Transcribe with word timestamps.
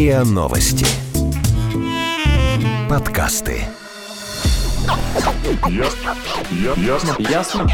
РИА 0.00 0.24
Новости. 0.24 0.86
Подкасты. 2.88 3.64
Ясно. 5.68 6.16
Ясно. 6.78 7.16
Ясно? 7.18 7.68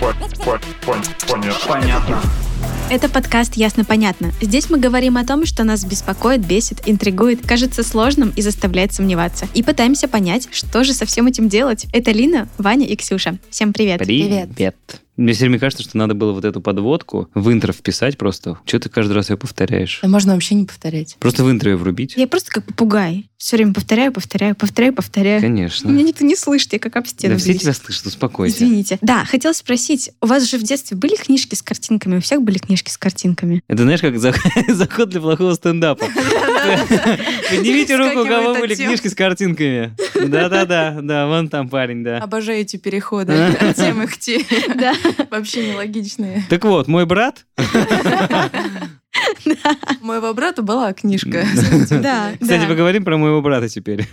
По- 0.00 0.14
по- 0.42 0.60
пон- 0.84 1.06
Понятно. 1.28 1.68
Понятно. 1.68 2.20
Это 2.90 3.08
подкаст 3.08 3.54
«Ясно-понятно». 3.54 4.32
Здесь 4.40 4.68
мы 4.68 4.80
говорим 4.80 5.16
о 5.16 5.24
том, 5.24 5.46
что 5.46 5.62
нас 5.62 5.84
беспокоит, 5.84 6.44
бесит, 6.44 6.82
интригует, 6.86 7.46
кажется 7.46 7.84
сложным 7.84 8.30
и 8.34 8.42
заставляет 8.42 8.92
сомневаться. 8.92 9.46
И 9.54 9.62
пытаемся 9.62 10.08
понять, 10.08 10.48
что 10.50 10.82
же 10.82 10.92
со 10.92 11.06
всем 11.06 11.28
этим 11.28 11.48
делать. 11.48 11.86
Это 11.92 12.10
Лина, 12.10 12.48
Ваня 12.58 12.84
и 12.84 12.96
Ксюша. 12.96 13.38
Всем 13.48 13.72
привет. 13.72 14.00
Привет. 14.00 15.02
Мне 15.18 15.32
все 15.32 15.42
время 15.42 15.58
кажется, 15.58 15.82
что 15.82 15.98
надо 15.98 16.14
было 16.14 16.32
вот 16.32 16.44
эту 16.44 16.60
подводку 16.60 17.28
в 17.34 17.52
интро 17.52 17.72
вписать 17.72 18.16
просто. 18.16 18.58
Что 18.64 18.78
ты 18.78 18.88
каждый 18.88 19.12
раз 19.12 19.30
ее 19.30 19.36
повторяешь? 19.36 19.98
Да 20.00 20.08
можно 20.08 20.34
вообще 20.34 20.54
не 20.54 20.64
повторять. 20.64 21.16
Просто 21.18 21.42
в 21.42 21.50
интро 21.50 21.72
ее 21.72 21.76
врубить? 21.76 22.14
Я 22.16 22.28
просто 22.28 22.52
как 22.52 22.64
попугай. 22.64 23.28
Все 23.36 23.56
время 23.56 23.74
повторяю, 23.74 24.12
повторяю, 24.12 24.54
повторяю, 24.54 24.94
повторяю. 24.94 25.40
Конечно. 25.40 25.88
Меня 25.88 26.04
никто 26.04 26.24
не 26.24 26.36
слышит, 26.36 26.72
я 26.72 26.78
как 26.78 26.96
об 26.96 27.06
стену 27.06 27.34
Да 27.34 27.40
все 27.40 27.54
тебя 27.54 27.72
слышат, 27.72 28.06
успокойся. 28.06 28.58
Извините. 28.64 28.98
Да, 29.00 29.24
хотела 29.24 29.52
спросить, 29.52 30.10
у 30.20 30.26
вас 30.26 30.48
же 30.48 30.56
в 30.56 30.62
детстве 30.62 30.96
были 30.96 31.16
книжки 31.16 31.56
с 31.56 31.62
картинками? 31.62 32.18
У 32.18 32.20
всех 32.20 32.42
были 32.42 32.58
книжки 32.58 32.90
с 32.90 32.96
картинками? 32.96 33.62
Это 33.66 33.82
знаешь, 33.82 34.00
как 34.00 34.14
зах- 34.14 34.38
заход 34.72 35.08
для 35.10 35.20
плохого 35.20 35.54
стендапа. 35.54 36.06
Поднимите 37.50 37.96
руку, 37.96 38.20
у 38.20 38.26
кого 38.26 38.54
были 38.54 38.74
книжки 38.74 39.08
с 39.08 39.14
картинками. 39.14 39.94
Да-да-да, 40.14 40.98
да, 41.02 41.26
вон 41.26 41.48
там 41.48 41.68
парень, 41.68 42.02
да. 42.04 42.18
Обожаю 42.18 42.60
эти 42.60 42.76
переходы 42.76 43.32
от 43.60 43.76
темы 43.76 44.06
к 44.06 44.18
теме. 44.18 44.44
Да. 44.76 44.94
Вообще 45.30 45.70
нелогичные. 45.72 46.44
Так 46.48 46.64
вот, 46.64 46.88
мой 46.88 47.06
брат, 47.06 47.46
моего 50.00 50.32
брата 50.34 50.62
была 50.62 50.92
книжка. 50.92 51.44
Да. 51.90 52.32
кстати, 52.40 52.66
поговорим 52.66 53.04
про 53.04 53.16
моего 53.16 53.40
брата 53.42 53.68
теперь. 53.68 54.06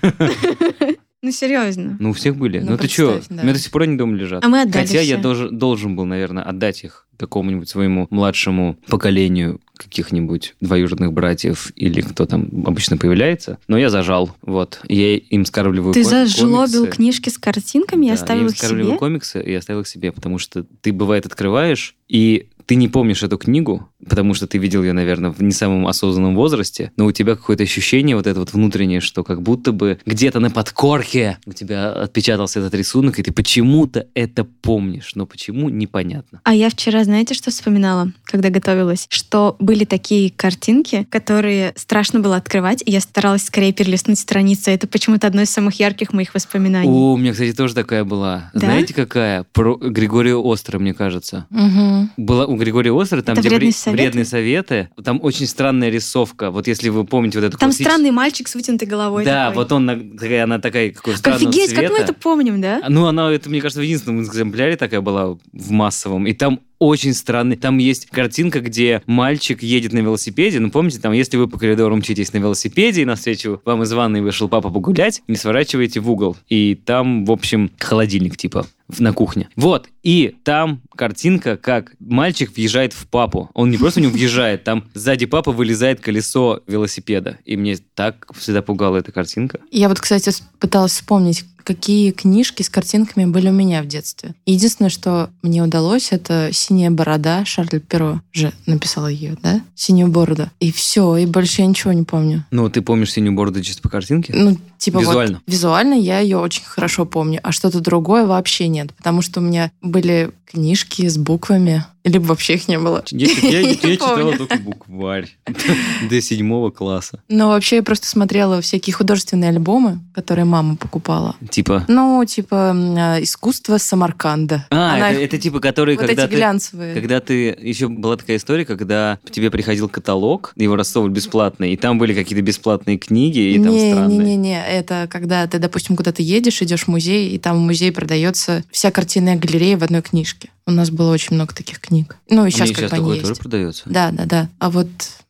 Ну, 1.25 1.31
серьезно. 1.31 1.97
Ну, 1.99 2.11
у 2.11 2.13
всех 2.13 2.35
были. 2.37 2.59
Ну, 2.59 2.71
Ну, 2.71 2.77
ты 2.77 2.87
что? 2.87 3.19
да. 3.29 3.41
У 3.41 3.45
меня 3.45 3.53
до 3.53 3.59
сих 3.59 3.71
пор 3.71 3.81
они 3.83 3.97
дома 3.97 4.15
лежат. 4.15 4.45
А 4.45 4.47
мы 4.47 4.61
отдали 4.61 4.85
Хотя 4.85 5.01
я 5.01 5.15
все. 5.15 5.17
должен, 5.23 5.57
должен 5.57 5.95
был, 5.95 6.05
наверное, 6.05 6.43
отдать 6.43 6.83
их 6.83 7.07
какому-нибудь 7.17 7.67
своему 7.69 8.07
младшему 8.11 8.77
поколению 8.87 9.59
каких-нибудь 9.77 10.55
двоюродных 10.61 11.13
братьев 11.13 11.71
или 11.75 12.01
кто 12.01 12.25
там 12.25 12.47
обычно 12.67 12.97
появляется. 12.97 13.57
Но 13.67 13.77
я 13.77 13.89
зажал. 13.89 14.35
Вот. 14.41 14.81
Я 14.87 15.15
им 15.17 15.45
скармливаю 15.45 15.93
Ты 15.93 16.03
зажлобил 16.03 16.87
книжки 16.87 17.29
с 17.29 17.37
картинками 17.37 18.05
и 18.05 18.09
Да, 18.09 18.13
оставил 18.15 18.41
я 18.41 18.47
им 18.47 18.51
их 18.51 18.57
скармливаю 18.57 18.91
себе? 18.91 18.99
комиксы 18.99 19.41
и 19.41 19.53
оставил 19.53 19.81
их 19.81 19.87
себе, 19.87 20.11
потому 20.11 20.37
что 20.37 20.65
ты, 20.81 20.91
бывает, 20.93 21.25
открываешь, 21.25 21.95
и 22.07 22.49
ты 22.65 22.75
не 22.75 22.87
помнишь 22.87 23.23
эту 23.23 23.37
книгу, 23.37 23.89
потому 24.07 24.33
что 24.33 24.47
ты 24.47 24.57
видел 24.57 24.83
ее, 24.83 24.93
наверное, 24.93 25.31
в 25.31 25.41
не 25.41 25.51
самом 25.51 25.87
осознанном 25.87 26.35
возрасте, 26.35 26.91
но 26.97 27.05
у 27.05 27.11
тебя 27.11 27.35
какое-то 27.35 27.63
ощущение 27.63 28.15
вот 28.15 28.27
это 28.27 28.39
вот 28.39 28.53
внутреннее, 28.53 29.01
что 29.01 29.23
как 29.23 29.41
будто 29.41 29.71
бы 29.71 29.99
где-то 30.05 30.39
на 30.39 30.49
подкорке 30.49 31.37
у 31.45 31.53
тебя 31.53 31.91
отпечатался 31.91 32.59
этот 32.59 32.73
рисунок, 32.73 33.19
и 33.19 33.23
ты 33.23 33.31
почему-то 33.31 34.07
это 34.13 34.43
помнишь, 34.43 35.11
но 35.15 35.25
почему, 35.25 35.69
непонятно. 35.69 36.41
А 36.43 36.53
я 36.53 36.69
вчера, 36.69 37.03
знаете, 37.03 37.33
что 37.33 37.51
вспоминала, 37.51 38.11
когда 38.23 38.49
готовилась? 38.49 39.07
Что 39.09 39.55
были 39.59 39.85
такие 39.85 40.31
картинки, 40.31 41.07
которые 41.09 41.73
страшно 41.75 42.19
было 42.19 42.35
открывать, 42.35 42.83
и 42.85 42.91
я 42.91 42.99
старалась 42.99 43.43
скорее 43.43 43.73
перелистнуть 43.73 44.19
страницу. 44.19 44.71
Это 44.71 44.87
почему-то 44.87 45.27
одно 45.27 45.41
из 45.41 45.49
самых 45.49 45.79
ярких 45.79 46.13
моих 46.13 46.33
воспоминаний. 46.33 46.89
О, 46.89 47.13
у 47.13 47.17
меня, 47.17 47.31
кстати, 47.31 47.53
тоже 47.53 47.75
такая 47.75 48.03
была. 48.03 48.49
Да? 48.53 48.61
Знаете, 48.61 48.93
какая? 48.93 49.43
Про 49.53 49.75
Григория 49.75 50.35
Остра, 50.35 50.79
мне 50.79 50.93
кажется. 50.93 51.45
Мгм. 51.49 52.11
Была 52.17 52.45
у 52.55 52.57
Григория 52.57 52.91
Остра, 52.91 53.21
там 53.21 53.33
Это 53.33 53.41
где 53.41 53.49
«Вредные 53.49 53.69
вре- 53.69 53.73
советы»? 53.77 54.01
вредные 54.03 54.25
советы, 54.25 54.89
там 55.03 55.19
очень 55.21 55.45
странная 55.47 55.89
рисовка. 55.89 56.51
Вот 56.51 56.67
если 56.67 56.89
вы 56.89 57.05
помните 57.05 57.39
вот 57.39 57.45
эту 57.47 57.57
Там 57.57 57.69
классическую- 57.69 57.91
странный 57.93 58.11
мальчик 58.11 58.47
с 58.47 58.55
вытянутой 58.55 58.87
головой. 58.87 59.23
Да, 59.25 59.47
такой. 59.49 59.55
вот 59.63 59.71
он, 59.71 60.17
такая, 60.17 60.43
она 60.45 60.59
такая, 60.59 60.91
какого 60.91 61.15
странного 61.15 61.49
Офигеть, 61.49 61.73
как 61.73 61.83
мы 61.83 61.89
цвета. 61.97 62.03
это 62.03 62.13
помним, 62.13 62.61
да? 62.61 62.81
Ну, 62.89 63.05
она, 63.05 63.31
это, 63.31 63.49
мне 63.49 63.61
кажется, 63.61 63.79
в 63.81 63.83
единственном 63.83 64.23
экземпляре 64.23 64.75
такая 64.77 65.01
была 65.01 65.37
в 65.53 65.71
массовом. 65.71 66.27
И 66.27 66.33
там 66.33 66.59
очень 66.79 67.13
странный. 67.13 67.55
Там 67.55 67.77
есть 67.77 68.07
картинка, 68.07 68.61
где 68.61 69.01
мальчик 69.05 69.63
едет 69.63 69.93
на 69.93 69.99
велосипеде. 69.99 70.59
Ну, 70.59 70.71
помните, 70.71 70.99
там, 70.99 71.13
если 71.13 71.37
вы 71.37 71.47
по 71.47 71.57
коридору 71.57 71.95
мчитесь 71.95 72.33
на 72.33 72.37
велосипеде, 72.37 73.01
и 73.01 73.05
навстречу 73.05 73.61
вам 73.65 73.83
из 73.83 73.91
ванной 73.93 74.21
вышел 74.21 74.47
папа 74.47 74.69
погулять, 74.69 75.21
не 75.27 75.35
сворачиваете 75.35 75.99
в 75.99 76.09
угол. 76.09 76.37
И 76.49 76.75
там, 76.75 77.25
в 77.25 77.31
общем, 77.31 77.71
холодильник 77.79 78.37
типа 78.37 78.67
на 78.99 79.13
кухне. 79.13 79.49
Вот. 79.55 79.89
И 80.03 80.35
там 80.43 80.81
картинка, 80.95 81.57
как 81.57 81.93
мальчик 81.99 82.55
въезжает 82.55 82.93
в 82.93 83.07
папу. 83.07 83.49
Он 83.53 83.71
не 83.71 83.77
просто 83.77 83.99
в 83.99 84.03
него 84.03 84.13
въезжает, 84.15 84.63
там 84.63 84.85
сзади 84.93 85.25
папы 85.25 85.51
вылезает 85.51 85.99
колесо 85.99 86.61
велосипеда. 86.67 87.39
И 87.45 87.57
мне 87.57 87.77
так 87.95 88.27
всегда 88.37 88.61
пугала 88.61 88.97
эта 88.97 89.11
картинка. 89.11 89.59
Я 89.71 89.89
вот, 89.89 89.99
кстати, 89.99 90.31
пыталась 90.59 90.93
вспомнить, 90.93 91.45
какие 91.65 92.11
книжки 92.11 92.61
с 92.61 92.69
картинками 92.69 93.25
были 93.25 93.49
у 93.49 93.51
меня 93.51 93.81
в 93.81 93.87
детстве. 93.87 94.35
Единственное, 94.45 94.89
что 94.89 95.29
мне 95.41 95.61
удалось, 95.63 96.11
это 96.11 96.49
«Синяя 96.53 96.91
борода». 96.91 97.43
Шарль 97.43 97.79
Перо 97.79 98.21
же 98.31 98.53
написал 98.65 99.07
ее, 99.09 99.35
да? 99.41 99.61
«Синюю 99.75 100.09
бороду». 100.09 100.49
И 100.59 100.71
все, 100.71 101.17
и 101.17 101.25
больше 101.25 101.61
я 101.61 101.67
ничего 101.67 101.91
не 101.91 102.03
помню. 102.03 102.45
Ну, 102.51 102.69
ты 102.69 102.81
помнишь 102.81 103.11
синюю 103.11 103.33
бороду 103.35 103.61
чисто 103.61 103.81
по 103.81 103.89
картинке? 103.89 104.33
Ну, 104.33 104.57
типа 104.77 104.99
вот 104.99 105.07
Визуально. 105.07 105.41
визуально 105.47 105.93
я 105.95 106.19
ее 106.19 106.37
очень 106.37 106.63
хорошо 106.63 107.05
помню, 107.05 107.39
а 107.43 107.51
что-то 107.51 107.79
другое 107.79 108.25
вообще 108.25 108.67
нет, 108.67 108.93
потому 108.93 109.21
что 109.21 109.39
у 109.39 109.43
меня 109.43 109.71
были 109.81 110.31
книжки 110.45 111.07
с 111.07 111.17
буквами, 111.17 111.83
либо 112.05 112.23
вообще 112.25 112.53
их 112.55 112.67
не 112.67 112.77
было. 112.79 113.03
Я, 113.09 113.27
я- 113.27 113.59
я 113.69 113.75
читала 113.75 114.37
только 114.37 114.57
букварь 114.57 115.29
до 116.09 116.21
седьмого 116.21 116.69
класса. 116.71 117.21
Но 117.29 117.49
вообще 117.49 117.77
я 117.77 117.83
просто 117.83 118.07
смотрела 118.07 118.61
всякие 118.61 118.93
художественные 118.93 119.49
альбомы, 119.49 119.99
которые 120.13 120.45
мама 120.45 120.75
покупала. 120.75 121.35
Типа... 121.49 121.83
Ну, 121.87 122.23
типа 122.25 122.71
а, 122.75 123.21
искусство 123.21 123.77
Самарканда. 123.77 124.67
А, 124.69 124.95
Она 124.95 125.11
это, 125.11 125.19
их- 125.19 125.27
это 125.27 125.37
типа, 125.39 125.59
который, 125.59 125.95
вот 125.95 126.05
когда 126.05 126.23
эти 126.23 126.29
ты... 126.29 126.35
глянцевые. 126.35 126.93
Когда 126.93 127.19
ты... 127.19 127.57
Еще 127.61 127.87
была 127.87 128.17
такая 128.17 128.37
история, 128.37 128.65
когда 128.65 129.19
к 129.25 129.31
тебе 129.31 129.49
приходил 129.51 129.89
каталог, 129.89 130.53
его 130.55 130.75
рассовывали 130.75 131.13
бесплатно, 131.13 131.65
и 131.65 131.75
там 131.75 131.97
были 131.97 132.13
какие-то 132.13 132.43
бесплатные 132.43 132.97
книги, 132.97 133.39
и 133.39 133.55
там 133.61 133.71
не, 133.73 133.91
странные. 133.91 134.17
не, 134.19 134.25
не, 134.25 134.35
не, 134.35 134.63
это 134.63 135.07
когда 135.09 135.47
ты, 135.47 135.59
допустим, 135.59 135.95
куда-то 135.95 136.21
едешь, 136.21 136.61
идешь 136.61 136.83
в 136.83 136.87
музей, 136.87 137.29
и 137.31 137.39
там 137.39 137.57
в 137.57 137.61
музее 137.61 137.91
продается 137.91 138.63
вся 138.71 138.91
картинная 138.91 139.35
галерея 139.37 139.77
в 139.77 139.83
одной 139.83 140.01
книжке. 140.01 140.49
У 140.67 140.71
нас 140.71 140.89
было 140.89 141.11
очень 141.11 141.35
много 141.35 141.53
таких 141.53 141.79
книг. 141.79 142.17
Ну, 142.29 142.45
и 142.45 142.47
У 142.47 142.49
сейчас 142.49 142.69
как 142.69 142.77
сейчас 142.77 142.91
бы 142.91 142.97
такое 142.97 143.15
есть. 143.15 143.27
тоже 143.27 143.39
продается. 143.39 143.83
Да, 143.85 144.11
да, 144.11 144.25
да. 144.25 144.49
А 144.59 144.69
вот 144.69 144.87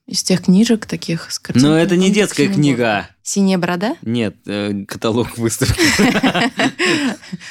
из 0.08 0.24
тех 0.24 0.44
книжек 0.44 0.86
таких 0.86 1.32
с 1.32 1.40
картинками... 1.40 1.72
Но 1.72 1.78
это 1.78 1.98
не 1.98 2.10
детская 2.10 2.44
«Синяя 2.46 2.56
книга. 2.56 3.10
Борода». 3.26 3.28
«Синяя 3.28 3.58
борода»? 3.58 3.96
Нет, 4.04 4.36
э, 4.46 4.86
каталог 4.88 5.38
выставки. 5.38 5.82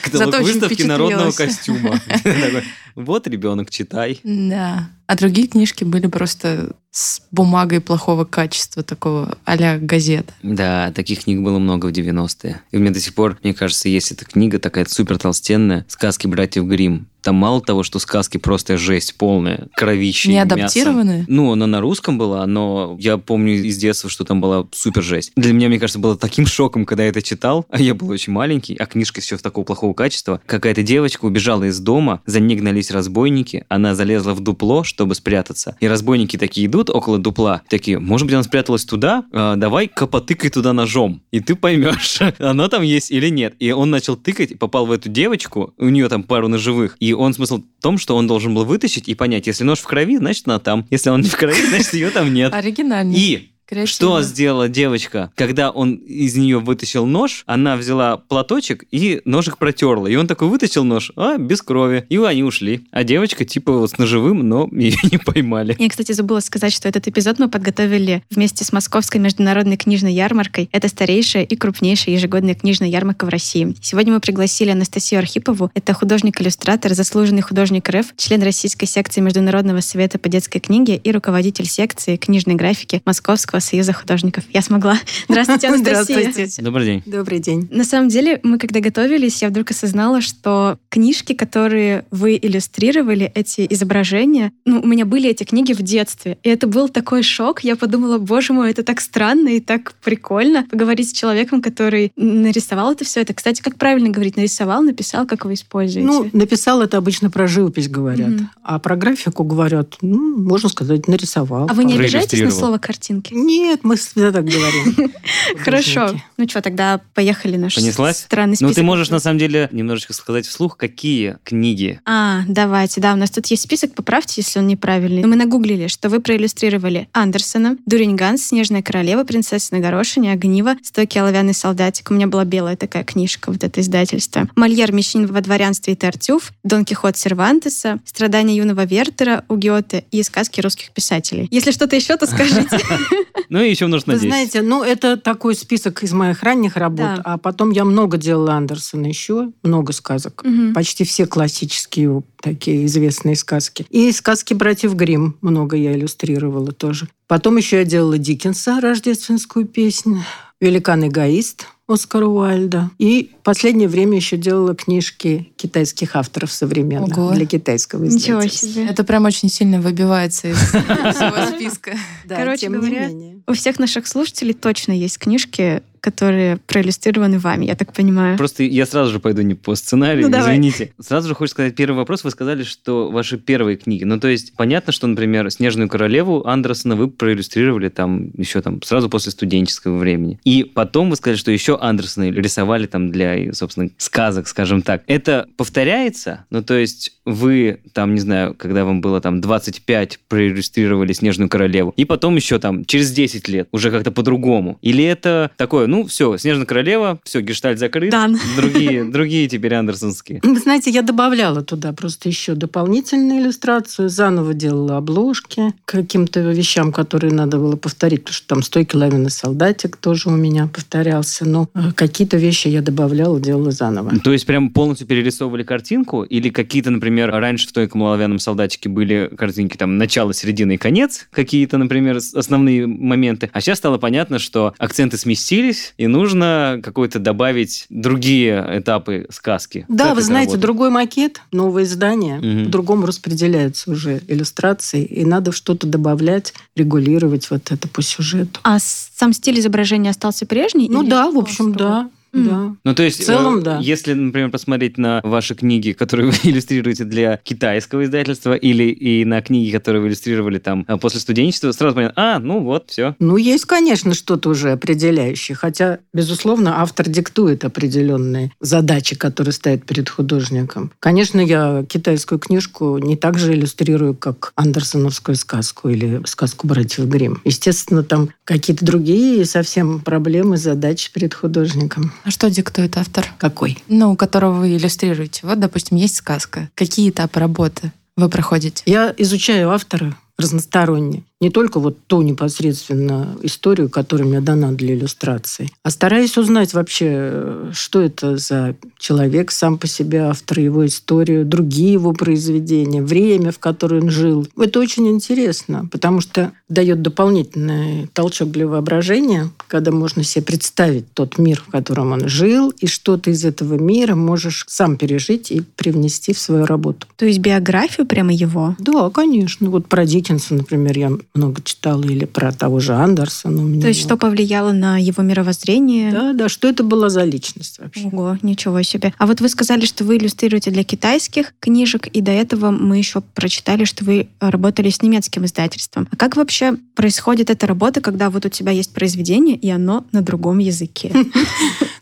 Каталог 0.02 0.40
выставки 0.42 0.82
народного 0.82 1.32
костюма. 1.32 2.00
Вот, 2.94 3.26
ребенок, 3.26 3.70
читай. 3.70 4.20
Да. 4.22 4.88
А 5.06 5.16
другие 5.16 5.48
книжки 5.48 5.84
были 5.84 6.06
просто 6.06 6.76
с 6.90 7.22
бумагой 7.32 7.80
плохого 7.80 8.24
качества, 8.24 8.82
такого 8.84 9.36
а-ля 9.44 9.78
газет. 9.78 10.32
Да, 10.42 10.92
таких 10.92 11.24
книг 11.24 11.40
было 11.40 11.58
много 11.58 11.86
в 11.86 11.90
90-е. 11.90 12.62
И 12.70 12.76
меня 12.76 12.92
до 12.92 13.00
сих 13.00 13.14
пор, 13.14 13.36
мне 13.42 13.52
кажется, 13.52 13.88
есть 13.88 14.12
эта 14.12 14.24
книга 14.24 14.60
такая 14.60 14.86
супер 14.86 15.18
толстенная 15.18 15.84
«Сказки 15.88 16.28
братьев 16.28 16.64
Грим. 16.64 17.08
Там 17.20 17.34
мало 17.36 17.60
того, 17.60 17.82
что 17.82 17.98
сказки 17.98 18.36
просто 18.36 18.76
жесть 18.76 19.16
полная, 19.16 19.68
кровище, 19.74 20.30
Не 20.30 20.40
адаптированные? 20.40 21.24
Ну, 21.26 21.52
она 21.52 21.66
на 21.66 21.80
русском 21.80 22.16
была, 22.18 22.46
но 22.46 22.96
я 23.00 23.16
помню 23.16 23.54
из 23.54 23.76
детства, 23.78 24.08
что 24.08 24.24
там 24.24 24.40
была 24.40 24.66
супер 24.72 25.02
жесть. 25.02 25.32
Для 25.34 25.52
меня, 25.52 25.63
мне 25.68 25.78
кажется, 25.78 25.98
было 25.98 26.16
таким 26.16 26.46
шоком, 26.46 26.86
когда 26.86 27.04
я 27.04 27.10
это 27.10 27.22
читал, 27.22 27.66
а 27.68 27.80
я 27.80 27.94
был 27.94 28.10
очень 28.10 28.32
маленький, 28.32 28.76
а 28.76 28.86
книжка 28.86 29.20
еще 29.20 29.36
такого 29.36 29.64
плохого 29.64 29.94
качества. 29.94 30.40
Какая-то 30.46 30.82
девочка 30.82 31.24
убежала 31.24 31.64
из 31.64 31.78
дома, 31.80 32.22
за 32.26 32.40
ней 32.40 32.56
гнались 32.56 32.90
разбойники, 32.90 33.64
она 33.68 33.94
залезла 33.94 34.34
в 34.34 34.40
дупло, 34.40 34.84
чтобы 34.84 35.14
спрятаться. 35.14 35.76
И 35.80 35.88
разбойники 35.88 36.36
такие 36.36 36.66
идут 36.66 36.90
около 36.90 37.18
дупла, 37.18 37.62
такие, 37.68 37.98
может 37.98 38.26
быть, 38.26 38.34
она 38.34 38.42
спряталась 38.42 38.84
туда? 38.84 39.24
А, 39.32 39.56
давай-ка 39.56 40.06
потыкай 40.06 40.50
туда 40.50 40.72
ножом, 40.72 41.22
и 41.30 41.40
ты 41.40 41.54
поймешь, 41.54 42.20
она 42.38 42.68
там 42.68 42.82
есть 42.82 43.10
или 43.10 43.28
нет. 43.28 43.54
И 43.58 43.70
он 43.72 43.90
начал 43.90 44.16
тыкать, 44.16 44.58
попал 44.58 44.86
в 44.86 44.92
эту 44.92 45.08
девочку, 45.08 45.74
у 45.78 45.88
нее 45.88 46.08
там 46.08 46.22
пару 46.22 46.48
ножевых, 46.48 46.96
и 47.00 47.12
он 47.12 47.34
смысл 47.34 47.58
в 47.58 47.82
том, 47.82 47.98
что 47.98 48.16
он 48.16 48.26
должен 48.26 48.54
был 48.54 48.64
вытащить 48.64 49.08
и 49.08 49.14
понять, 49.14 49.46
если 49.46 49.64
нож 49.64 49.80
в 49.80 49.86
крови, 49.86 50.16
значит 50.16 50.46
она 50.46 50.58
там, 50.58 50.86
если 50.90 51.10
он 51.10 51.20
не 51.20 51.28
в 51.28 51.36
крови, 51.36 51.66
значит 51.68 51.94
ее 51.94 52.10
там 52.10 52.32
нет. 52.32 52.52
Оригинально. 52.52 53.14
И 53.14 53.53
Креативно. 53.66 53.86
что 53.86 54.22
сделала 54.22 54.68
девочка? 54.68 55.32
Когда 55.36 55.70
он 55.70 55.94
из 55.94 56.36
нее 56.36 56.58
вытащил 56.58 57.06
нож, 57.06 57.44
она 57.46 57.76
взяла 57.76 58.16
платочек 58.16 58.84
и 58.90 59.22
ножик 59.24 59.58
протерла. 59.58 60.06
И 60.06 60.16
он 60.16 60.26
такой 60.26 60.48
вытащил 60.48 60.84
нож, 60.84 61.12
а, 61.16 61.38
без 61.38 61.62
крови. 61.62 62.04
И 62.08 62.18
они 62.18 62.42
ушли. 62.42 62.86
А 62.90 63.04
девочка 63.04 63.44
типа 63.44 63.72
вот 63.72 63.90
с 63.90 63.98
ножевым, 63.98 64.48
но 64.48 64.68
ее 64.72 64.98
не 65.10 65.18
поймали. 65.18 65.76
Я, 65.78 65.88
кстати, 65.88 66.12
забыла 66.12 66.40
сказать, 66.40 66.72
что 66.72 66.88
этот 66.88 67.08
эпизод 67.08 67.38
мы 67.38 67.48
подготовили 67.48 68.22
вместе 68.30 68.64
с 68.64 68.72
Московской 68.72 69.20
международной 69.20 69.76
книжной 69.76 70.12
ярмаркой. 70.12 70.68
Это 70.72 70.88
старейшая 70.88 71.44
и 71.44 71.56
крупнейшая 71.56 72.14
ежегодная 72.14 72.54
книжная 72.54 72.88
ярмарка 72.88 73.24
в 73.24 73.28
России. 73.28 73.74
Сегодня 73.80 74.12
мы 74.12 74.20
пригласили 74.20 74.70
Анастасию 74.70 75.18
Архипову. 75.20 75.70
Это 75.74 75.94
художник-иллюстратор, 75.94 76.94
заслуженный 76.94 77.42
художник 77.42 77.88
РФ, 77.88 78.14
член 78.16 78.42
Российской 78.42 78.86
секции 78.86 79.20
Международного 79.20 79.80
совета 79.80 80.18
по 80.18 80.28
детской 80.28 80.60
книге 80.60 80.96
и 80.96 81.12
руководитель 81.12 81.66
секции 81.66 82.16
книжной 82.16 82.54
графики 82.54 83.02
Московского 83.04 83.53
Российского 83.54 83.60
союза 83.60 83.92
художников. 83.92 84.44
Я 84.52 84.62
смогла. 84.62 84.98
Здравствуйте, 85.28 85.68
Анастасия. 85.68 86.20
Здравствуйте. 86.20 86.62
Добрый 86.62 86.84
день. 86.86 87.02
Добрый 87.06 87.38
день. 87.40 87.68
На 87.70 87.84
самом 87.84 88.08
деле, 88.08 88.40
мы 88.42 88.58
когда 88.58 88.80
готовились, 88.80 89.42
я 89.42 89.48
вдруг 89.48 89.70
осознала, 89.70 90.20
что 90.20 90.78
книжки, 90.88 91.32
которые 91.34 92.04
вы 92.10 92.38
иллюстрировали, 92.40 93.30
эти 93.34 93.66
изображения, 93.70 94.52
ну, 94.64 94.80
у 94.80 94.86
меня 94.86 95.04
были 95.06 95.30
эти 95.30 95.44
книги 95.44 95.72
в 95.72 95.82
детстве. 95.82 96.38
И 96.42 96.48
это 96.48 96.66
был 96.66 96.88
такой 96.88 97.22
шок. 97.22 97.64
Я 97.64 97.76
подумала, 97.76 98.18
боже 98.18 98.52
мой, 98.52 98.70
это 98.70 98.82
так 98.82 99.00
странно 99.00 99.48
и 99.48 99.60
так 99.60 99.94
прикольно 100.04 100.66
поговорить 100.70 101.10
с 101.10 101.12
человеком, 101.12 101.62
который 101.62 102.12
нарисовал 102.16 102.92
это 102.92 103.04
все. 103.04 103.20
Это, 103.20 103.34
кстати, 103.34 103.62
как 103.62 103.76
правильно 103.76 104.10
говорить? 104.10 104.36
Нарисовал, 104.36 104.82
написал, 104.82 105.26
как 105.26 105.44
вы 105.44 105.54
используете? 105.54 106.06
Ну, 106.06 106.28
написал 106.32 106.82
это 106.82 106.96
обычно 106.98 107.30
про 107.30 107.46
живопись 107.46 107.88
говорят, 107.88 108.30
Мгм. 108.30 108.50
а 108.62 108.78
про 108.78 108.96
графику 108.96 109.44
говорят, 109.44 109.96
ну, 110.00 110.36
можно 110.38 110.68
сказать, 110.68 111.08
нарисовал. 111.08 111.66
а 111.70 111.74
вы 111.74 111.84
не 111.84 111.94
обижаетесь 111.96 112.40
на 112.40 112.50
слово 112.50 112.78
картинки? 112.78 113.34
Нет, 113.44 113.80
мы 113.82 113.96
всегда 113.96 114.32
так 114.32 114.44
говорим. 114.44 115.12
Хорошо. 115.58 116.10
Ну 116.38 116.48
что, 116.48 116.62
тогда 116.62 117.00
поехали 117.12 117.56
наш 117.56 117.74
Понеслась? 117.74 118.18
странный 118.18 118.52
Ну, 118.60 118.68
список. 118.68 118.74
ты 118.76 118.82
можешь, 118.82 119.10
на 119.10 119.20
самом 119.20 119.38
деле, 119.38 119.68
немножечко 119.70 120.12
сказать 120.14 120.46
вслух, 120.46 120.76
какие 120.76 121.36
книги. 121.44 122.00
А, 122.06 122.42
давайте, 122.48 123.00
да, 123.00 123.12
у 123.12 123.16
нас 123.16 123.30
тут 123.30 123.46
есть 123.46 123.62
список, 123.64 123.94
поправьте, 123.94 124.40
если 124.40 124.58
он 124.60 124.66
неправильный. 124.66 125.22
Но 125.22 125.28
мы 125.28 125.36
нагуглили, 125.36 125.88
что 125.88 126.08
вы 126.08 126.20
проиллюстрировали 126.20 127.08
Андерсона, 127.12 127.76
Дурень 127.86 128.16
Ганс, 128.16 128.46
Снежная 128.46 128.82
королева, 128.82 129.24
Принцесса 129.24 129.74
на 129.74 129.80
горошине, 129.80 130.32
Огниво, 130.32 130.76
Стойкий 130.82 131.20
оловянный 131.20 131.54
солдатик. 131.54 132.10
У 132.10 132.14
меня 132.14 132.26
была 132.26 132.44
белая 132.44 132.76
такая 132.76 133.04
книжка, 133.04 133.50
вот 133.50 133.62
это 133.62 133.80
издательство. 133.80 134.48
Мольер, 134.56 134.92
Мещанин 134.92 135.26
во 135.26 135.40
дворянстве 135.40 135.92
и 135.92 135.96
Тартюф, 135.96 136.52
Дон 136.62 136.84
Кихот 136.84 137.16
Сервантеса, 137.18 137.98
Страдания 138.06 138.56
юного 138.56 138.84
Вертера 138.86 139.44
у 139.48 139.56
Гёте 139.56 140.04
и 140.10 140.22
сказки 140.22 140.60
русских 140.60 140.90
писателей. 140.92 141.48
Если 141.50 141.70
что-то 141.72 141.96
еще, 141.96 142.16
то 142.16 142.26
скажите. 142.26 142.78
Ну, 143.48 143.60
и 143.60 143.70
еще 143.70 143.86
нужно 143.88 144.12
Вы 144.14 144.20
10. 144.20 144.28
знаете, 144.30 144.62
ну, 144.62 144.82
это 144.82 145.16
такой 145.16 145.54
список 145.54 146.02
из 146.02 146.12
моих 146.12 146.42
ранних 146.42 146.76
работ, 146.76 147.16
Да. 147.16 147.22
а 147.24 147.38
потом 147.38 147.70
я 147.70 147.84
много 147.84 148.16
делала 148.16 148.54
Андерсона 148.54 149.06
еще, 149.06 149.50
много 149.62 149.92
сказок. 149.92 150.42
Мгм. 150.44 150.72
Почти 150.72 151.04
все 151.04 151.26
классические 151.26 152.22
такие 152.40 152.86
известные 152.86 153.36
сказки. 153.36 153.86
И 153.90 154.10
сказки 154.12 154.54
братьев 154.54 154.94
Гримм 154.94 155.36
много 155.40 155.76
я 155.76 155.94
иллюстрировала 155.94 156.72
тоже. 156.72 157.08
Потом 157.26 157.56
еще 157.56 157.78
я 157.78 157.84
делала 157.84 158.18
Диккенса, 158.18 158.80
рождественскую 158.80 159.66
песню, 159.66 160.22
«Великан 160.60 161.06
эгоист» 161.08 161.66
Оскара 161.86 162.26
Уайльда. 162.26 162.90
И 162.98 163.32
в 163.40 163.44
последнее 163.44 163.88
время 163.88 164.16
еще 164.16 164.36
делала 164.38 164.74
книжки 164.74 165.52
китайских 165.56 166.16
авторов 166.16 166.50
современных 166.50 167.16
Ого. 167.18 167.32
для 167.34 167.44
китайского 167.46 168.04
Ничего 168.04 168.38
издательства. 168.40 168.68
себе. 168.68 168.86
Это 168.86 169.04
прям 169.04 169.24
очень 169.26 169.50
сильно 169.50 169.80
выбивается 169.80 170.48
из 170.48 170.56
всего 170.58 171.46
списка. 171.56 171.92
Да, 172.24 172.36
Короче 172.36 172.70
говоря. 172.70 173.10
У 173.46 173.52
всех 173.52 173.78
наших 173.78 174.06
слушателей 174.06 174.54
точно 174.54 174.92
есть 174.92 175.18
книжки, 175.18 175.82
которые 176.04 176.58
проиллюстрированы 176.66 177.38
вами, 177.38 177.64
я 177.64 177.74
так 177.76 177.94
понимаю. 177.94 178.36
Просто 178.36 178.62
я 178.62 178.84
сразу 178.84 179.10
же 179.10 179.20
пойду 179.20 179.40
не 179.40 179.54
по 179.54 179.74
сценарию, 179.74 180.26
Ну, 180.26 180.30
давай. 180.30 180.50
извините. 180.52 180.92
Сразу 181.00 181.28
же 181.28 181.34
хочется 181.34 181.54
сказать 181.54 181.74
первый 181.74 181.96
вопрос. 181.96 182.24
Вы 182.24 182.30
сказали, 182.30 182.62
что 182.62 183.10
ваши 183.10 183.38
первые 183.38 183.78
книги. 183.78 184.04
Ну, 184.04 184.20
то 184.20 184.28
есть, 184.28 184.54
понятно, 184.54 184.92
что, 184.92 185.06
например, 185.06 185.50
«Снежную 185.50 185.88
королеву» 185.88 186.46
Андерсона 186.46 186.94
вы 186.94 187.08
проиллюстрировали 187.08 187.88
там 187.88 188.30
еще 188.36 188.60
там 188.60 188.82
сразу 188.82 189.08
после 189.08 189.32
студенческого 189.32 189.96
времени. 189.96 190.38
И 190.44 190.64
потом 190.64 191.08
вы 191.08 191.16
сказали, 191.16 191.38
что 191.38 191.50
еще 191.50 191.78
Андерсона 191.80 192.30
рисовали 192.30 192.86
там 192.86 193.10
для, 193.10 193.52
собственно, 193.54 193.88
сказок, 193.96 194.46
скажем 194.46 194.82
так. 194.82 195.02
Это 195.06 195.46
повторяется? 195.56 196.44
Ну, 196.50 196.62
то 196.62 196.74
есть, 196.74 197.12
вы 197.24 197.80
там, 197.94 198.14
не 198.14 198.20
знаю, 198.20 198.54
когда 198.54 198.84
вам 198.84 199.00
было 199.00 199.22
там 199.22 199.40
25, 199.40 200.18
проиллюстрировали 200.28 201.12
«Снежную 201.14 201.48
королеву», 201.48 201.94
и 201.96 202.04
потом 202.04 202.36
еще 202.36 202.58
там 202.58 202.84
через 202.84 203.10
10 203.12 203.48
лет 203.48 203.68
уже 203.72 203.90
как-то 203.90 204.10
по-другому? 204.10 204.78
Или 204.82 205.02
это 205.04 205.50
такое, 205.56 205.86
ну, 205.86 205.93
все, 206.02 206.36
«Снежная 206.36 206.66
королева», 206.66 207.20
все, 207.24 207.40
гештальт 207.40 207.78
закрыт, 207.78 208.10
Дан. 208.10 208.38
другие, 208.56 209.04
другие 209.10 209.48
теперь 209.48 209.74
андерсонские. 209.74 210.40
Вы 210.42 210.58
знаете, 210.58 210.90
я 210.90 211.02
добавляла 211.02 211.62
туда 211.62 211.92
просто 211.92 212.28
еще 212.28 212.54
дополнительную 212.54 213.40
иллюстрацию, 213.40 214.08
заново 214.08 214.54
делала 214.54 214.96
обложки 214.96 215.72
к 215.84 215.92
каким-то 215.92 216.40
вещам, 216.40 216.92
которые 216.92 217.32
надо 217.32 217.58
было 217.58 217.76
повторить, 217.76 218.24
потому 218.24 218.34
что 218.34 218.46
там 218.48 218.62
«Стойкий 218.62 218.98
лавинный 218.98 219.30
солдатик» 219.30 219.96
тоже 219.96 220.28
у 220.28 220.32
меня 220.32 220.66
повторялся, 220.66 221.44
но 221.44 221.68
э, 221.74 221.92
какие-то 221.94 222.36
вещи 222.36 222.68
я 222.68 222.82
добавляла, 222.82 223.40
делала 223.40 223.70
заново. 223.70 224.18
То 224.18 224.32
есть 224.32 224.46
прям 224.46 224.70
полностью 224.70 225.06
перерисовывали 225.06 225.62
картинку? 225.62 226.22
Или 226.22 226.48
какие-то, 226.48 226.90
например, 226.90 227.30
раньше 227.30 227.66
в 227.66 227.70
«Стойком 227.70 228.02
оловянном 228.02 228.38
солдатике» 228.38 228.88
были 228.88 229.30
картинки 229.36 229.76
там 229.76 229.98
начало, 229.98 230.32
середина 230.32 230.72
и 230.72 230.76
конец, 230.76 231.26
какие-то, 231.30 231.78
например, 231.78 232.16
основные 232.16 232.86
моменты. 232.86 233.50
А 233.52 233.60
сейчас 233.60 233.78
стало 233.78 233.98
понятно, 233.98 234.38
что 234.38 234.74
акценты 234.78 235.18
сместились, 235.18 235.83
и 235.96 236.06
нужно 236.06 236.80
какой-то 236.82 237.18
добавить 237.18 237.86
другие 237.90 238.64
этапы 238.78 239.26
сказки. 239.30 239.84
Да, 239.88 240.06
Как 240.08 240.16
вы 240.16 240.22
знаете, 240.22 240.52
работает? 240.52 240.62
другой 240.62 240.90
макет, 240.90 241.40
новое 241.52 241.84
издание, 241.84 242.38
Мгм. 242.40 242.64
по-другому 242.66 243.06
распределяются 243.06 243.90
уже 243.90 244.20
иллюстрации, 244.28 245.04
и 245.04 245.24
надо 245.24 245.52
что-то 245.52 245.86
добавлять, 245.86 246.54
регулировать 246.76 247.50
вот 247.50 247.70
это 247.70 247.88
по 247.88 248.02
сюжету. 248.02 248.60
А 248.62 248.78
сам 248.80 249.32
стиль 249.32 249.58
изображения 249.60 250.10
остался 250.10 250.46
прежний? 250.46 250.88
Ну 250.88 251.02
да, 251.02 251.30
в 251.30 251.38
общем, 251.38 251.72
да. 251.74 252.08
Да. 252.34 252.74
Ну, 252.84 252.94
то 252.94 253.02
есть, 253.02 253.20
В 253.20 253.24
целом, 253.24 253.58
э, 253.58 253.62
да. 253.62 253.78
если, 253.80 254.12
например, 254.12 254.50
посмотреть 254.50 254.98
на 254.98 255.20
ваши 255.22 255.54
книги, 255.54 255.92
которые 255.92 256.30
вы 256.30 256.36
иллюстрируете 256.42 257.04
для 257.04 257.38
китайского 257.38 258.04
издательства, 258.04 258.54
или 258.54 258.84
и 258.84 259.24
на 259.24 259.40
книги, 259.40 259.70
которые 259.70 260.02
вы 260.02 260.08
иллюстрировали 260.08 260.58
там 260.58 260.84
э, 260.88 260.96
после 260.96 261.20
студенчества, 261.20 261.72
сразу 261.72 261.94
понятно, 261.94 262.34
а, 262.34 262.38
ну 262.38 262.60
вот, 262.60 262.90
все. 262.90 263.14
Ну, 263.18 263.36
есть, 263.36 263.64
конечно, 263.66 264.14
что-то 264.14 264.50
уже 264.50 264.72
определяющее, 264.72 265.56
хотя, 265.56 266.00
безусловно, 266.12 266.80
автор 266.80 267.08
диктует 267.08 267.64
определенные 267.64 268.50
задачи, 268.60 269.16
которые 269.16 269.52
ставит 269.52 269.86
перед 269.86 270.08
художником. 270.08 270.90
Конечно, 270.98 271.40
я 271.40 271.84
китайскую 271.88 272.38
книжку 272.38 272.98
не 272.98 273.16
так 273.16 273.38
же 273.38 273.54
иллюстрирую, 273.54 274.14
как 274.14 274.52
андерсоновскую 274.56 275.36
сказку 275.36 275.88
или 275.88 276.20
сказку 276.26 276.66
братьев 276.66 277.06
Гримм. 277.06 277.40
Естественно, 277.44 278.02
там 278.02 278.30
какие-то 278.44 278.84
другие 278.84 279.44
совсем 279.44 280.00
проблемы, 280.00 280.56
задачи 280.56 281.12
перед 281.12 281.34
художником. 281.34 282.12
А 282.24 282.30
что 282.30 282.48
диктует 282.48 282.96
автор? 282.96 283.26
Какой? 283.38 283.78
Ну, 283.88 284.16
которого 284.16 284.60
вы 284.60 284.76
иллюстрируете. 284.76 285.40
Вот, 285.46 285.60
допустим, 285.60 285.98
есть 285.98 286.16
сказка. 286.16 286.70
Какие 286.74 287.10
этапы 287.10 287.38
работы 287.38 287.92
вы 288.16 288.30
проходите? 288.30 288.82
Я 288.86 289.14
изучаю 289.18 289.70
автора 289.70 290.16
разносторонне. 290.38 291.22
Не 291.40 291.50
только 291.50 291.80
вот 291.80 291.98
ту 292.06 292.22
непосредственно 292.22 293.36
историю, 293.42 293.90
которая 293.90 294.26
мне 294.26 294.40
дана 294.40 294.72
для 294.72 294.94
иллюстрации, 294.94 295.70
а 295.82 295.90
стараюсь 295.90 296.38
узнать 296.38 296.72
вообще, 296.74 297.06
э, 297.10 297.70
что 297.74 298.00
это 298.00 298.36
за 298.36 298.76
человек 298.98 299.50
сам 299.50 299.76
по 299.76 299.86
себе, 299.86 300.20
автор 300.22 300.60
его 300.60 300.86
историю, 300.86 301.44
другие 301.44 301.92
его 301.92 302.12
произведения, 302.12 303.02
время, 303.02 303.50
в 303.50 303.58
которое 303.58 304.00
он 304.00 304.10
жил. 304.10 304.46
Это 304.56 304.78
очень 304.78 305.08
интересно, 305.08 305.88
потому 305.90 306.20
что 306.20 306.52
дает 306.68 307.02
дополнительный 307.02 308.08
толчок 308.12 308.50
для 308.50 308.66
воображения, 308.66 309.50
когда 309.68 309.90
можно 309.90 310.22
себе 310.22 310.44
представить 310.44 311.12
тот 311.14 311.38
мир, 311.38 311.62
в 311.66 311.70
котором 311.70 312.12
он 312.12 312.28
жил, 312.28 312.70
и 312.70 312.86
что 312.86 313.16
ты 313.16 313.32
из 313.32 313.44
этого 313.44 313.74
мира 313.74 314.14
можешь 314.14 314.64
сам 314.68 314.96
пережить 314.96 315.50
и 315.50 315.60
привнести 315.60 316.32
в 316.32 316.38
свою 316.38 316.64
работу. 316.64 317.06
То 317.16 317.26
есть 317.26 317.40
биографию 317.40 318.06
прямо 318.06 318.32
его? 318.32 318.76
Да, 318.78 319.10
конечно. 319.10 319.68
Вот 319.68 319.88
про 319.88 320.06
Диккенса, 320.06 320.54
например, 320.54 320.96
я 320.96 321.12
много 321.34 321.62
читала, 321.62 322.02
или 322.04 322.26
про 322.26 322.52
того 322.52 322.78
же 322.78 322.94
Андерсона. 322.94 323.60
у 323.60 323.64
меня 323.66 323.82
То 323.82 323.88
есть 323.88 323.98
что 324.00 324.10
много. 324.10 324.20
повлияло 324.20 324.70
на 324.70 324.98
его 324.98 325.20
мировоззрение? 325.24 326.12
Да, 326.12 326.32
да, 326.32 326.48
что 326.48 326.68
это 326.68 326.84
была 326.84 327.08
за 327.08 327.24
личность 327.24 327.80
вообще? 327.80 328.04
Ого, 328.06 328.38
ничего 328.42 328.80
себе. 328.82 329.12
А 329.18 329.26
вот 329.26 329.40
вы 329.40 329.48
сказали, 329.48 329.84
что 329.84 330.04
вы 330.04 330.16
иллюстрируете 330.16 330.70
для 330.70 330.84
китайских 330.84 331.52
книжек, 331.58 332.06
и 332.06 332.20
до 332.20 332.30
этого 332.30 332.70
мы 332.70 332.98
еще 332.98 333.20
прочитали, 333.20 333.84
что 333.84 334.04
вы 334.04 334.28
работали 334.38 334.90
с 334.90 335.02
немецким 335.02 335.44
издательством. 335.44 336.06
А 336.12 336.16
как 336.16 336.36
вообще 336.36 336.76
происходит 336.94 337.50
эта 337.50 337.66
работа, 337.66 338.00
когда 338.00 338.30
вот 338.30 338.46
у 338.46 338.48
тебя 338.48 338.70
есть 338.70 338.92
произведение, 338.92 339.56
и 339.56 339.68
оно 339.70 340.06
на 340.12 340.22
другом 340.22 340.58
языке? 340.58 341.12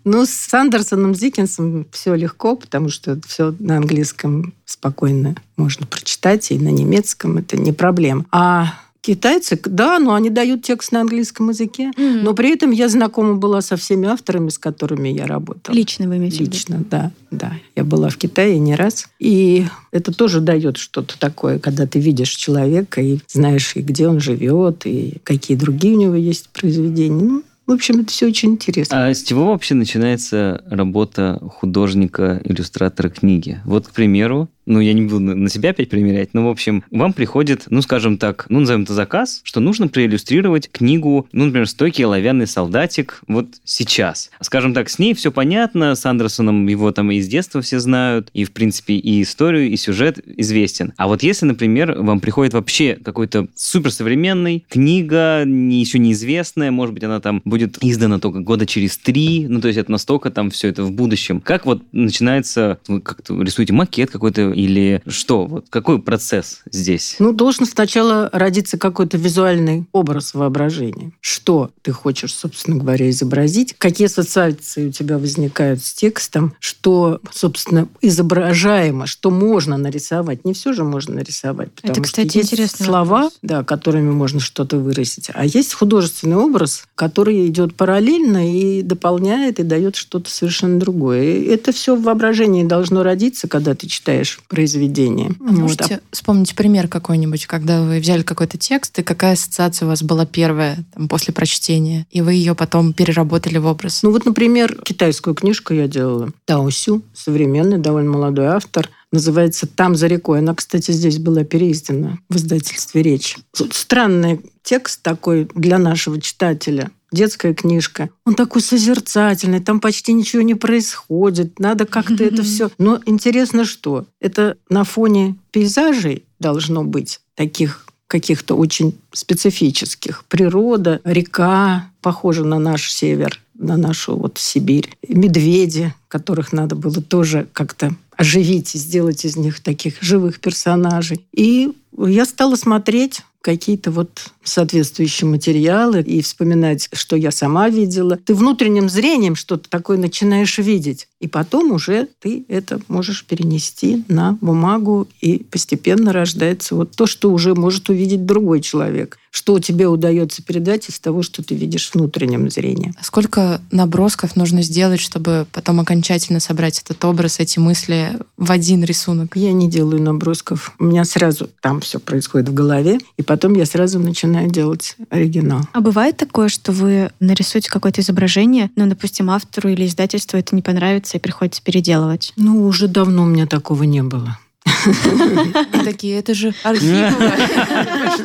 Ну, 0.05 0.27
с 0.27 0.53
Андерсоном, 0.53 1.13
Диккенсом 1.13 1.87
все 1.93 2.17
легко, 2.17 2.57
потому 2.57 2.89
что 2.89 3.21
все 3.25 3.55
на 3.61 3.77
английском 3.77 4.53
спокойно 4.65 5.37
можно 5.57 5.87
прочитать, 5.87 6.51
и 6.51 6.59
на 6.59 6.71
немецком 6.71 7.39
это 7.39 7.57
не 7.57 7.71
проблема. 7.71 8.27
А 8.33 8.75
китайцы, 9.03 9.61
да, 9.65 9.99
но 9.99 10.15
они 10.15 10.31
дают 10.31 10.63
текст 10.63 10.93
на 10.93 11.01
английском 11.01 11.51
языке, 11.51 11.91
но 11.97 12.33
при 12.35 12.53
этом 12.53 12.71
я 12.71 12.89
знакома 12.89 13.35
была 13.35 13.61
со 13.61 13.77
всеми 13.77 14.09
авторами, 14.09 14.49
с 14.49 14.59
которыми 14.59 15.09
я 15.09 15.27
работала. 15.27 15.75
Лично 15.75 16.09
вы 16.09 16.17
имеете 16.17 16.45
в? 16.45 16.49
Лично, 16.49 16.83
да, 16.89 17.11
да. 17.31 17.53
Я 17.77 17.85
была 17.85 18.09
в 18.09 18.17
Китае 18.17 18.59
не 18.59 18.77
раз. 18.77 19.09
И 19.19 19.67
это 19.91 20.13
тоже 20.13 20.41
дает 20.41 20.77
что-то 20.77 21.19
такое, 21.19 21.59
когда 21.59 21.87
ты 21.87 21.99
видишь 21.99 22.31
человека 22.31 23.01
и 23.03 23.19
знаешь, 23.29 23.73
и 23.75 23.81
где 23.81 24.07
он 24.07 24.21
живет, 24.21 24.87
и 24.87 25.19
какие 25.25 25.57
другие 25.57 25.97
у 25.97 26.01
него 26.01 26.15
есть 26.15 26.49
произведения. 26.51 27.25
Ну, 27.25 27.43
в 27.67 27.73
общем, 27.73 28.01
это 28.01 28.11
все 28.11 28.27
очень 28.27 28.51
интересно. 28.51 29.07
А 29.07 29.15
с 29.15 29.23
чего 29.23 29.47
вообще 29.47 29.75
начинается 29.75 30.63
работа 30.67 31.41
художника, 31.41 32.41
иллюстратора 32.45 33.09
книги? 33.09 33.61
Вот, 33.65 33.87
к 33.87 33.91
примеру, 33.93 34.49
ну, 34.67 34.81
я 34.81 34.93
не 34.93 35.03
буду 35.03 35.21
на 35.21 35.49
себя 35.49 35.71
опять 35.71 35.89
примерять, 35.89 36.31
но, 36.35 36.47
в 36.47 36.51
общем, 36.51 36.85
вам 36.91 37.13
приходит, 37.13 37.65
ну, 37.71 37.83
скажем 37.83 38.19
так, 38.19 38.47
ну, 38.49 38.61
назовем 38.61 38.83
это 38.83 38.95
заказ, 38.95 39.41
что 39.45 39.61
нужно 39.61 39.89
проиллюстрировать 39.89 40.71
книгу, 40.71 41.29
ну, 41.33 41.47
например, 41.47 41.69
«Стойкий 41.69 42.05
оловянный 42.05 42.47
солдатик» 42.47 43.23
вот 43.29 43.47
сейчас. 43.65 44.31
Скажем 44.41 44.75
так, 44.75 44.89
с 44.89 44.99
ней 44.99 45.15
все 45.15 45.33
понятно, 45.33 45.95
с 45.95 46.07
Андерсоном 46.07 46.67
его 46.67 46.93
там 46.93 47.11
из 47.11 47.27
детства 47.29 47.63
все 47.63 47.81
знают, 47.81 48.31
и, 48.33 48.45
в 48.45 48.53
принципе, 48.53 48.95
и 48.95 49.23
историю, 49.23 49.69
и 49.69 49.77
сюжет 49.77 50.21
известен. 50.27 50.93
А 50.97 51.09
вот 51.09 51.23
если, 51.23 51.47
например, 51.47 52.01
вам 52.01 52.21
приходит 52.21 52.55
вообще 52.55 52.99
какой-то 53.03 53.49
суперсовременный 53.55 54.65
книга, 54.69 55.43
не, 55.45 55.81
еще 55.81 55.99
неизвестная, 55.99 56.71
может 56.71 56.95
быть, 56.95 57.05
она 57.05 57.21
там 57.21 57.43
будет 57.45 57.79
издана 57.83 58.19
только 58.19 58.41
года 58.41 58.67
через 58.67 58.97
три, 58.97 59.47
ну, 59.49 59.61
то 59.61 59.69
есть 59.69 59.79
это 59.79 59.91
настолько 59.91 60.31
там 60.31 60.51
все 60.51 60.69
это 60.69 60.85
в 60.85 60.93
будущем. 60.93 61.41
Как 61.41 61.67
вот 61.67 61.83
начинается, 61.93 62.79
вы 62.89 63.01
как-то 63.01 63.41
рисуете 63.43 63.73
макет 63.73 64.11
какой-то 64.11 64.53
или 64.65 65.03
что? 65.07 65.47
Вот 65.47 65.67
какой 65.71 66.01
процесс 66.01 66.61
здесь? 66.71 67.17
Ну, 67.19 67.33
должен 67.33 67.67
сначала 67.67 68.29
родиться 68.33 68.79
какой-то 68.79 69.17
визуальный 69.17 69.87
образ 69.93 70.35
воображения. 70.35 71.13
Что 71.21 71.71
ты 71.83 71.93
хочешь, 71.93 72.35
собственно 72.35 72.77
говоря, 72.77 73.11
изобразить? 73.11 73.75
Какие 73.79 74.07
ассоциации 74.07 74.89
у 74.89 74.93
тебя 74.93 75.19
возникают 75.19 75.83
с 75.83 75.93
текстом? 75.93 76.55
Что, 76.61 77.21
собственно, 77.33 77.89
изображаемо? 78.01 79.07
Что 79.07 79.31
можно 79.31 79.77
нарисовать? 79.77 80.45
Не 80.45 80.53
все 80.53 80.73
же 80.73 80.85
можно 80.85 81.17
нарисовать. 81.17 81.73
Потому 81.73 81.93
Это, 81.93 82.03
кстати, 82.03 82.29
что 82.29 82.39
есть 82.39 82.53
интересный 82.53 82.87
слова, 82.87 83.23
вопрос. 83.23 83.39
да, 83.43 83.65
которыми 83.65 84.11
можно 84.11 84.41
что-то 84.41 84.79
выразить. 84.79 85.31
А 85.33 85.45
есть 85.45 85.75
художественный 85.75 86.37
образ, 86.37 86.85
который 86.95 87.47
идет 87.49 87.75
параллельно 87.75 88.53
и 88.53 88.83
дополняет, 88.83 89.61
и 89.61 89.63
дает 89.63 89.97
что-то 89.97 90.31
совершенно 90.31 90.79
другое. 90.79 91.39
И 91.39 91.45
это 91.47 91.73
все 91.73 91.97
в 91.97 92.03
воображении 92.03 92.65
должно 92.65 93.03
родиться, 93.03 93.49
когда 93.49 93.75
ты 93.75 93.87
читаешь 93.87 94.41
произведение. 94.53 95.31
А 95.41 95.45
Вот. 95.45 95.59
Можете 95.59 96.01
вспомнить 96.11 96.55
пример 96.55 96.87
какой-нибудь, 96.87 97.47
когда 97.47 97.81
вы 97.81 97.99
взяли 98.01 98.23
какой-то 98.23 98.59
текст, 98.59 98.99
и 98.99 99.03
какая 99.03 99.33
ассоциация 99.33 99.87
у 99.87 99.89
вас 99.89 100.03
была 100.03 100.27
первая 100.27 100.85
там, 100.95 101.09
после 101.09 101.33
прочтения, 101.33 102.07
и 102.11 102.21
вы 102.21 102.35
ее 102.35 102.55
потом 102.55 102.93
переработали 102.93 103.57
в 103.57 103.67
образ? 103.67 104.03
Ну 104.03 104.11
вот, 104.11 104.27
например, 104.27 104.79
китайскую 104.85 105.35
книжку 105.35 105.73
я 105.73 105.89
делала. 105.89 106.31
Тао 106.45 106.69
Сю, 106.69 107.03
современный, 107.15 107.79
довольно 107.79 108.11
молодой 108.11 108.47
автор. 108.47 108.91
Называется 109.11 109.67
«Там 109.67 109.95
за 109.95 110.07
рекой». 110.07 110.41
Она, 110.41 110.55
кстати, 110.55 110.91
здесь 110.91 111.19
была 111.19 111.45
переиздана 111.45 112.19
в 112.29 112.37
издательстве 112.37 113.03
«Речь». 113.03 113.39
Странный 113.71 114.41
текст 114.63 115.03
такой 115.03 115.49
для 115.55 115.79
нашего 115.79 116.21
читателя. 116.21 116.91
Детская 117.13 117.53
книжка. 117.55 118.09
Он 118.25 118.35
такой 118.35 118.63
созерцательный, 118.63 119.61
там 119.61 119.81
почти 119.81 120.15
ничего 120.15 120.43
не 120.43 120.55
происходит. 120.55 121.59
Надо 121.59 121.85
как-то 121.85 122.25
это 122.25 122.43
все. 122.43 122.71
Но 122.79 123.01
интересно, 123.05 123.65
что 123.65 124.07
это 124.19 124.57
на 124.71 124.85
фоне 124.85 125.37
пейзажей 125.51 126.25
должно 126.41 126.83
быть 126.85 127.21
таких 127.35 127.87
каких-то 128.07 128.57
очень 128.57 128.99
специфических. 129.13 130.25
Природа, 130.29 131.01
река, 131.05 131.91
похожа 132.03 132.45
на 132.45 132.59
наш 132.59 132.93
север, 132.93 133.41
на 133.55 133.79
нашу 133.79 134.17
вот 134.17 134.37
Сибирь. 134.37 134.95
Медведи, 135.09 135.95
которых 136.09 136.53
надо 136.53 136.75
было 136.77 137.01
тоже 137.01 137.49
как-то 137.55 137.95
оживить 138.17 138.75
и 138.75 138.79
сделать 138.79 139.25
из 139.25 139.37
них 139.37 139.61
таких 139.61 140.03
живых 140.03 140.41
персонажей. 140.41 141.25
И 141.33 141.73
я 141.97 142.27
стала 142.27 142.57
смотреть 142.57 143.23
какие-то 143.43 143.91
вот 143.91 144.33
соответствующие 144.45 145.29
материалы 145.29 146.01
и 146.01 146.23
вспоминать, 146.23 146.89
что 146.93 147.17
я 147.17 147.31
сама 147.31 147.69
видела. 147.69 148.17
Ты 148.17 148.35
внутренним 148.35 148.89
зрением 148.89 149.37
что-то 149.37 149.69
такое 149.69 149.99
начинаешь 149.99 150.59
видеть. 150.59 151.09
И 151.21 151.29
потом 151.29 151.73
уже 151.73 152.09
ты 152.21 152.45
это 152.49 152.81
можешь 152.89 153.25
перенести 153.25 154.05
на 154.09 154.37
бумагу, 154.41 155.07
и 155.21 155.39
постепенно 155.39 156.13
рождается 156.13 156.75
вот 156.75 156.93
то, 156.97 157.07
что 157.07 157.31
уже 157.31 157.55
может 157.55 157.89
увидеть 157.89 158.27
другой 158.27 158.61
человек. 158.61 159.19
Что 159.31 159.59
тебе 159.61 159.87
удается 159.87 160.43
передать 160.43 160.89
из 160.89 160.99
того, 160.99 161.23
что 161.23 161.43
ты 161.43 161.55
видишь 161.55 161.91
внутренним 161.95 162.51
зрением. 162.51 162.95
А 163.01 163.05
Сколько 163.05 163.61
набросков 163.71 164.37
нужно 164.37 164.63
сделать, 164.63 165.01
чтобы 165.01 165.47
потом 165.53 165.81
окончательно 165.81 166.41
собрать 166.41 166.81
этот 166.81 167.03
образ, 167.05 167.41
эти 167.41 167.59
мысли 167.59 168.19
в 168.37 168.51
один 168.51 168.85
рисунок? 168.85 169.37
Я 169.37 169.53
не 169.53 169.71
делаю 169.71 170.03
набросков. 170.03 170.75
У 170.79 170.85
меня 170.85 171.05
сразу 171.05 171.49
там 171.61 171.81
все 171.81 171.99
происходит 171.99 172.49
в 172.49 172.55
голове, 172.55 172.99
и 173.17 173.23
потом 173.33 173.55
я 173.55 173.65
сразу 173.65 173.99
начинаю 173.99 174.51
делать 174.51 174.95
оригинал. 175.09 175.63
А 175.73 175.81
бывает 175.81 176.19
такое, 176.19 176.49
что 176.49 176.71
вы 176.71 177.11
нарисуете 177.19 177.71
какое-то 177.71 178.03
изображение, 178.03 178.71
но, 178.77 178.87
допустим, 178.87 179.31
автору 179.31 179.71
или 179.71 179.87
издательству 179.87 180.39
это 180.39 180.55
не 180.55 180.61
понравится 180.61 181.17
и 181.17 181.21
приходится 181.21 181.63
переделывать? 181.63 182.35
Ну, 182.37 182.67
уже 182.67 182.89
давно 182.89 183.23
у 183.23 183.27
меня 183.27 183.47
такого 183.47 183.85
не 183.85 184.03
было. 184.03 184.37
И 185.73 185.79
такие, 185.85 186.19
это 186.19 186.35
же 186.35 186.55
архивы. 186.63 187.13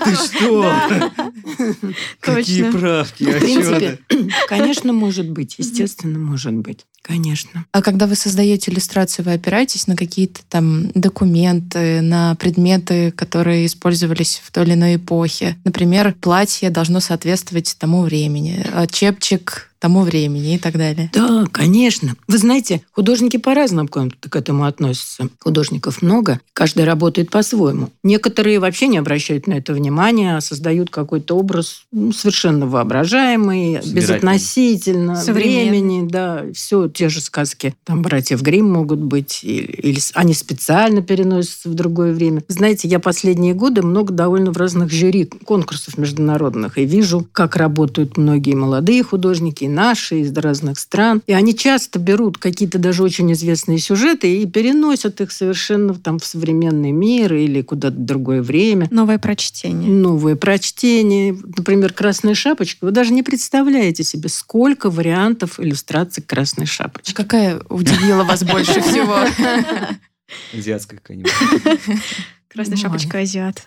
Ты 0.03 0.15
что? 0.15 0.73
Какие 2.19 2.71
правки? 2.71 3.23
В 3.23 3.29
А 3.29 3.33
чё 3.33 3.39
принципе, 3.39 3.99
конечно, 4.47 4.93
может 4.93 5.29
быть. 5.29 5.55
Естественно, 5.57 6.19
может 6.19 6.53
быть. 6.53 6.85
Конечно. 7.01 7.65
А 7.71 7.81
когда 7.81 8.05
вы 8.05 8.15
создаете 8.15 8.69
иллюстрацию, 8.69 9.23
вы 9.23 9.33
опираетесь 9.33 9.87
на 9.87 9.95
какие-то 9.95 10.41
там 10.49 10.91
документы, 10.93 12.01
на 12.01 12.35
предметы, 12.35 13.11
которые 13.11 13.65
использовались 13.65 14.41
в 14.43 14.51
той 14.51 14.65
или 14.65 14.73
иной 14.73 14.95
эпохе. 14.97 15.57
Например, 15.63 16.13
платье 16.19 16.69
должно 16.69 16.99
соответствовать 16.99 17.77
тому 17.79 18.01
времени, 18.01 18.65
а 18.73 18.87
чепчик 18.87 19.71
тому 19.79 20.01
времени 20.01 20.55
и 20.55 20.57
так 20.57 20.77
далее. 20.77 21.09
Да, 21.13 21.45
конечно. 21.51 22.15
Вы 22.27 22.37
знаете, 22.37 22.81
художники 22.91 23.37
по-разному 23.37 23.87
к 23.87 24.35
этому 24.35 24.65
относятся. 24.65 25.29
Художников 25.39 26.01
много, 26.01 26.39
каждый 26.53 26.83
работает 26.85 27.29
по-своему. 27.29 27.89
Некоторые 28.03 28.59
вообще 28.59 28.87
не 28.87 28.97
обращают 28.97 29.47
на 29.47 29.53
это 29.53 29.73
внимания, 29.73 30.37
а 30.37 30.41
создают 30.41 30.89
какой-то 30.89 31.37
образ 31.37 31.83
ну, 31.91 32.11
совершенно 32.11 32.65
воображаемый, 32.65 33.79
безотносительно 33.85 35.21
времени, 35.27 36.07
да, 36.07 36.45
все 36.53 36.87
те 36.87 37.09
же 37.09 37.21
сказки. 37.21 37.75
Там 37.83 38.01
братьев 38.01 38.41
Гримм 38.41 38.71
могут 38.71 38.99
быть, 38.99 39.39
или, 39.43 39.65
или 39.65 39.99
они 40.13 40.33
специально 40.33 41.01
переносятся 41.01 41.69
в 41.69 41.73
другое 41.73 42.13
время. 42.13 42.43
Знаете, 42.47 42.87
я 42.87 42.99
последние 42.99 43.53
годы 43.53 43.81
много 43.81 44.13
довольно 44.13 44.51
в 44.51 44.57
разных 44.57 44.91
жюри 44.91 45.25
конкурсов 45.25 45.97
международных 45.97 46.77
и 46.77 46.85
вижу, 46.85 47.27
как 47.31 47.55
работают 47.55 48.17
многие 48.17 48.55
молодые 48.55 49.03
художники, 49.03 49.66
и 49.67 49.69
наши, 49.69 50.21
из 50.21 50.35
разных 50.35 50.79
стран. 50.79 51.21
И 51.27 51.33
они 51.33 51.55
часто 51.55 51.99
берут 51.99 52.37
какие-то 52.37 52.79
даже 52.79 53.03
очень 53.03 53.31
известные 53.33 53.77
сюжеты 53.79 54.41
и 54.41 54.45
переносят 54.45 55.21
их 55.21 55.31
совершенно 55.31 55.93
там 55.93 56.19
в 56.19 56.25
современный 56.25 56.91
мир 56.91 57.33
или 57.33 57.61
куда-то 57.61 57.95
в 57.95 58.05
другое 58.05 58.41
время. 58.41 58.87
Новое 58.91 59.19
прочтение. 59.19 59.89
Новые 59.89 60.35
прочтения. 60.35 61.37
Например, 61.57 61.93
«Красная 61.93 62.33
шапочка». 62.33 62.85
Вы 62.85 62.91
даже 62.91 63.13
не 63.13 63.23
представляете 63.23 64.03
себе, 64.03 64.29
сколько 64.29 64.89
вариантов 64.89 65.59
иллюстраций 65.59 66.23
«Красной 66.23 66.65
шапочке». 66.65 67.13
Какая 67.13 67.59
удивила 67.69 68.23
вас 68.23 68.43
больше 68.43 68.81
всего? 68.81 69.17
Азиатская 70.53 70.99
какая-нибудь. 70.99 71.31
Красная 72.57 72.77
Ну, 72.77 72.81
шапочка 72.81 73.19
азиат. 73.19 73.63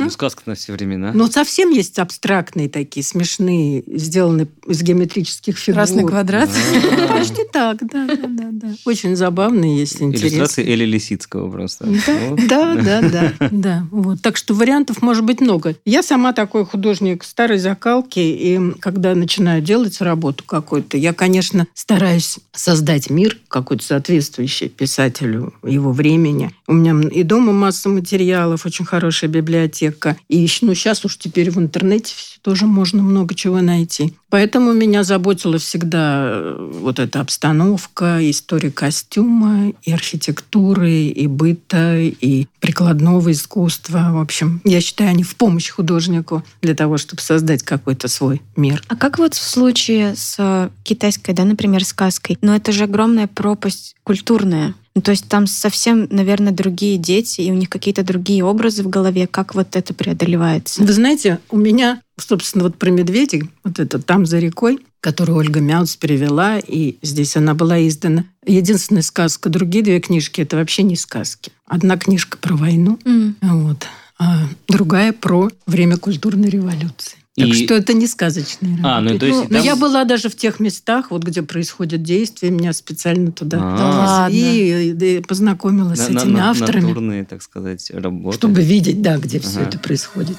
Ну, 0.00 0.08
сказка 0.08 0.42
на 0.46 0.54
все 0.54 0.72
времена. 0.72 1.12
Но 1.12 1.26
совсем 1.26 1.68
есть 1.68 1.98
абстрактные 1.98 2.70
такие, 2.70 3.04
смешные, 3.04 3.84
сделанные 3.86 4.48
из 4.66 4.82
геометрических 4.82 5.58
фигур. 5.58 5.74
Красный 5.74 6.06
квадрат? 6.06 6.48
Ну, 6.72 7.08
Почти 7.08 7.44
так, 7.52 7.78
да, 7.82 8.06
да, 8.06 8.16
да, 8.16 8.48
да. 8.50 8.68
Очень 8.86 9.14
забавные, 9.14 9.78
если 9.78 10.04
Иллюстрации 10.04 10.62
интересно. 10.62 10.62
Эли 10.62 10.84
Лисицкого 10.86 11.50
просто. 11.50 11.84
Да, 12.06 12.28
Вот. 12.30 12.46
да, 12.48 12.74
да, 12.76 13.00
да, 13.02 13.48
да. 13.50 13.86
Вот. 13.90 14.22
Так 14.22 14.38
что 14.38 14.54
вариантов 14.54 15.02
может 15.02 15.24
быть 15.24 15.42
много. 15.42 15.76
Я 15.84 16.02
сама 16.02 16.32
такой 16.32 16.64
художник 16.64 17.24
старой 17.24 17.58
закалки, 17.58 18.20
и 18.20 18.72
когда 18.80 19.14
начинаю 19.14 19.60
делать 19.60 20.00
работу 20.00 20.44
какую-то, 20.44 20.96
я, 20.96 21.12
конечно, 21.12 21.66
стараюсь 21.74 22.38
создать 22.52 23.10
мир 23.10 23.36
какой-то 23.48 23.84
соответствующий 23.84 24.70
писателю 24.70 25.52
его 25.62 25.92
времени. 25.92 26.54
У 26.70 26.72
меня 26.72 26.94
и 27.08 27.24
дома 27.24 27.52
масса 27.52 27.88
материалов, 27.88 28.64
очень 28.64 28.84
хорошая 28.84 29.28
библиотека. 29.28 30.16
И 30.28 30.48
ну, 30.62 30.72
сейчас 30.74 31.04
уж 31.04 31.18
теперь 31.18 31.50
в 31.50 31.58
интернете 31.58 32.14
тоже 32.42 32.66
можно 32.66 33.02
много 33.02 33.34
чего 33.34 33.60
найти. 33.60 34.14
Поэтому 34.28 34.72
меня 34.72 35.02
заботила 35.02 35.58
всегда 35.58 36.28
э, 36.30 36.70
вот 36.80 37.00
эта 37.00 37.18
обстановка, 37.18 38.18
история 38.30 38.70
костюма, 38.70 39.72
и 39.82 39.90
архитектуры, 39.90 40.92
и 40.92 41.26
быта, 41.26 41.98
и 41.98 42.46
прикладного 42.60 43.32
искусства. 43.32 44.10
В 44.12 44.20
общем, 44.20 44.60
я 44.64 44.80
считаю, 44.80 45.10
они 45.10 45.24
в 45.24 45.34
помощь 45.34 45.70
художнику 45.70 46.44
для 46.62 46.76
того, 46.76 46.98
чтобы 46.98 47.20
создать 47.20 47.64
какой-то 47.64 48.06
свой 48.06 48.42
мир. 48.54 48.80
А 48.86 48.94
как 48.94 49.18
вот 49.18 49.34
в 49.34 49.42
случае 49.42 50.14
с 50.14 50.36
э, 50.38 50.70
китайской, 50.84 51.32
да, 51.32 51.44
например, 51.44 51.84
сказкой? 51.84 52.38
Но 52.42 52.54
это 52.54 52.70
же 52.70 52.84
огромная 52.84 53.26
пропасть 53.26 53.96
культурная. 54.04 54.76
Ну, 54.94 55.02
то 55.02 55.12
есть 55.12 55.28
там 55.28 55.46
совсем, 55.46 56.08
наверное, 56.10 56.52
другие 56.52 56.96
дети, 56.98 57.42
и 57.42 57.50
у 57.50 57.54
них 57.54 57.70
какие-то 57.70 58.02
другие 58.02 58.44
образы 58.44 58.82
в 58.82 58.88
голове. 58.88 59.26
Как 59.26 59.54
вот 59.54 59.76
это 59.76 59.94
преодолевается? 59.94 60.82
Вы 60.82 60.92
знаете, 60.92 61.38
у 61.48 61.56
меня, 61.56 62.02
собственно, 62.18 62.64
вот 62.64 62.76
про 62.76 62.90
медведей, 62.90 63.44
вот 63.62 63.78
это 63.78 64.00
там 64.00 64.26
за 64.26 64.40
рекой, 64.40 64.80
которую 65.00 65.38
Ольга 65.38 65.60
Мяуц 65.60 65.94
перевела, 65.96 66.58
и 66.58 66.96
здесь 67.02 67.36
она 67.36 67.54
была 67.54 67.86
издана. 67.86 68.24
Единственная 68.44 69.02
сказка, 69.02 69.48
другие 69.48 69.84
две 69.84 70.00
книжки– 70.00 70.40
это 70.42 70.56
вообще 70.56 70.82
не 70.82 70.96
сказки. 70.96 71.52
Одна 71.66 71.96
книжка 71.96 72.36
про 72.38 72.56
войну, 72.56 72.98
М. 73.04 73.36
вот, 73.40 73.86
а 74.18 74.48
другая 74.68 75.12
про 75.12 75.50
время 75.66 75.96
культурной 75.98 76.50
революции. 76.50 77.19
Так 77.40 77.48
И- 77.48 77.64
что 77.64 77.74
это 77.74 77.92
не 77.94 78.06
сказочные 78.06 78.78
А, 78.82 78.96
работы. 78.96 79.12
ну, 79.14 79.18
то 79.18 79.26
есть 79.26 79.42
но 79.50 79.56
там- 79.56 79.64
я 79.64 79.76
была 79.76 80.04
даже 80.04 80.28
в 80.28 80.36
тех 80.36 80.60
местах, 80.60 81.10
вот 81.10 81.22
где 81.24 81.42
происходит 81.42 82.02
действие, 82.02 82.52
меня 82.52 82.72
специально 82.72 83.32
туда 83.32 83.58
А. 83.60 84.28
и, 84.30 84.90
и 84.92 85.20
познакомилась 85.20 86.00
с 86.00 86.08
На- 86.08 86.18
этими 86.18 86.32
на- 86.32 86.50
авторами, 86.50 86.86
Натурные, 86.88 87.24
так 87.24 87.42
сказать, 87.42 87.90
работы. 87.94 88.36
чтобы 88.36 88.60
видеть, 88.62 89.00
да, 89.02 89.16
где 89.16 89.38
все 89.40 89.60
Ага. 89.60 89.68
это 89.68 89.78
происходит. 89.78 90.36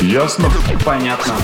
Ясно? 0.00 0.46
Понятно. 0.84 1.34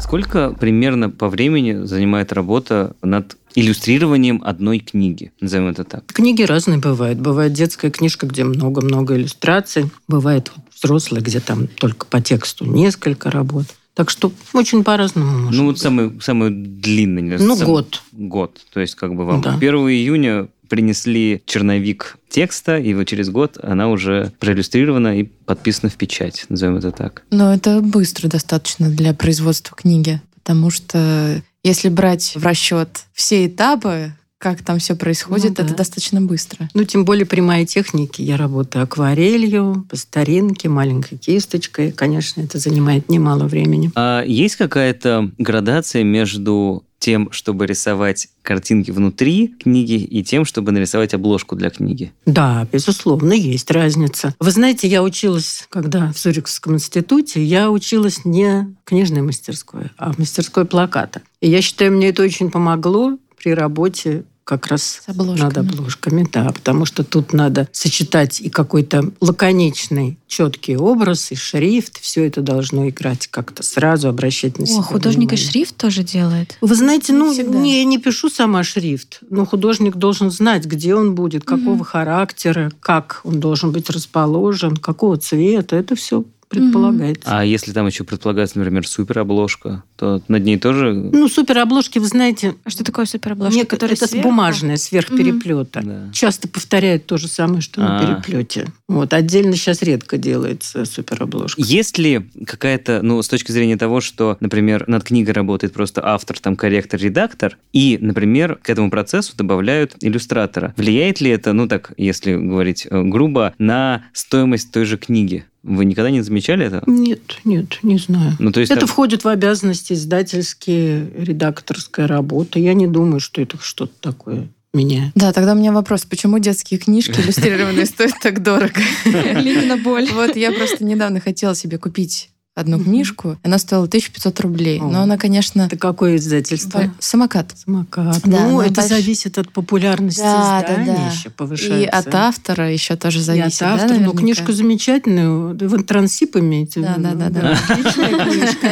Сколько 0.00 0.50
примерно 0.58 1.10
по 1.10 1.28
времени 1.28 1.84
занимает 1.84 2.32
работа 2.32 2.94
над 3.02 3.36
иллюстрированием 3.60 4.42
одной 4.44 4.78
книги? 4.78 5.32
Назовем 5.40 5.68
это 5.68 5.84
так. 5.84 6.06
Книги 6.06 6.42
разные 6.42 6.78
бывают. 6.78 7.18
Бывает 7.18 7.52
детская 7.52 7.90
книжка, 7.90 8.26
где 8.26 8.44
много-много 8.44 9.16
иллюстраций. 9.16 9.90
Бывает 10.06 10.50
взрослая, 10.74 11.20
где 11.20 11.40
там 11.40 11.66
только 11.66 12.06
по 12.06 12.20
тексту 12.20 12.64
несколько 12.64 13.30
работ. 13.30 13.66
Так 13.94 14.10
что 14.10 14.32
очень 14.54 14.84
по-разному 14.84 15.50
ну, 15.50 15.64
вот 15.64 15.72
быть. 15.72 15.82
самый, 15.82 16.20
самый 16.20 16.50
длинный. 16.50 17.22
Ну, 17.38 17.56
сам- 17.56 17.66
год. 17.66 18.02
Год. 18.12 18.60
То 18.72 18.78
есть, 18.78 18.94
как 18.94 19.14
бы 19.16 19.24
вам 19.24 19.40
Да. 19.40 19.56
1 19.56 19.74
июня 19.88 20.46
принесли 20.68 21.42
черновик 21.46 22.16
текста, 22.28 22.78
и 22.78 22.94
вот 22.94 23.04
через 23.04 23.30
год 23.30 23.58
она 23.62 23.88
уже 23.88 24.32
проиллюстрирована 24.38 25.18
и 25.18 25.24
подписана 25.24 25.90
в 25.90 25.96
печать, 25.96 26.44
назовем 26.48 26.76
это 26.76 26.92
так. 26.92 27.22
Но 27.30 27.52
это 27.52 27.80
быстро 27.80 28.28
достаточно 28.28 28.88
для 28.88 29.14
производства 29.14 29.74
книги, 29.76 30.20
потому 30.34 30.70
что 30.70 31.42
если 31.68 31.88
брать 31.88 32.32
в 32.34 32.42
расчет 32.44 32.88
все 33.12 33.46
этапы, 33.46 34.12
как 34.38 34.62
там 34.62 34.78
все 34.78 34.94
происходит, 34.94 35.50
Ну 35.50 35.54
да. 35.56 35.64
это 35.64 35.74
достаточно 35.74 36.20
быстро. 36.20 36.68
Ну, 36.72 36.84
тем 36.84 37.04
более 37.04 37.26
при 37.26 37.40
моей 37.40 37.66
технике. 37.66 38.22
Я 38.22 38.36
работаю 38.36 38.84
акварелью, 38.84 39.84
по 39.90 39.96
старинке, 39.96 40.68
маленькой 40.68 41.18
кисточкой. 41.18 41.90
Конечно, 41.90 42.40
это 42.40 42.58
занимает 42.58 43.08
немало 43.08 43.44
времени. 43.44 43.90
А 43.96 44.22
есть 44.24 44.54
какая-то 44.56 45.30
градация 45.38 46.04
между 46.04 46.84
тем, 46.98 47.30
чтобы 47.32 47.66
рисовать 47.66 48.28
картинки 48.42 48.90
внутри 48.90 49.48
книги, 49.48 49.94
и 49.94 50.22
тем, 50.24 50.44
чтобы 50.44 50.72
нарисовать 50.72 51.14
обложку 51.14 51.56
для 51.56 51.70
книги? 51.70 52.12
Да, 52.26 52.66
безусловно, 52.72 53.32
есть 53.32 53.70
разница. 53.70 54.34
Вы 54.40 54.50
знаете, 54.50 54.88
я 54.88 55.02
училась, 55.02 55.66
когда 55.70 56.12
в 56.12 56.16
Цюрихском 56.16 56.74
институте, 56.74 57.42
я 57.42 57.70
училась 57.70 58.24
не 58.24 58.74
в 58.82 58.88
книжной 58.88 59.22
мастерской, 59.22 59.90
а 59.96 60.12
в 60.12 60.18
мастерской 60.18 60.64
плаката. 60.64 61.22
И 61.40 61.48
я 61.48 61.62
считаю, 61.62 61.92
мне 61.92 62.08
это 62.08 62.22
очень 62.22 62.50
помогло 62.50 63.18
при 63.36 63.54
работе 63.54 64.24
как 64.48 64.68
раз 64.68 65.02
С 65.04 65.08
обложками. 65.10 65.40
над 65.44 65.58
обложками, 65.58 66.26
да, 66.32 66.50
потому 66.50 66.86
что 66.86 67.04
тут 67.04 67.34
надо 67.34 67.68
сочетать 67.70 68.40
и 68.40 68.48
какой-то 68.48 69.12
лаконичный, 69.20 70.16
четкий 70.26 70.74
образ, 70.78 71.30
и 71.32 71.34
шрифт, 71.34 72.00
все 72.00 72.26
это 72.26 72.40
должно 72.40 72.88
играть 72.88 73.26
как-то 73.26 73.62
сразу, 73.62 74.08
обращать 74.08 74.58
на 74.58 74.64
себя 74.66 74.78
О, 74.78 74.82
художник 74.82 75.32
и 75.32 75.36
внимание. 75.36 75.50
шрифт 75.52 75.76
тоже 75.76 76.02
делает. 76.02 76.56
Вы 76.62 76.74
знаете, 76.74 77.12
Не 77.12 77.18
ну, 77.18 77.32
всегда. 77.34 77.58
не, 77.58 77.84
не 77.84 77.98
пишу 77.98 78.30
сама 78.30 78.64
шрифт, 78.64 79.18
но 79.28 79.44
художник 79.44 79.96
должен 79.96 80.30
знать, 80.30 80.64
где 80.64 80.94
он 80.94 81.14
будет, 81.14 81.44
какого 81.44 81.84
характера, 81.84 82.72
как 82.80 83.20
он 83.24 83.40
должен 83.40 83.70
быть 83.70 83.90
расположен, 83.90 84.78
какого 84.78 85.18
цвета. 85.18 85.76
Это 85.76 85.94
все 85.94 86.24
предполагается. 86.48 87.22
А 87.26 87.44
если 87.44 87.72
там 87.72 87.86
еще 87.86 88.04
предполагается, 88.04 88.58
например, 88.58 88.86
суперобложка, 88.86 89.82
то 89.96 90.22
над 90.28 90.44
ней 90.44 90.58
тоже... 90.58 90.92
Ну, 90.92 91.28
суперобложки, 91.28 91.98
вы 91.98 92.06
знаете, 92.06 92.54
А 92.64 92.70
что 92.70 92.84
такое 92.84 93.04
суперобложка? 93.06 93.66
которая 93.66 93.96
это 93.96 94.06
сверху? 94.06 94.28
бумажная, 94.28 94.76
сверх 94.76 95.08
переплета. 95.08 95.80
Да. 95.84 96.08
Часто 96.12 96.48
повторяют 96.48 97.06
то 97.06 97.16
же 97.18 97.28
самое, 97.28 97.60
что 97.60 97.80
на 97.80 97.98
А. 98.00 98.04
переплете. 98.22 98.66
Вот. 98.88 99.12
Отдельно 99.12 99.56
сейчас 99.56 99.82
редко 99.82 100.16
делается 100.16 100.84
суперобложка. 100.84 101.60
Есть 101.60 101.98
ли 101.98 102.22
какая-то, 102.46 103.00
ну, 103.02 103.20
с 103.22 103.28
точки 103.28 103.52
зрения 103.52 103.76
того, 103.76 104.00
что, 104.00 104.36
например, 104.40 104.84
над 104.88 105.04
книгой 105.04 105.34
работает 105.34 105.72
просто 105.74 106.00
автор, 106.04 106.38
там, 106.38 106.56
корректор, 106.56 107.00
редактор, 107.00 107.58
и, 107.72 107.98
например, 108.00 108.56
к 108.62 108.70
этому 108.70 108.90
процессу 108.90 109.36
добавляют 109.36 109.96
иллюстратора. 110.00 110.74
Влияет 110.76 111.20
ли 111.20 111.30
это, 111.30 111.52
ну, 111.52 111.68
так, 111.68 111.92
если 111.96 112.34
говорить 112.34 112.86
э, 112.90 113.02
грубо, 113.02 113.54
на 113.58 114.04
стоимость 114.12 114.72
той 114.72 114.84
же 114.84 114.96
книги? 114.96 115.44
Вы 115.68 115.84
никогда 115.84 116.10
не 116.10 116.22
замечали 116.22 116.66
это? 116.66 116.82
Нет, 116.86 117.38
нет, 117.44 117.78
не 117.82 117.98
знаю. 117.98 118.34
Ну, 118.38 118.50
то 118.52 118.60
есть 118.60 118.70
это 118.72 118.80
там- 118.80 118.88
входит 118.88 119.24
в 119.24 119.28
обязанности 119.28 119.92
издательские, 119.92 121.10
редакторская 121.16 122.06
работа. 122.06 122.58
Я 122.58 122.74
не 122.74 122.86
думаю, 122.86 123.20
что 123.20 123.42
это 123.42 123.58
что-то 123.60 123.92
такое 124.00 124.48
меняет. 124.72 125.12
Да, 125.14 125.32
тогда 125.32 125.52
у 125.52 125.56
меня 125.56 125.72
вопрос, 125.72 126.04
почему 126.04 126.38
детские 126.38 126.78
книжки 126.80 127.20
иллюстрированные 127.20 127.86
стоят 127.86 128.14
так 128.22 128.42
дорого? 128.42 128.80
Лилина 129.04 129.76
боль. 129.76 130.08
Вот 130.12 130.36
я 130.36 130.52
просто 130.52 130.84
недавно 130.84 131.20
хотела 131.20 131.54
себе 131.54 131.78
купить 131.78 132.30
одну 132.58 132.78
книжку, 132.82 133.36
она 133.42 133.58
стоила 133.58 133.84
1500 133.84 134.40
рублей. 134.40 134.80
Но 134.80 135.00
она, 135.02 135.16
конечно, 135.16 135.62
Это 135.62 135.76
какое 135.76 136.16
издательство? 136.16 136.92
самокат. 136.98 137.54
Самокат. 137.64 138.20
Да, 138.24 138.48
ну, 138.48 138.60
это 138.60 138.80
больш- 138.80 138.88
зависит 138.88 139.38
от 139.38 139.50
популярности 139.52 140.20
Да, 140.20 140.60
да, 140.66 140.72
издания 140.74 140.96
да. 140.96 141.12
еще 141.12 141.30
повышается. 141.30 141.78
И 141.80 141.84
от 141.86 142.14
автора 142.14 142.70
еще 142.72 142.96
тоже 142.96 143.18
И 143.20 143.22
зависит. 143.22 143.62
от 143.62 143.68
да, 143.68 143.74
автора. 143.74 143.88
ну, 143.88 143.94
наверняка? 144.00 144.18
книжку 144.18 144.52
замечательную. 144.52 145.56
Вы 145.68 145.76
интрансип 145.76 146.36
имеете? 146.36 146.80
Да, 146.80 146.96
да, 146.98 147.14
да, 147.14 147.30
да. 147.30 147.58
Отличная 147.68 148.24
книжка. 148.24 148.68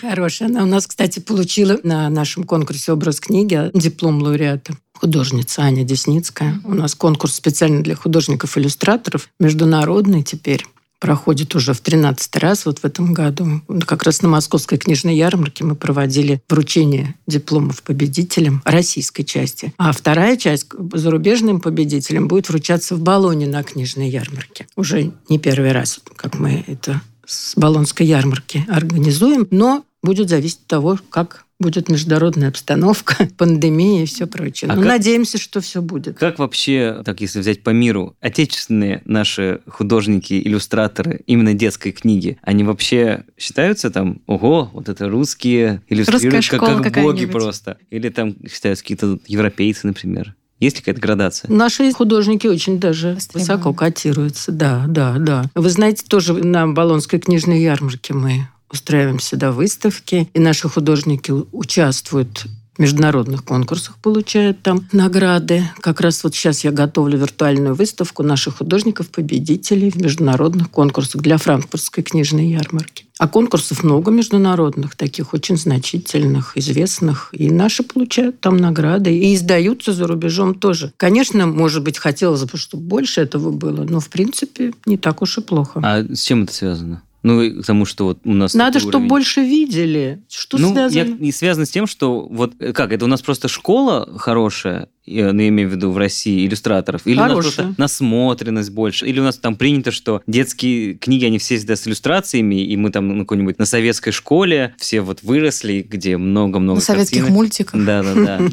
Хорошая. 0.00 0.48
Она 0.48 0.62
у 0.62 0.66
нас, 0.66 0.86
кстати, 0.86 1.20
получила 1.20 1.78
на 1.82 2.08
нашем 2.10 2.44
конкурсе 2.44 2.92
«Образ 2.92 3.20
книги» 3.20 3.70
диплом 3.74 4.22
лауреата. 4.22 4.74
Художница 4.94 5.62
Аня 5.62 5.82
Десницкая. 5.84 6.60
У 6.64 6.74
нас 6.74 6.94
конкурс 6.94 7.34
специально 7.34 7.82
для 7.82 7.96
художников-иллюстраторов. 7.96 9.28
Международный 9.40 10.22
теперь 10.22 10.64
проходит 11.02 11.56
уже 11.56 11.74
в 11.74 11.80
13 11.80 12.36
раз 12.36 12.64
вот 12.64 12.78
в 12.78 12.84
этом 12.84 13.12
году. 13.12 13.60
Как 13.86 14.04
раз 14.04 14.22
на 14.22 14.28
Московской 14.28 14.78
книжной 14.78 15.16
ярмарке 15.16 15.64
мы 15.64 15.74
проводили 15.74 16.40
вручение 16.48 17.16
дипломов 17.26 17.82
победителям 17.82 18.62
российской 18.64 19.24
части. 19.24 19.74
А 19.78 19.90
вторая 19.90 20.36
часть 20.36 20.68
зарубежным 20.92 21.60
победителям 21.60 22.28
будет 22.28 22.48
вручаться 22.48 22.94
в 22.94 23.00
Болоне 23.00 23.48
на 23.48 23.64
книжной 23.64 24.10
ярмарке. 24.10 24.68
Уже 24.76 25.10
не 25.28 25.40
первый 25.40 25.72
раз, 25.72 25.98
как 26.14 26.38
мы 26.38 26.62
это 26.68 27.02
с 27.26 27.54
Болонской 27.56 28.06
ярмарки 28.06 28.64
организуем, 28.68 29.48
но 29.50 29.84
будет 30.04 30.28
зависеть 30.28 30.60
от 30.60 30.66
того, 30.68 30.98
как 31.10 31.41
будет 31.62 31.88
международная 31.88 32.48
обстановка, 32.48 33.28
пандемия 33.38 34.02
и 34.02 34.06
все 34.06 34.26
прочее. 34.26 34.70
А 34.70 34.74
Но 34.74 34.82
как- 34.82 34.90
надеемся, 34.90 35.38
что 35.38 35.60
все 35.62 35.80
будет. 35.80 36.18
Как 36.18 36.38
вообще, 36.38 37.02
так 37.04 37.20
если 37.22 37.40
взять 37.40 37.62
по 37.62 37.70
миру, 37.70 38.14
отечественные 38.20 39.00
наши 39.06 39.60
художники, 39.68 40.34
иллюстраторы 40.34 41.22
именно 41.26 41.54
детской 41.54 41.92
книги, 41.92 42.38
они 42.42 42.64
вообще 42.64 43.24
считаются 43.38 43.90
там, 43.90 44.20
ого, 44.26 44.70
вот 44.72 44.88
это 44.88 45.08
русские 45.08 45.82
иллюстрируют 45.88 46.34
Русская 46.34 46.58
как, 46.58 46.66
школа 46.68 46.82
как 46.82 46.94
боги 46.94 46.94
какая-нибудь. 47.24 47.32
просто. 47.32 47.78
Или 47.90 48.08
там 48.10 48.34
считаются 48.52 48.84
какие-то 48.84 49.18
европейцы, 49.26 49.86
например. 49.86 50.34
Есть 50.60 50.76
ли 50.76 50.82
какая-то 50.82 51.00
градация? 51.00 51.50
Наши 51.50 51.92
художники 51.92 52.46
очень 52.46 52.78
даже 52.78 53.14
Востребованы. 53.14 53.40
высоко 53.40 53.72
котируются. 53.74 54.52
Да, 54.52 54.84
да, 54.86 55.16
да. 55.18 55.44
Вы 55.56 55.68
знаете, 55.70 56.04
тоже 56.06 56.34
на 56.34 56.68
Болонской 56.68 57.18
книжной 57.18 57.60
ярмарке 57.60 58.14
мы 58.14 58.46
устраиваем 58.72 59.20
сюда 59.20 59.52
выставки, 59.52 60.28
и 60.32 60.40
наши 60.40 60.68
художники 60.68 61.30
участвуют 61.30 62.46
в 62.76 62.78
международных 62.78 63.44
конкурсах, 63.44 63.98
получают 63.98 64.62
там 64.62 64.88
награды. 64.92 65.64
Как 65.80 66.00
раз 66.00 66.24
вот 66.24 66.34
сейчас 66.34 66.64
я 66.64 66.70
готовлю 66.70 67.18
виртуальную 67.18 67.74
выставку 67.74 68.22
наших 68.22 68.58
художников-победителей 68.58 69.90
в 69.90 69.96
международных 69.96 70.70
конкурсах 70.70 71.20
для 71.20 71.36
франкфуртской 71.36 72.02
книжной 72.02 72.48
ярмарки. 72.48 73.04
А 73.18 73.28
конкурсов 73.28 73.84
много 73.84 74.10
международных, 74.10 74.96
таких 74.96 75.34
очень 75.34 75.58
значительных, 75.58 76.56
известных. 76.56 77.28
И 77.32 77.50
наши 77.50 77.82
получают 77.82 78.40
там 78.40 78.56
награды. 78.56 79.16
И 79.16 79.34
издаются 79.34 79.92
за 79.92 80.06
рубежом 80.06 80.54
тоже. 80.54 80.92
Конечно, 80.96 81.46
может 81.46 81.82
быть, 81.82 81.98
хотелось 81.98 82.44
бы, 82.44 82.56
чтобы 82.56 82.84
больше 82.84 83.20
этого 83.20 83.50
было, 83.50 83.84
но, 83.84 84.00
в 84.00 84.08
принципе, 84.08 84.72
не 84.86 84.96
так 84.96 85.20
уж 85.20 85.38
и 85.38 85.42
плохо. 85.42 85.80
А 85.84 86.02
с 86.02 86.22
чем 86.22 86.44
это 86.44 86.54
связано? 86.54 87.02
Ну, 87.22 87.40
и 87.40 87.62
к 87.62 87.64
тому, 87.64 87.84
что 87.84 88.06
вот 88.06 88.18
у 88.24 88.32
нас... 88.32 88.54
Надо, 88.54 88.80
чтобы 88.80 88.96
уровень. 88.96 89.08
больше 89.08 89.40
видели. 89.42 90.22
Что 90.28 90.58
ну, 90.58 90.72
связано? 90.72 90.98
я- 90.98 91.28
и 91.28 91.32
связано 91.32 91.66
с 91.66 91.70
тем, 91.70 91.86
что 91.86 92.26
вот 92.28 92.54
э, 92.58 92.72
как, 92.72 92.92
это 92.92 93.04
у 93.04 93.08
нас 93.08 93.22
просто 93.22 93.48
школа 93.48 94.08
хорошая, 94.18 94.88
ну, 95.06 95.12
я 95.40 95.48
имею 95.48 95.68
в 95.68 95.72
виду 95.72 95.90
в 95.90 95.98
России, 95.98 96.46
иллюстраторов, 96.46 97.06
или 97.06 97.16
у 97.16 97.20
нас 97.20 97.32
просто 97.32 97.74
насмотренность 97.78 98.70
больше, 98.70 99.06
или 99.06 99.20
у 99.20 99.24
нас 99.24 99.36
там 99.36 99.56
принято, 99.56 99.90
что 99.90 100.22
детские 100.26 100.94
книги, 100.94 101.24
они 101.24 101.38
все 101.38 101.56
всегда 101.56 101.76
с 101.76 101.86
иллюстрациями, 101.86 102.64
и 102.64 102.76
мы 102.76 102.90
там 102.90 103.08
на 103.08 103.24
какой-нибудь 103.24 103.58
на 103.58 103.66
советской 103.66 104.10
школе 104.12 104.74
все 104.78 105.00
вот 105.00 105.22
выросли, 105.22 105.86
где 105.88 106.16
много-много 106.16 106.76
На 106.76 106.84
советских 106.84 107.18
картинок. 107.18 107.36
мультиках. 107.36 107.84
Да-да-да. 107.84 108.40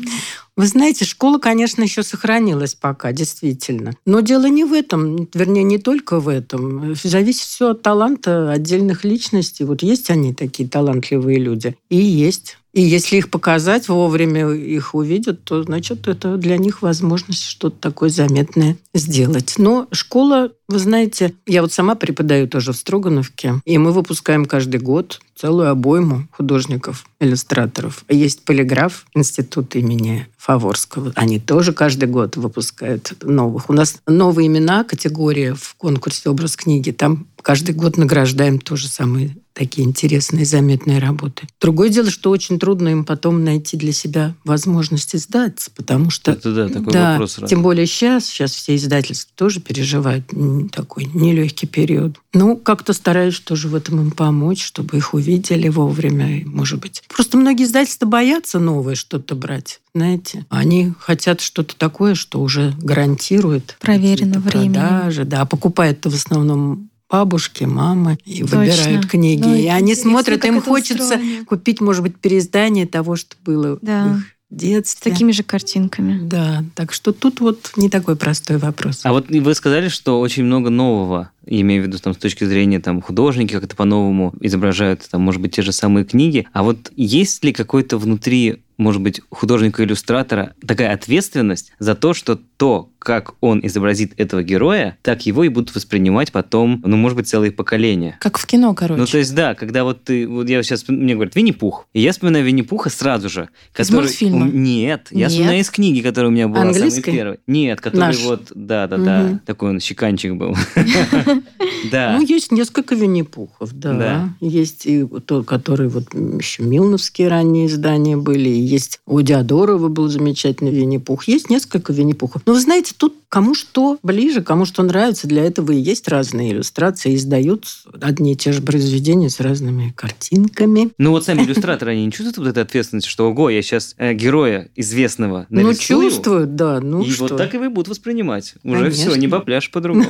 Вы 0.59 0.67
знаете, 0.67 1.05
школа, 1.05 1.37
конечно, 1.37 1.83
еще 1.83 2.03
сохранилась 2.03 2.75
пока, 2.75 3.13
действительно. 3.13 3.93
Но 4.05 4.19
дело 4.19 4.47
не 4.47 4.65
в 4.65 4.73
этом, 4.73 5.29
вернее, 5.33 5.63
не 5.63 5.77
только 5.77 6.19
в 6.19 6.27
этом. 6.27 6.95
Зависит 7.01 7.43
все 7.43 7.69
от 7.69 7.81
таланта 7.81 8.51
отдельных 8.51 9.05
личностей. 9.05 9.63
Вот 9.63 9.83
есть 9.83 10.09
они 10.09 10.33
такие 10.33 10.67
талантливые 10.67 11.39
люди, 11.39 11.77
и 11.89 11.95
есть. 11.95 12.58
И 12.73 12.81
если 12.81 13.17
их 13.17 13.31
показать 13.31 13.89
вовремя, 13.89 14.51
их 14.51 14.93
увидят, 14.93 15.43
то, 15.43 15.63
значит, 15.63 16.07
это 16.07 16.37
для 16.37 16.57
них 16.57 16.81
возможность 16.81 17.43
что-то 17.43 17.77
такое 17.79 18.09
заметное 18.09 18.77
сделать. 18.93 19.55
Но 19.57 19.87
школа, 19.91 20.51
вы 20.67 20.77
знаете, 20.77 21.33
я 21.47 21.61
вот 21.61 21.73
сама 21.73 21.95
преподаю 21.95 22.47
тоже 22.47 22.73
в 22.73 22.77
Строгановке, 22.77 23.55
и 23.65 23.77
мы 23.77 23.91
выпускаем 23.91 24.45
каждый 24.45 24.79
год 24.79 25.19
целую 25.35 25.69
обойму 25.69 26.27
художников, 26.31 27.05
иллюстраторов. 27.19 28.03
Есть 28.09 28.43
полиграф 28.43 29.05
институт 29.15 29.75
имени 29.75 30.27
Фаворского. 30.37 31.13
Они 31.15 31.39
тоже 31.39 31.73
каждый 31.73 32.07
год 32.07 32.35
выпускают 32.35 33.13
новых. 33.23 33.69
У 33.69 33.73
нас 33.73 33.99
новые 34.05 34.47
имена, 34.47 34.83
категория 34.83 35.55
в 35.55 35.75
конкурсе 35.75 36.29
«Образ 36.29 36.55
книги». 36.55 36.91
Там 36.91 37.27
каждый 37.41 37.73
год 37.73 37.97
награждаем 37.97 38.59
тоже 38.59 38.87
самые 38.87 39.37
такие 39.59 39.85
интересные, 39.85 40.45
заметные 40.45 40.99
работы. 40.99 41.45
Другое 41.59 41.89
дело, 41.89 42.09
что 42.09 42.29
очень 42.29 42.59
трудно 42.59 42.87
им 42.87 43.03
потом 43.03 43.43
найти 43.43 43.75
для 43.75 43.91
себя 43.91 44.33
возможность 44.45 45.13
издаться, 45.13 45.69
потому 45.75 46.09
что... 46.11 46.31
Это 46.31 46.53
да, 46.53 46.69
такой 46.69 46.93
да, 46.93 47.11
вопрос. 47.11 47.41
Тем 47.45 47.61
более 47.61 47.85
сейчас, 47.85 48.25
сейчас 48.25 48.53
все 48.53 48.77
издательства 48.77 49.29
тоже 49.35 49.59
переживают 49.59 50.25
такой 50.71 51.09
нелегкий 51.13 51.67
период. 51.67 52.21
Ну, 52.33 52.55
как-то 52.55 52.93
стараюсь 52.93 53.41
тоже 53.41 53.67
в 53.67 53.75
этом 53.75 53.99
им 53.99 54.11
помочь, 54.11 54.63
чтобы 54.63 54.95
их 54.95 55.13
увидели 55.13 55.67
вовремя, 55.67 56.41
может 56.45 56.79
быть. 56.79 57.03
Просто 57.09 57.35
многие 57.37 57.65
издательства 57.65 58.05
боятся 58.05 58.59
новое 58.59 58.95
что-то 58.95 59.35
брать 59.35 59.81
знаете. 59.93 60.45
Они 60.49 60.93
хотят 60.99 61.41
что-то 61.41 61.75
такое, 61.75 62.15
что 62.15 62.39
уже 62.39 62.73
гарантирует 62.81 63.75
Проверено 63.81 64.39
временем. 64.39 64.73
продажи. 64.73 65.25
Да, 65.25 65.45
покупают-то 65.45 66.09
в 66.09 66.13
основном 66.13 66.88
бабушки, 67.09 67.63
мамы 67.63 68.17
и 68.25 68.41
Точно. 68.41 68.59
выбирают 68.59 69.05
книги. 69.07 69.41
Ну, 69.43 69.55
и 69.55 69.67
они 69.67 69.95
смотрят, 69.95 70.45
им 70.45 70.61
хочется 70.61 71.03
устроено. 71.15 71.45
купить, 71.45 71.81
может 71.81 72.03
быть, 72.03 72.15
переиздание 72.17 72.85
того, 72.85 73.15
что 73.15 73.35
было 73.43 73.79
Да. 73.81 74.03
в 74.05 74.17
их 74.17 74.23
С 74.51 74.55
детстве. 74.61 75.11
такими 75.11 75.31
же 75.31 75.43
картинками. 75.43 76.19
Да, 76.23 76.63
так 76.75 76.91
что 76.93 77.11
тут 77.11 77.39
вот 77.39 77.71
не 77.75 77.89
такой 77.89 78.15
простой 78.15 78.57
вопрос. 78.57 79.01
А 79.03 79.11
вот 79.11 79.29
вы 79.29 79.53
сказали, 79.55 79.89
что 79.89 80.19
очень 80.19 80.43
много 80.43 80.69
нового, 80.69 81.31
я 81.45 81.61
имею 81.61 81.83
в 81.83 81.87
виду 81.87 81.97
там, 81.97 82.13
с 82.13 82.17
точки 82.17 82.43
зрения 82.43 82.79
там, 82.79 83.01
художники 83.01 83.53
как-то 83.53 83.75
по-новому 83.75 84.33
изображают, 84.41 85.07
там, 85.09 85.21
может 85.21 85.41
быть, 85.41 85.55
те 85.55 85.61
же 85.61 85.71
самые 85.71 86.05
книги. 86.05 86.47
А 86.53 86.63
вот 86.63 86.91
есть 86.95 87.43
ли 87.43 87.53
какой-то 87.53 87.97
внутри 87.97 88.61
может 88.79 89.01
быть, 89.01 89.21
художника-иллюстратора 89.29 90.53
такая 90.65 90.93
ответственность 90.93 91.73
за 91.79 91.95
то, 91.95 92.13
что 92.13 92.39
то, 92.57 92.89
как 92.97 93.33
он 93.41 93.59
изобразит 93.61 94.13
этого 94.17 94.41
героя, 94.41 94.97
так 95.01 95.25
его 95.25 95.43
и 95.43 95.49
будут 95.49 95.75
воспринимать 95.75 96.31
потом, 96.31 96.81
ну, 96.85 96.95
может 96.95 97.17
быть, 97.17 97.27
целые 97.27 97.51
поколения. 97.51 98.17
Как 98.21 98.37
в 98.37 98.45
кино, 98.47 98.73
короче. 98.73 98.99
Ну, 98.99 99.05
то 99.05 99.17
есть, 99.17 99.35
да, 99.35 99.53
когда 99.53 99.83
вот 99.83 100.05
ты, 100.05 100.25
вот 100.27 100.47
я 100.49 100.63
сейчас, 100.63 100.87
мне 100.87 101.13
говорят, 101.15 101.35
Винни-Пух, 101.35 101.87
и 101.93 101.99
я 102.01 102.13
вспоминаю 102.13 102.45
Винни-Пуха 102.45 102.89
сразу 102.89 103.29
же. 103.29 103.49
Из 103.77 103.91
мультфильма? 103.91 104.47
Нет, 104.47 105.07
я 105.11 105.19
Нет? 105.19 105.31
вспоминаю 105.31 105.59
из 105.59 105.69
книги, 105.69 105.99
которая 105.99 106.29
у 106.31 106.33
меня 106.33 106.47
была 106.47 106.59
самой 106.61 106.73
Английской? 106.75 107.11
первой. 107.11 107.39
Нет, 107.47 107.81
который 107.81 107.99
Наш? 107.99 108.19
вот, 108.23 108.43
да-да-да, 108.55 109.23
Мгм. 109.23 109.39
такой 109.45 109.69
он 109.71 109.79
щеканчик 109.81 110.35
был. 110.35 110.55
Да. 111.91 112.17
Ну, 112.17 112.25
есть 112.25 112.51
несколько 112.51 112.93
Винни-Пухов, 112.93 113.71
да. 113.73 113.93
Да. 113.93 114.29
Есть 114.41 114.85
и 114.85 115.05
тот, 115.25 115.45
который 115.45 115.87
вот 115.87 116.13
еще 116.13 116.63
Милновские 116.63 117.29
ранние 117.29 117.67
издания 117.67 118.17
были, 118.17 118.49
есть 118.49 118.99
у 119.05 119.21
Диадорова 119.21 119.87
был 119.87 120.09
замечательный 120.09 120.71
Винни-Пух. 120.71 121.23
Есть 121.27 121.49
несколько 121.49 121.93
Винни-Пухов. 121.93 122.41
Но 122.45 122.53
вы 122.53 122.59
знаете, 122.59 122.93
тут 122.97 123.15
кому 123.29 123.53
что 123.55 123.97
ближе, 124.03 124.41
кому 124.41 124.65
что 124.65 124.83
нравится, 124.83 125.27
для 125.27 125.43
этого 125.43 125.71
и 125.71 125.79
есть 125.79 126.07
разные 126.07 126.51
иллюстрации, 126.51 127.15
издают 127.15 127.65
одни 128.01 128.33
и 128.33 128.35
те 128.35 128.51
же 128.51 128.61
произведения 128.61 129.29
с 129.29 129.39
разными 129.39 129.93
картинками. 129.95 130.89
Ну 130.97 131.11
вот 131.11 131.25
сами 131.25 131.43
иллюстраторы, 131.43 131.91
они 131.91 132.05
не 132.05 132.11
чувствуют 132.11 132.37
вот 132.37 132.47
этой 132.47 132.63
ответственности, 132.63 133.07
что, 133.07 133.29
ого, 133.29 133.49
я 133.49 133.61
сейчас 133.61 133.95
героя 133.97 134.69
известного 134.75 135.45
Ну, 135.49 135.61
нарисую, 135.61 136.09
чувствуют, 136.09 136.55
да. 136.55 136.79
Ну, 136.81 137.03
и 137.03 137.09
что? 137.09 137.27
вот 137.27 137.37
так 137.37 137.53
и 137.53 137.57
вы 137.57 137.69
будут 137.69 137.89
воспринимать. 137.89 138.55
Уже 138.63 138.83
Конечно. 138.83 139.11
все, 139.11 139.19
не 139.19 139.27
попляшь 139.27 139.71
по-другому. 139.71 140.09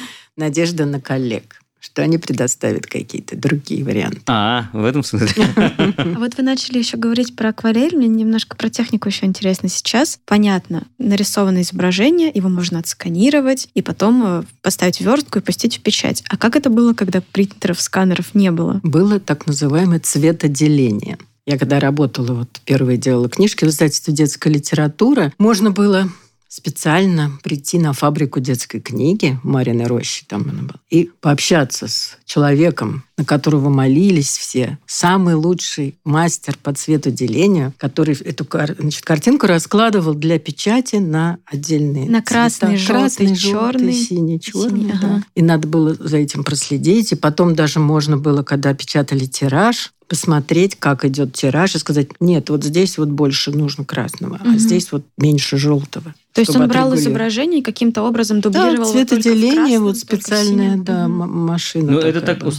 Надежда 0.36 0.84
на 0.84 1.00
коллег, 1.00 1.60
что 1.80 2.02
они 2.02 2.18
предоставят 2.18 2.86
какие-то 2.86 3.36
другие 3.36 3.84
варианты. 3.84 4.20
А, 4.26 4.68
в 4.72 4.84
этом 4.84 5.02
смысле. 5.02 5.46
А 5.56 6.18
вот 6.18 6.36
вы 6.36 6.42
начали 6.42 6.78
еще 6.78 6.96
говорить 6.96 7.36
про 7.36 7.50
акварель. 7.50 7.96
Мне 7.96 8.08
немножко 8.08 8.56
про 8.56 8.68
технику 8.68 9.08
еще 9.08 9.26
интересно 9.26 9.68
сейчас. 9.68 10.18
Понятно, 10.24 10.84
нарисованное 10.98 11.62
изображение, 11.62 12.30
его 12.34 12.48
можно 12.48 12.78
отсканировать 12.78 13.68
и 13.74 13.82
потом 13.82 14.22
э, 14.26 14.42
поставить 14.62 15.00
верстку 15.00 15.38
и 15.38 15.42
пустить 15.42 15.78
в 15.78 15.80
печать. 15.80 16.24
А 16.28 16.36
как 16.36 16.56
это 16.56 16.70
было, 16.70 16.92
когда 16.92 17.20
принтеров, 17.20 17.80
сканеров 17.80 18.34
не 18.34 18.50
было? 18.50 18.80
было 18.82 19.20
так 19.20 19.46
называемое 19.46 20.00
цветоделение. 20.00 21.18
Я 21.46 21.58
когда 21.58 21.78
работала, 21.78 22.34
вот 22.34 22.60
первые 22.64 22.98
делала 22.98 23.28
книжки 23.28 23.64
в 23.64 23.68
издательстве 23.68 24.12
«Детская 24.12 24.50
литература», 24.50 25.32
можно 25.38 25.70
было 25.70 26.08
специально 26.56 27.32
прийти 27.42 27.78
на 27.78 27.92
фабрику 27.92 28.40
детской 28.40 28.80
книги 28.80 29.38
Марины 29.42 29.84
Рощи, 29.84 30.24
там 30.26 30.48
она 30.48 30.62
была, 30.62 30.80
и 30.88 31.10
пообщаться 31.20 31.86
с 31.86 32.16
человеком, 32.24 33.04
на 33.18 33.24
которого 33.24 33.70
молились 33.70 34.36
все, 34.36 34.78
самый 34.86 35.34
лучший 35.34 35.96
мастер 36.04 36.56
по 36.62 36.74
цветоделению, 36.74 37.72
который 37.78 38.14
эту 38.14 38.46
значит, 38.78 39.02
картинку 39.04 39.46
раскладывал 39.46 40.14
для 40.14 40.38
печати 40.38 40.96
на 40.96 41.38
отдельные 41.46 42.10
На 42.10 42.20
красный, 42.22 42.76
цвета. 42.76 42.82
желтый, 42.82 43.26
красный, 43.26 43.36
желтый, 43.36 43.78
черный. 43.78 43.92
синий, 43.94 44.40
черный. 44.40 44.70
Синий, 44.70 44.92
да. 44.92 44.98
ага. 44.98 45.22
И 45.34 45.42
надо 45.42 45.66
было 45.66 45.94
за 45.94 46.18
этим 46.18 46.44
проследить. 46.44 47.12
И 47.12 47.16
потом 47.16 47.54
даже 47.54 47.80
можно 47.80 48.18
было, 48.18 48.42
когда 48.42 48.74
печатали 48.74 49.24
тираж, 49.24 49.92
посмотреть, 50.08 50.76
как 50.76 51.04
идет 51.04 51.32
тираж, 51.32 51.74
и 51.74 51.78
сказать, 51.78 52.08
нет, 52.20 52.48
вот 52.50 52.62
здесь 52.62 52.96
вот 52.98 53.08
больше 53.08 53.50
нужно 53.50 53.84
красного, 53.84 54.38
а 54.40 54.48
Мгм. 54.50 54.58
здесь 54.58 54.92
вот 54.92 55.04
меньше 55.18 55.56
желтого. 55.56 56.14
То 56.32 56.40
есть 56.42 56.54
он 56.54 56.68
брал 56.68 56.94
изображение 56.94 57.60
и 57.60 57.62
каким-то 57.62 58.02
образом 58.02 58.40
Да, 58.40 58.50
дублировал 58.50 58.88
в 58.88 58.92
цветоделение, 58.92 59.54
красном, 59.54 59.82
вот 59.84 59.96
специальная, 59.96 60.76
да, 60.76 61.08
машина. 61.08 61.92
Ну, 61.92 61.98
это 61.98 62.20
так 62.20 62.38
была. 62.40 62.50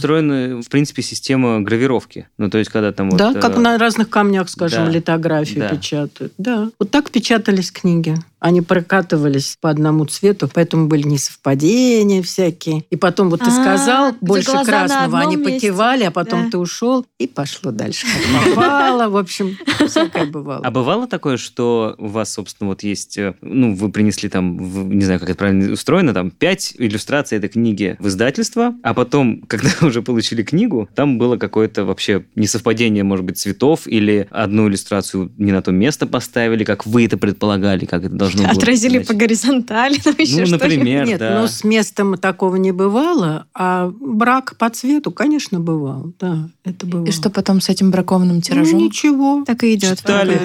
В 0.54 0.68
принципе, 0.68 1.02
система 1.02 1.60
гравировки. 1.60 2.28
Ну, 2.38 2.50
то 2.50 2.58
есть, 2.58 2.70
когда 2.70 2.92
там 2.92 3.10
вот... 3.10 3.18
Да, 3.18 3.32
э, 3.32 3.40
как 3.40 3.56
на 3.56 3.78
разных 3.78 4.10
камнях, 4.10 4.48
скажем, 4.48 4.86
да, 4.86 4.90
литографию 4.90 5.60
да. 5.60 5.68
печатают. 5.68 6.32
Да. 6.38 6.70
Вот 6.78 6.90
так 6.90 7.10
печатались 7.10 7.70
книги. 7.70 8.16
Они 8.40 8.60
прокатывались 8.60 9.56
по 9.60 9.70
одному 9.70 10.04
цвету, 10.04 10.48
поэтому 10.52 10.86
были 10.86 11.02
несовпадения 11.02 12.22
всякие. 12.22 12.84
И 12.90 12.96
потом 12.96 13.30
вот 13.30 13.40
ты 13.40 13.50
А, 13.50 13.50
сказал 13.50 14.14
больше 14.20 14.52
красного, 14.64 15.18
они 15.18 15.36
покивали, 15.36 16.04
а 16.04 16.10
потом 16.10 16.50
ты 16.50 16.58
ушел 16.58 17.06
и 17.18 17.26
пошло 17.26 17.72
дальше. 17.72 18.06
Попало, 18.54 19.08
в 19.08 19.16
общем, 19.16 19.56
всякое 19.86 20.26
бывало. 20.26 20.62
А 20.64 20.70
бывало 20.70 21.06
такое, 21.06 21.36
что 21.36 21.94
у 21.98 22.06
вас, 22.06 22.32
собственно, 22.32 22.68
вот 22.68 22.82
есть, 22.82 23.18
э, 23.18 23.34
ну, 23.40 23.74
вы 23.74 23.90
принесли 23.90 24.28
там, 24.28 24.56
не 24.96 25.04
знаю, 25.04 25.20
как 25.20 25.30
это 25.30 25.38
правильно 25.38 25.72
устроено, 25.72 26.14
там, 26.14 26.30
пять 26.30 26.74
иллюстраций 26.78 27.38
этой 27.38 27.48
книги 27.48 27.96
в 27.98 28.08
издательство, 28.08 28.74
а 28.82 28.94
потом, 28.94 29.42
когда 29.48 29.70
уже 29.82 30.02
получили 30.02 30.42
книгу, 30.42 30.88
там 30.94 31.18
было 31.18 31.36
какое-то 31.36 31.84
вообще 31.84 32.24
несовпадение, 32.34 33.04
может 33.04 33.24
быть, 33.24 33.38
цветов, 33.38 33.86
или 33.86 34.28
одну 34.30 34.68
иллюстрацию 34.68 35.32
не 35.38 35.52
на 35.52 35.62
то 35.62 35.72
место 35.72 36.06
поставили, 36.06 36.64
как 36.64 36.86
вы 36.86 37.06
это 37.06 37.16
предполагали, 37.16 37.84
как 37.84 38.04
это 38.04 38.14
должно 38.14 38.27
было. 38.36 38.48
Отразили 38.48 38.90
значит. 38.92 39.08
по 39.08 39.14
горизонтали, 39.14 39.98
там 40.04 40.14
еще 40.18 40.44
Ну, 40.44 40.50
например, 40.52 41.06
Нет, 41.06 41.18
да. 41.18 41.40
ну 41.40 41.48
с 41.48 41.64
местом 41.64 42.16
такого 42.16 42.56
не 42.56 42.72
бывало, 42.72 43.46
а 43.54 43.92
брак 44.00 44.56
по 44.56 44.70
цвету, 44.70 45.10
конечно, 45.10 45.60
бывал. 45.60 46.12
Да, 46.18 46.50
это 46.64 46.86
бывало. 46.86 47.06
И 47.06 47.10
что 47.10 47.30
потом 47.30 47.60
с 47.60 47.68
этим 47.68 47.90
бракованным 47.90 48.40
тиражом? 48.40 48.78
Ну, 48.78 48.84
ничего. 48.86 49.44
Так 49.46 49.64
и 49.64 49.74
идет. 49.74 49.98
Читали. 49.98 50.38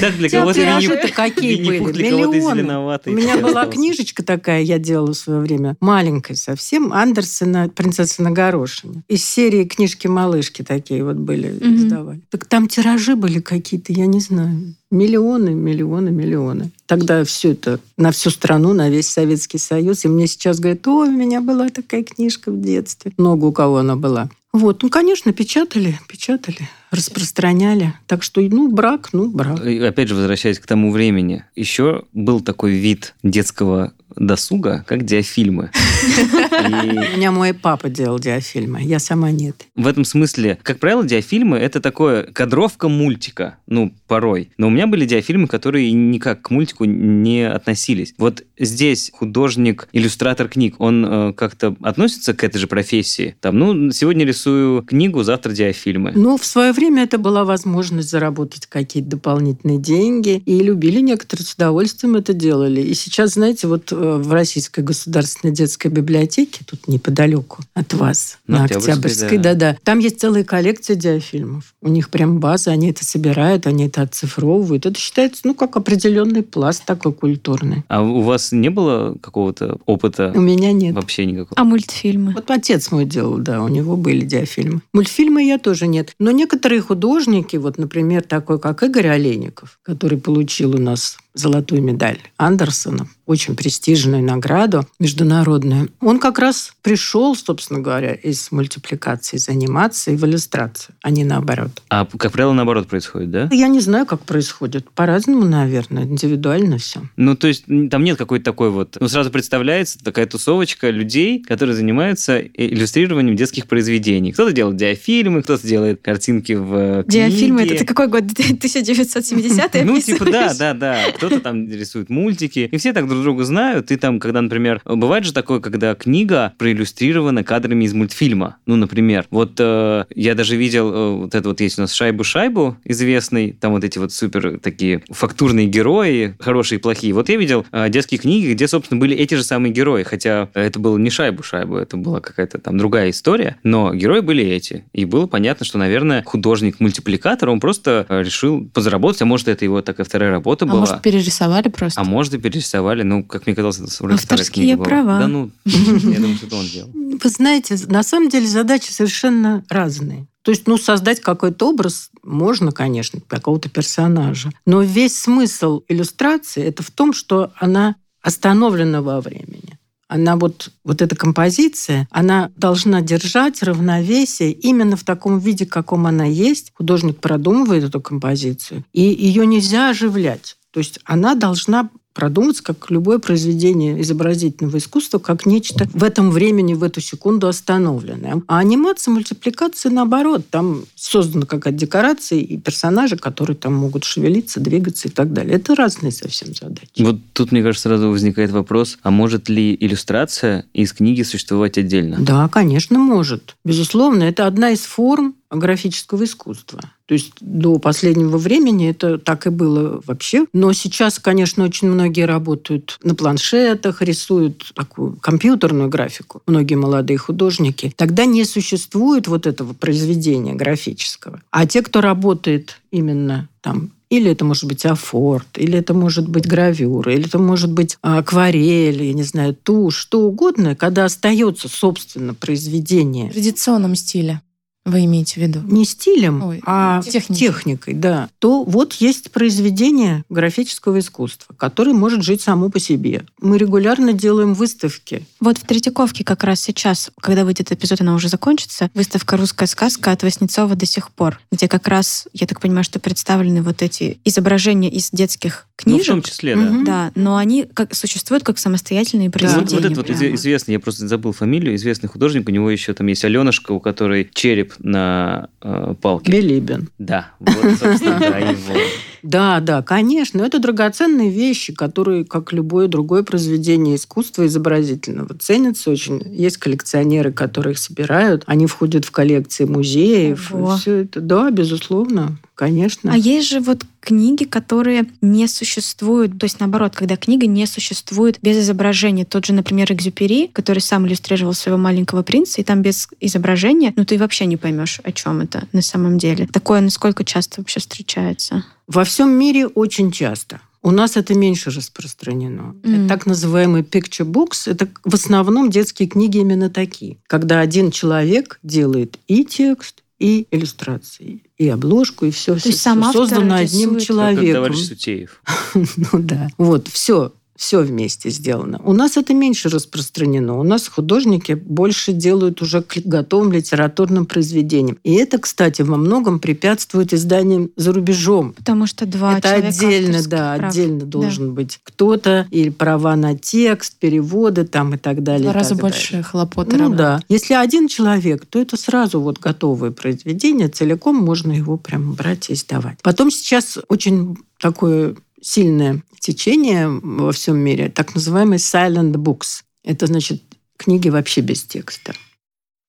Так, 0.00 0.16
для 0.16 0.30
кого-то 0.30 0.60
тиражи-то 0.60 1.08
какие 1.08 1.64
были? 1.64 2.02
Миллионы. 2.02 3.00
У 3.06 3.10
меня 3.10 3.38
была 3.38 3.66
книжечка 3.66 4.22
такая, 4.22 4.62
я 4.62 4.78
делала 4.78 5.12
в 5.12 5.16
свое 5.16 5.40
время, 5.40 5.76
маленькая 5.80 6.34
совсем, 6.34 6.92
Андерсена 6.92 7.68
«Принцесса 7.68 8.22
на 8.22 8.30
горошине». 8.30 9.02
Из 9.08 9.24
серии 9.24 9.64
книжки-малышки 9.64 10.62
такие 10.62 11.04
вот 11.04 11.16
были, 11.16 11.48
издавали. 11.60 12.20
Так 12.30 12.46
там 12.46 12.68
тиражи 12.68 13.16
были 13.16 13.40
какие-то, 13.40 13.92
я 13.92 14.06
не 14.06 14.20
знаю. 14.20 14.74
Миллионы, 14.90 15.50
миллионы, 15.50 16.10
миллионы. 16.10 16.70
Тогда 16.86 17.24
все 17.24 17.52
это 17.52 17.80
на 17.96 18.12
всю 18.12 18.30
страну, 18.30 18.72
на 18.72 18.88
весь 18.88 19.08
Советский 19.08 19.58
Союз. 19.58 20.04
И 20.04 20.08
мне 20.08 20.28
сейчас 20.28 20.60
говорят, 20.60 20.86
ой, 20.86 21.08
у 21.08 21.12
меня 21.12 21.40
была 21.40 21.68
такая 21.70 22.04
книжка 22.04 22.52
в 22.52 22.60
детстве. 22.60 23.12
Много 23.18 23.46
у 23.46 23.52
кого 23.52 23.78
она 23.78 23.96
была. 23.96 24.30
Вот, 24.56 24.82
ну, 24.82 24.88
конечно, 24.88 25.34
печатали, 25.34 25.98
печатали, 26.08 26.66
распространяли. 26.90 27.92
Так 28.06 28.22
что, 28.22 28.40
ну, 28.40 28.72
брак, 28.72 29.10
ну, 29.12 29.30
брак. 29.30 29.62
И 29.62 29.78
Опять 29.78 30.08
же, 30.08 30.14
возвращаясь 30.14 30.58
к 30.58 30.66
тому 30.66 30.90
времени, 30.90 31.44
еще 31.54 32.04
был 32.14 32.40
такой 32.40 32.72
вид 32.72 33.14
детского 33.22 33.92
досуга, 34.16 34.84
как 34.86 35.04
диафильмы. 35.04 35.70
У 36.02 37.16
меня 37.16 37.30
мой 37.32 37.52
папа 37.54 37.88
делал 37.88 38.18
диафильмы, 38.18 38.82
я 38.82 38.98
сама 38.98 39.30
нет. 39.30 39.66
В 39.74 39.86
этом 39.86 40.04
смысле, 40.04 40.58
как 40.62 40.78
правило, 40.78 41.04
диафильмы 41.04 41.58
это 41.58 41.80
такое 41.80 42.22
кадровка 42.24 42.88
мультика, 42.88 43.58
ну, 43.66 43.92
порой. 44.06 44.50
Но 44.58 44.68
у 44.68 44.70
меня 44.70 44.86
были 44.86 45.04
диафильмы, 45.04 45.48
которые 45.48 45.92
никак 45.92 46.42
к 46.42 46.50
мультику 46.50 46.84
не 46.84 47.48
относились. 47.48 48.14
Вот 48.18 48.42
здесь 48.58 49.10
художник, 49.12 49.88
иллюстратор 49.92 50.48
книг, 50.48 50.76
он 50.78 51.04
э, 51.04 51.32
как-то 51.34 51.76
относится 51.82 52.32
к 52.32 52.42
этой 52.44 52.58
же 52.58 52.66
профессии? 52.66 53.36
Там, 53.40 53.58
ну, 53.58 53.90
сегодня 53.90 54.24
рисую 54.46 54.82
книгу, 54.82 55.22
завтра 55.22 55.52
диафильмы. 55.52 56.12
Ну, 56.14 56.36
в 56.36 56.44
свое 56.44 56.72
время 56.72 57.02
это 57.02 57.18
была 57.18 57.44
возможность 57.44 58.10
заработать 58.10 58.66
какие-то 58.66 59.10
дополнительные 59.10 59.78
деньги, 59.78 60.42
и 60.46 60.60
любили 60.60 61.00
некоторые 61.00 61.46
с 61.46 61.54
удовольствием 61.54 62.16
это 62.16 62.32
делали. 62.32 62.80
И 62.80 62.94
сейчас, 62.94 63.34
знаете, 63.34 63.66
вот 63.66 63.92
э, 63.92 63.94
в 63.94 64.32
Российской 64.32 64.80
государственной 64.80 65.52
детской 65.52 65.88
библиотеке, 65.88 66.60
тут 66.64 66.86
неподалеку 66.88 67.62
от 67.74 67.92
вас, 67.94 68.38
На 68.46 68.58
на, 68.58 68.64
Октябрьской, 68.64 68.94
Октябрьской, 68.94 69.38
да. 69.38 69.54
да-да, 69.54 69.76
там 69.82 69.98
есть 69.98 70.20
целая 70.20 70.44
коллекция 70.44 70.96
диафильмов. 70.96 71.74
У 71.82 71.88
них 71.88 72.10
прям 72.10 72.38
база, 72.38 72.70
они 72.70 72.90
это 72.90 73.04
собирают, 73.04 73.66
они 73.66 73.86
это 73.86 74.02
оцифровывают. 74.02 74.86
Это 74.86 74.98
считается, 74.98 75.42
ну, 75.44 75.54
как 75.54 75.76
определенный 75.76 76.42
пласт 76.42 76.84
такой 76.84 77.12
культурный. 77.12 77.84
А 77.88 78.02
у 78.02 78.20
вас 78.20 78.52
не 78.52 78.68
было 78.68 79.16
какого-то 79.20 79.78
опыта 79.86 80.32
У 80.34 80.40
меня 80.40 80.72
нет. 80.72 80.94
вообще 80.94 81.26
никакого? 81.26 81.60
А 81.60 81.64
мультфильмы? 81.64 82.32
Вот 82.32 82.50
отец 82.50 82.90
мой 82.90 83.04
делал, 83.04 83.38
да, 83.38 83.62
у 83.62 83.68
него 83.68 83.96
были 83.96 84.24
диафильмы. 84.38 84.82
Мультфильмы 84.92 85.44
я 85.44 85.58
тоже 85.58 85.86
нет. 85.86 86.14
Но 86.18 86.30
некоторые 86.30 86.80
художники, 86.80 87.56
вот, 87.56 87.78
например, 87.78 88.22
такой, 88.22 88.58
как 88.58 88.82
Игорь 88.82 89.08
Олейников, 89.08 89.78
который 89.82 90.18
получил 90.18 90.74
у 90.74 90.78
нас 90.78 91.18
золотую 91.36 91.82
медаль 91.82 92.18
Андерсона, 92.36 93.06
очень 93.26 93.56
престижную 93.56 94.22
награду 94.22 94.86
международную, 94.98 95.90
он 96.00 96.18
как 96.18 96.38
раз 96.38 96.72
пришел, 96.82 97.34
собственно 97.34 97.80
говоря, 97.80 98.12
из 98.12 98.50
мультипликации, 98.52 99.36
из 99.36 99.48
анимации 99.48 100.16
в 100.16 100.24
иллюстрацию, 100.24 100.94
а 101.02 101.10
не 101.10 101.24
наоборот. 101.24 101.82
А, 101.88 102.06
как 102.06 102.32
правило, 102.32 102.52
наоборот 102.52 102.88
происходит, 102.88 103.30
да? 103.30 103.48
Я 103.52 103.68
не 103.68 103.80
знаю, 103.80 104.06
как 104.06 104.20
происходит. 104.20 104.90
По-разному, 104.90 105.44
наверное, 105.44 106.04
индивидуально 106.04 106.78
все. 106.78 107.00
Ну, 107.16 107.36
то 107.36 107.48
есть 107.48 107.64
там 107.90 108.04
нет 108.04 108.16
какой-то 108.16 108.44
такой 108.44 108.70
вот... 108.70 108.96
Ну, 109.00 109.08
сразу 109.08 109.30
представляется 109.30 109.98
такая 110.02 110.26
тусовочка 110.26 110.90
людей, 110.90 111.42
которые 111.42 111.74
занимаются 111.76 112.38
э, 112.38 112.48
иллюстрированием 112.54 113.36
детских 113.36 113.66
произведений. 113.66 114.32
Кто-то 114.32 114.52
делает 114.52 114.76
диафильмы, 114.76 115.42
кто-то 115.42 115.66
делает 115.66 116.00
картинки 116.02 116.52
в 116.52 116.74
э, 116.74 117.04
Диафильмы, 117.06 117.60
книге. 117.60 117.74
это 117.74 117.84
ты 117.84 117.86
какой 117.86 118.08
год? 118.08 118.24
1970-е 118.56 119.84
Ну, 119.84 120.00
типа, 120.00 120.24
да, 120.24 120.54
да, 120.54 120.74
да. 120.74 120.98
Кто-то 121.26 121.42
там 121.42 121.68
рисует 121.68 122.08
мультики. 122.10 122.68
И 122.70 122.76
все 122.76 122.92
так 122.92 123.08
друг 123.08 123.22
друга 123.22 123.44
знают. 123.44 123.90
И 123.90 123.96
там, 123.96 124.20
когда, 124.20 124.40
например, 124.40 124.80
бывает 124.84 125.24
же 125.24 125.32
такое, 125.32 125.60
когда 125.60 125.94
книга 125.94 126.52
проиллюстрирована 126.58 127.44
кадрами 127.44 127.84
из 127.84 127.94
мультфильма. 127.94 128.56
Ну, 128.66 128.76
например, 128.76 129.26
вот 129.30 129.52
э, 129.58 130.04
я 130.14 130.34
даже 130.34 130.56
видел, 130.56 130.92
э, 130.92 131.10
вот 131.22 131.34
это 131.34 131.48
вот 131.48 131.60
есть 131.60 131.78
у 131.78 131.82
нас 131.82 131.92
«Шайбу-шайбу» 132.00 132.76
известный, 132.84 133.52
там 133.52 133.72
вот 133.72 133.84
эти 133.84 133.98
вот 133.98 134.12
супер 134.12 134.58
такие 134.60 135.02
фактурные 135.10 135.66
герои, 135.66 136.34
хорошие 136.38 136.78
и 136.78 136.82
плохие. 136.82 137.12
Вот 137.12 137.28
я 137.28 137.36
видел 137.36 137.66
э, 137.72 137.88
детские 137.88 138.18
книги, 138.18 138.52
где, 138.52 138.68
собственно, 138.68 139.00
были 139.00 139.16
эти 139.16 139.34
же 139.34 139.42
самые 139.42 139.72
герои, 139.72 140.02
хотя 140.02 140.48
это 140.54 140.78
было 140.78 140.96
не 140.98 141.10
«Шайбу-шайбу», 141.10 141.76
это 141.76 141.96
была 141.96 142.20
какая-то 142.20 142.58
там 142.58 142.78
другая 142.78 143.10
история, 143.10 143.56
но 143.62 143.94
герои 143.94 144.20
были 144.20 144.44
эти. 144.44 144.84
И 144.92 145.04
было 145.04 145.26
понятно, 145.26 145.64
что, 145.66 145.78
наверное, 145.78 146.22
художник-мультипликатор, 146.24 147.48
он 147.48 147.60
просто 147.60 148.06
э, 148.08 148.22
решил 148.22 148.68
подзаработать, 148.72 149.22
а 149.22 149.24
может, 149.26 149.48
это 149.48 149.64
его 149.64 149.82
такая 149.82 150.04
вторая 150.04 150.30
работа 150.30 150.64
А 150.64 150.68
была. 150.68 150.80
может, 150.80 151.02
перерисовали 151.16 151.68
просто? 151.68 152.00
А 152.00 152.04
может, 152.04 152.34
и 152.34 152.38
перерисовали. 152.38 153.02
Ну, 153.02 153.24
как 153.24 153.46
мне 153.46 153.56
казалось, 153.56 153.78
это 153.78 153.90
вроде 154.00 154.14
Авторские 154.16 154.76
была. 154.76 154.84
права. 154.84 155.18
Да 155.20 155.28
ну, 155.28 155.50
я 155.64 156.20
думаю, 156.20 156.36
что 156.36 156.46
это 156.46 156.56
он 156.56 156.66
делал. 156.66 156.90
Вы 156.92 157.30
знаете, 157.30 157.76
на 157.88 158.02
самом 158.02 158.28
деле 158.28 158.46
задачи 158.46 158.90
совершенно 158.90 159.64
разные. 159.68 160.26
То 160.42 160.50
есть, 160.50 160.66
ну, 160.66 160.76
создать 160.76 161.20
какой-то 161.20 161.70
образ 161.70 162.10
можно, 162.22 162.70
конечно, 162.70 163.20
какого-то 163.26 163.68
персонажа. 163.68 164.50
Но 164.64 164.82
весь 164.82 165.18
смысл 165.18 165.82
иллюстрации 165.88 166.62
это 166.62 166.82
в 166.82 166.90
том, 166.90 167.12
что 167.12 167.50
она 167.56 167.96
остановлена 168.22 169.02
во 169.02 169.20
времени. 169.20 169.78
Она 170.08 170.36
вот, 170.36 170.70
вот 170.84 171.02
эта 171.02 171.16
композиция, 171.16 172.06
она 172.12 172.52
должна 172.56 173.00
держать 173.00 173.60
равновесие 173.62 174.52
именно 174.52 174.96
в 174.96 175.02
таком 175.02 175.40
виде, 175.40 175.66
каком 175.66 176.06
она 176.06 176.26
есть. 176.26 176.72
Художник 176.76 177.18
продумывает 177.18 177.82
эту 177.82 178.00
композицию, 178.00 178.84
и 178.92 179.02
ее 179.02 179.46
нельзя 179.46 179.90
оживлять. 179.90 180.56
То 180.76 180.80
есть 180.80 181.00
она 181.06 181.34
должна 181.34 181.88
продуматься, 182.12 182.62
как 182.62 182.90
любое 182.90 183.18
произведение 183.18 183.98
изобразительного 184.02 184.76
искусства, 184.76 185.18
как 185.18 185.46
нечто 185.46 185.88
в 185.94 186.04
этом 186.04 186.30
времени, 186.30 186.74
в 186.74 186.82
эту 186.82 187.00
секунду 187.00 187.48
остановленное. 187.48 188.42
А 188.46 188.58
анимация, 188.58 189.12
мультипликация, 189.12 189.90
наоборот, 189.90 190.42
там 190.50 190.84
создана 190.94 191.46
какая-то 191.46 191.78
декорация 191.78 192.40
и 192.40 192.58
персонажи, 192.58 193.16
которые 193.16 193.56
там 193.56 193.72
могут 193.72 194.04
шевелиться, 194.04 194.60
двигаться 194.60 195.08
и 195.08 195.10
так 195.10 195.32
далее. 195.32 195.54
Это 195.54 195.74
разные 195.74 196.12
совсем 196.12 196.54
задачи. 196.54 196.90
Вот 196.98 197.20
тут, 197.32 197.52
мне 197.52 197.62
кажется, 197.62 197.88
сразу 197.88 198.10
возникает 198.10 198.50
вопрос, 198.50 198.98
а 199.02 199.10
может 199.10 199.48
ли 199.48 199.74
иллюстрация 199.80 200.66
из 200.74 200.92
книги 200.92 201.22
существовать 201.22 201.78
отдельно? 201.78 202.18
Да, 202.20 202.48
конечно, 202.48 202.98
может. 202.98 203.56
Безусловно, 203.64 204.24
это 204.24 204.46
одна 204.46 204.72
из 204.72 204.80
форм 204.80 205.36
графического 205.58 206.24
искусства. 206.24 206.80
То 207.06 207.14
есть 207.14 207.32
до 207.40 207.78
последнего 207.78 208.36
времени 208.36 208.90
это 208.90 209.18
так 209.18 209.46
и 209.46 209.50
было 209.50 210.02
вообще. 210.06 210.46
Но 210.52 210.72
сейчас, 210.72 211.18
конечно, 211.18 211.64
очень 211.64 211.88
многие 211.88 212.26
работают 212.26 212.98
на 213.02 213.14
планшетах, 213.14 214.02
рисуют 214.02 214.72
такую 214.74 215.16
компьютерную 215.16 215.88
графику. 215.88 216.42
Многие 216.46 216.74
молодые 216.74 217.18
художники. 217.18 217.92
Тогда 217.96 218.24
не 218.24 218.44
существует 218.44 219.28
вот 219.28 219.46
этого 219.46 219.72
произведения 219.72 220.54
графического. 220.54 221.40
А 221.50 221.66
те, 221.66 221.82
кто 221.82 222.00
работает 222.00 222.80
именно 222.90 223.48
там 223.60 223.92
или 224.08 224.30
это 224.30 224.44
может 224.44 224.64
быть 224.64 224.84
афорт, 224.86 225.46
или 225.56 225.78
это 225.78 225.92
может 225.92 226.28
быть 226.28 226.46
гравюра, 226.46 227.12
или 227.12 227.26
это 227.26 227.38
может 227.38 227.72
быть 227.72 227.96
акварель, 228.02 229.02
я 229.02 229.12
не 229.12 229.24
знаю, 229.24 229.54
тушь, 229.54 229.96
что 229.96 230.20
угодно, 230.20 230.76
когда 230.76 231.04
остается, 231.04 231.68
собственно, 231.68 232.32
произведение 232.32 233.30
В 233.30 233.32
традиционном 233.32 233.96
стиле 233.96 234.42
вы 234.86 235.04
имеете 235.04 235.34
в 235.34 235.36
виду? 235.42 235.60
не 235.64 235.84
стилем, 235.84 236.42
Ой, 236.42 236.62
а 236.64 237.02
техникой. 237.02 237.36
техникой, 237.36 237.94
да, 237.94 238.28
то 238.38 238.64
вот 238.64 238.94
есть 238.94 239.30
произведение 239.32 240.24
графического 240.30 240.98
искусства, 240.98 241.54
которое 241.56 241.92
может 241.92 242.22
жить 242.22 242.40
само 242.40 242.70
по 242.70 242.78
себе. 242.80 243.24
Мы 243.40 243.58
регулярно 243.58 244.12
делаем 244.12 244.54
выставки. 244.54 245.24
Вот 245.40 245.58
в 245.58 245.62
Третьяковке 245.66 246.24
как 246.24 246.44
раз 246.44 246.60
сейчас, 246.60 247.10
когда 247.20 247.44
выйдет 247.44 247.72
эпизод, 247.72 248.00
она 248.00 248.14
уже 248.14 248.28
закончится, 248.28 248.90
выставка 248.94 249.36
«Русская 249.36 249.66
сказка» 249.66 250.12
от 250.12 250.22
Васнецова 250.22 250.74
до 250.74 250.86
сих 250.86 251.10
пор, 251.10 251.40
где 251.52 251.68
как 251.68 251.88
раз, 251.88 252.28
я 252.32 252.46
так 252.46 252.60
понимаю, 252.60 252.84
что 252.84 252.98
представлены 253.00 253.62
вот 253.62 253.82
эти 253.82 254.18
изображения 254.24 254.90
из 254.90 255.10
детских 255.10 255.66
Ну, 255.84 255.96
в 255.96 255.96
книжек. 255.96 256.06
том 256.08 256.22
числе, 256.22 256.54
да. 256.54 256.60
Мгм. 256.62 256.84
Да, 256.84 257.12
но 257.14 257.36
они 257.36 257.64
как, 257.64 257.94
существуют 257.94 258.44
как 258.44 258.58
самостоятельные 258.58 259.28
Вот, 259.28 259.34
произведения. 259.34 259.74
вот 259.76 259.84
этот 259.84 259.96
вот 259.96 260.06
прямо. 260.06 260.20
изве- 260.22 260.34
известный, 260.34 260.72
я 260.72 260.80
просто 260.80 261.06
забыл 261.08 261.32
фамилию, 261.32 261.74
известный 261.74 262.08
художник, 262.08 262.48
у 262.48 262.52
него 262.52 262.70
еще 262.70 262.94
там 262.94 263.06
есть 263.08 263.24
Аленушка, 263.24 263.72
у 263.72 263.80
которой 263.80 264.28
череп 264.32 264.74
на 264.78 265.48
э, 265.62 265.94
палке. 266.00 266.32
Билибин. 266.32 266.90
Да, 266.98 267.30
вот, 267.40 267.78
собственно, 267.78 268.18
да, 268.18 268.38
его. 268.38 268.74
Да, 269.22 269.58
да, 269.58 269.82
конечно. 269.82 270.40
Это 270.42 270.60
драгоценные 270.60 271.30
вещи, 271.30 271.72
которые, 271.74 272.24
как 272.24 272.52
любое 272.52 272.86
другое 272.86 273.24
произведение 273.24 273.96
искусства 273.96 274.46
изобразительного, 274.46 275.36
ценятся 275.36 275.90
очень. 275.90 276.22
Есть 276.32 276.58
коллекционеры, 276.58 277.32
которые 277.32 277.72
их 277.72 277.78
собирают. 277.78 278.44
Они 278.46 278.66
входят 278.66 279.04
в 279.04 279.10
коллекции 279.10 279.64
музеев. 279.64 280.52
Все 280.78 281.02
это, 281.02 281.20
да, 281.20 281.50
безусловно, 281.50 282.38
конечно. 282.56 283.12
А 283.12 283.16
есть 283.16 283.48
же 283.48 283.60
вот 283.60 283.84
книги, 284.00 284.44
которые 284.44 285.06
не 285.20 285.46
существуют, 285.46 286.38
то 286.38 286.44
есть 286.44 286.58
наоборот, 286.58 286.96
когда 286.96 287.16
книга 287.16 287.46
не 287.46 287.66
существует 287.66 288.38
без 288.42 288.58
изображения. 288.58 289.24
Тот 289.24 289.46
же, 289.46 289.52
например, 289.52 289.92
Экзюпери, 289.92 290.48
который 290.52 290.80
сам 290.80 291.06
иллюстрировал 291.06 291.54
своего 291.54 291.78
маленького 291.78 292.22
принца, 292.22 292.60
и 292.60 292.64
там 292.64 292.82
без 292.82 293.08
изображения, 293.20 293.92
ну 293.96 294.04
ты 294.04 294.18
вообще 294.18 294.46
не 294.46 294.56
поймешь, 294.56 295.00
о 295.04 295.12
чем 295.12 295.42
это 295.42 295.68
на 295.72 295.82
самом 295.82 296.18
деле. 296.18 296.48
Такое 296.48 296.80
насколько 296.80 297.24
часто 297.24 297.60
вообще 297.60 297.78
встречается? 297.78 298.64
Во 298.88 299.04
всем 299.04 299.30
мире 299.30 299.66
очень 299.66 300.10
часто. 300.10 300.60
У 300.82 300.92
нас 300.92 301.16
это 301.16 301.34
меньше 301.34 301.70
распространено. 301.70 302.76
Это 302.84 303.08
так 303.08 303.26
называемый 303.26 303.82
picture 303.82 304.24
books. 304.24 304.70
Это 304.70 304.88
в 305.02 305.14
основном 305.14 305.68
детские 305.68 306.06
книги 306.06 306.38
именно 306.38 306.70
такие. 306.70 307.18
Когда 307.26 307.58
один 307.58 307.90
человек 307.90 308.60
делает 308.62 309.18
и 309.26 309.44
текст, 309.44 310.04
и 310.18 310.46
иллюстрации, 310.50 311.42
и 311.58 311.68
обложку, 311.68 312.24
и 312.24 312.30
все, 312.30 312.54
есть 312.54 312.80
сам 312.80 313.04
автор 313.04 313.28
создано 313.28 313.56
одним 313.56 313.96
рисует. 313.96 313.98
Как 313.98 314.06
человеком. 314.06 314.54
товарищ 314.54 314.86
Сутеев. 314.86 315.42
Ну 315.74 316.08
да. 316.14 316.48
Вот, 316.58 316.88
все. 316.88 317.32
Все 317.56 317.80
вместе 317.80 318.30
сделано. 318.30 318.80
У 318.84 318.92
нас 318.92 319.16
это 319.16 319.34
меньше 319.34 319.68
распространено. 319.68 320.58
У 320.58 320.62
нас 320.62 320.88
художники 320.88 321.52
больше 321.52 322.12
делают 322.12 322.62
уже 322.62 322.82
к 322.82 322.98
готовым 323.04 323.52
литературным 323.52 324.26
произведениям. 324.26 324.98
И 325.02 325.14
это, 325.14 325.38
кстати, 325.38 325.82
во 325.82 325.96
многом 325.96 326.38
препятствует 326.38 327.12
изданиям 327.12 327.70
за 327.76 327.92
рубежом. 327.92 328.52
Потому 328.52 328.86
что 328.86 329.06
два 329.06 329.38
Это 329.38 329.54
отдельно, 329.54 330.22
да, 330.26 330.56
прав. 330.58 330.70
отдельно 330.70 331.04
должен 331.04 331.48
да. 331.48 331.52
быть 331.54 331.80
кто-то 331.82 332.46
или 332.50 332.68
права 332.68 333.16
на 333.16 333.36
текст, 333.36 333.96
переводы 333.96 334.64
там 334.64 334.94
и 334.94 334.98
так 334.98 335.22
далее. 335.22 335.44
Два 335.44 335.52
раза 335.54 335.74
больше 335.74 336.22
хлопоты. 336.22 336.76
Ну 336.76 336.82
равно. 336.82 336.96
да. 336.96 337.20
Если 337.28 337.54
один 337.54 337.88
человек, 337.88 338.44
то 338.46 338.60
это 338.60 338.76
сразу 338.76 339.20
вот 339.20 339.38
готовое 339.38 339.90
произведение, 339.90 340.68
целиком 340.68 341.16
можно 341.16 341.52
его 341.52 341.76
прям 341.76 342.12
брать 342.12 342.50
и 342.50 342.52
издавать. 342.52 342.98
Потом 343.02 343.30
сейчас 343.30 343.78
очень 343.88 344.36
такое 344.58 345.16
сильное 345.40 346.02
течение 346.26 346.88
во 346.88 347.32
всем 347.32 347.56
мире, 347.58 347.88
так 347.88 348.14
называемый 348.14 348.58
silent 348.58 349.12
books. 349.12 349.62
Это 349.84 350.06
значит 350.06 350.42
книги 350.76 351.08
вообще 351.08 351.40
без 351.40 351.62
текста. 351.62 352.14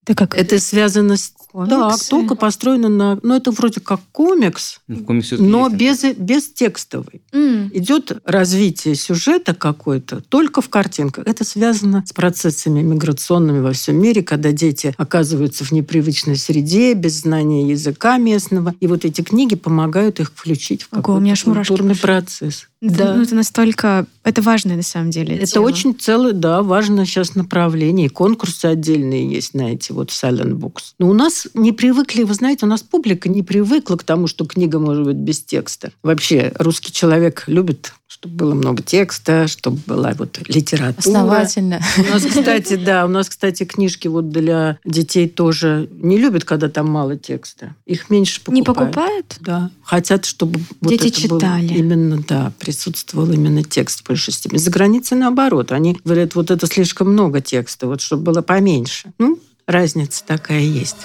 Это 0.03 0.15
как? 0.15 0.35
Это 0.35 0.59
связано 0.59 1.17
с 1.17 1.33
Комиксы. 1.57 1.75
Да, 1.75 1.97
только 2.09 2.35
построено 2.35 2.87
на... 2.87 3.19
Ну, 3.23 3.35
это 3.35 3.49
вроде 3.49 3.79
как 3.79 3.99
комикс, 4.11 4.79
ну, 4.87 5.03
но 5.39 5.69
без, 5.69 6.03
без 6.03 6.51
текстовый. 6.53 7.23
Mm. 7.31 7.69
Идет 7.73 8.11
развитие 8.25 8.93
сюжета 8.93 9.55
какой-то 9.55 10.21
только 10.21 10.61
в 10.61 10.69
картинках. 10.69 11.25
Это 11.25 11.43
связано 11.43 12.03
с 12.05 12.13
процессами 12.13 12.81
миграционными 12.81 13.61
во 13.61 13.71
всем 13.71 13.99
мире, 13.99 14.21
когда 14.21 14.51
дети 14.51 14.93
оказываются 14.97 15.63
в 15.63 15.71
непривычной 15.71 16.35
среде, 16.35 16.93
без 16.93 17.21
знания 17.21 17.67
языка 17.67 18.17
местного. 18.17 18.75
И 18.79 18.85
вот 18.85 19.03
эти 19.03 19.21
книги 19.21 19.55
помогают 19.55 20.19
их 20.19 20.31
включить 20.31 20.83
в 20.83 20.89
какой-то 20.89 21.43
культурный 21.43 21.95
процесс. 21.95 22.67
Да. 22.81 23.15
Ну, 23.15 23.23
это 23.23 23.33
настолько... 23.35 24.05
Это 24.23 24.41
важно, 24.41 24.75
на 24.75 24.83
самом 24.83 25.09
деле. 25.09 25.35
Это 25.35 25.53
тема. 25.53 25.65
очень 25.65 25.97
целое, 25.97 26.33
да, 26.33 26.61
важное 26.61 27.05
сейчас 27.05 27.35
направление. 27.35 28.05
И 28.07 28.09
конкурсы 28.09 28.65
отдельные 28.65 29.27
есть 29.27 29.53
на 29.53 29.73
эти 29.73 29.91
вот 29.91 30.09
Silent 30.09 30.53
Books. 30.53 30.93
Но 30.99 31.09
у 31.09 31.13
нас 31.13 31.47
не 31.53 31.71
привыкли, 31.71 32.23
вы 32.23 32.33
знаете, 32.33 32.65
у 32.65 32.69
нас 32.69 32.83
публика 32.83 33.29
не 33.29 33.41
привыкла 33.41 33.95
к 33.95 34.03
тому, 34.03 34.27
что 34.27 34.45
книга 34.45 34.79
может 34.79 35.05
быть 35.05 35.15
без 35.15 35.41
текста. 35.41 35.91
Вообще, 36.03 36.53
русский 36.59 36.91
человек 36.91 37.45
любит 37.47 37.93
чтобы 38.27 38.35
было 38.35 38.53
много 38.53 38.83
текста, 38.83 39.47
чтобы 39.47 39.79
была 39.85 40.13
вот 40.17 40.39
литература. 40.47 40.97
Основательно. 40.97 41.81
У 41.97 42.13
нас, 42.13 42.23
кстати, 42.23 42.75
да, 42.75 43.05
у 43.05 43.07
нас, 43.07 43.29
кстати, 43.29 43.63
книжки 43.63 44.07
вот 44.07 44.29
для 44.29 44.77
детей 44.85 45.29
тоже 45.29 45.89
не 45.91 46.17
любят, 46.17 46.43
когда 46.43 46.69
там 46.69 46.89
мало 46.89 47.17
текста. 47.17 47.75
Их 47.85 48.09
меньше 48.09 48.41
покупают. 48.41 48.57
Не 48.57 48.63
покупают? 48.63 49.37
Да. 49.39 49.71
Хотят, 49.83 50.25
чтобы 50.25 50.59
вот 50.81 50.89
Дети 50.89 51.07
это 51.07 51.21
читали. 51.21 51.73
Именно, 51.73 52.23
да, 52.27 52.51
присутствовал 52.59 53.31
именно 53.31 53.63
текст 53.63 54.01
в 54.01 54.07
большей 54.07 54.33
степени. 54.33 54.57
За 54.57 54.71
границей 54.71 55.17
наоборот. 55.17 55.71
Они 55.71 55.97
говорят, 56.03 56.35
вот 56.35 56.51
это 56.51 56.67
слишком 56.67 57.11
много 57.11 57.41
текста, 57.41 57.87
вот 57.87 58.01
чтобы 58.01 58.23
было 58.23 58.41
поменьше. 58.41 59.11
Ну, 59.17 59.39
разница 59.65 60.23
такая 60.25 60.61
есть. 60.61 60.97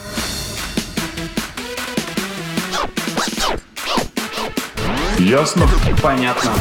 Ясно? 5.18 5.68
Понятно. 6.02 6.52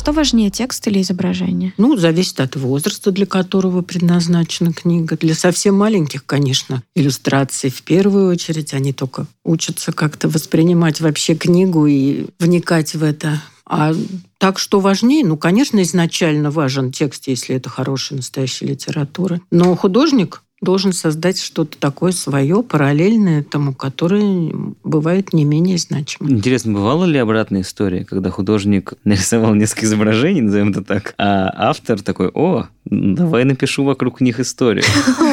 Что 0.00 0.12
важнее, 0.12 0.48
текст 0.48 0.88
или 0.88 1.02
изображение? 1.02 1.74
Ну, 1.76 1.94
зависит 1.94 2.40
от 2.40 2.56
возраста, 2.56 3.10
для 3.10 3.26
которого 3.26 3.82
предназначена 3.82 4.72
книга. 4.72 5.18
Для 5.18 5.34
совсем 5.34 5.76
маленьких, 5.76 6.24
конечно, 6.24 6.82
иллюстрации 6.94 7.68
в 7.68 7.82
первую 7.82 8.30
очередь. 8.30 8.72
Они 8.72 8.94
только 8.94 9.26
учатся 9.44 9.92
как-то 9.92 10.30
воспринимать 10.30 11.02
вообще 11.02 11.34
книгу 11.34 11.84
и 11.84 12.28
вникать 12.38 12.94
в 12.94 13.04
это. 13.04 13.42
А 13.66 13.92
так 14.38 14.58
что 14.58 14.80
важнее? 14.80 15.22
Ну, 15.22 15.36
конечно, 15.36 15.82
изначально 15.82 16.50
важен 16.50 16.92
текст, 16.92 17.28
если 17.28 17.56
это 17.56 17.68
хорошая 17.68 18.16
настоящая 18.16 18.68
литература. 18.68 19.42
Но 19.50 19.76
художник 19.76 20.42
должен 20.60 20.92
создать 20.92 21.40
что-то 21.40 21.78
такое 21.78 22.12
свое, 22.12 22.62
параллельное 22.62 23.42
тому, 23.42 23.74
которое 23.74 24.52
бывает 24.84 25.32
не 25.32 25.44
менее 25.44 25.78
значимо. 25.78 26.30
Интересно, 26.30 26.74
бывала 26.74 27.04
ли 27.04 27.18
обратная 27.18 27.62
история, 27.62 28.04
когда 28.04 28.30
художник 28.30 28.94
нарисовал 29.04 29.54
несколько 29.54 29.86
изображений, 29.86 30.42
назовем 30.42 30.70
это 30.70 30.82
так, 30.82 31.14
а 31.18 31.50
автор 31.56 32.02
такой, 32.02 32.28
о, 32.28 32.66
давай 32.84 33.44
напишу 33.44 33.84
вокруг 33.84 34.20
них 34.20 34.40
историю. 34.40 34.84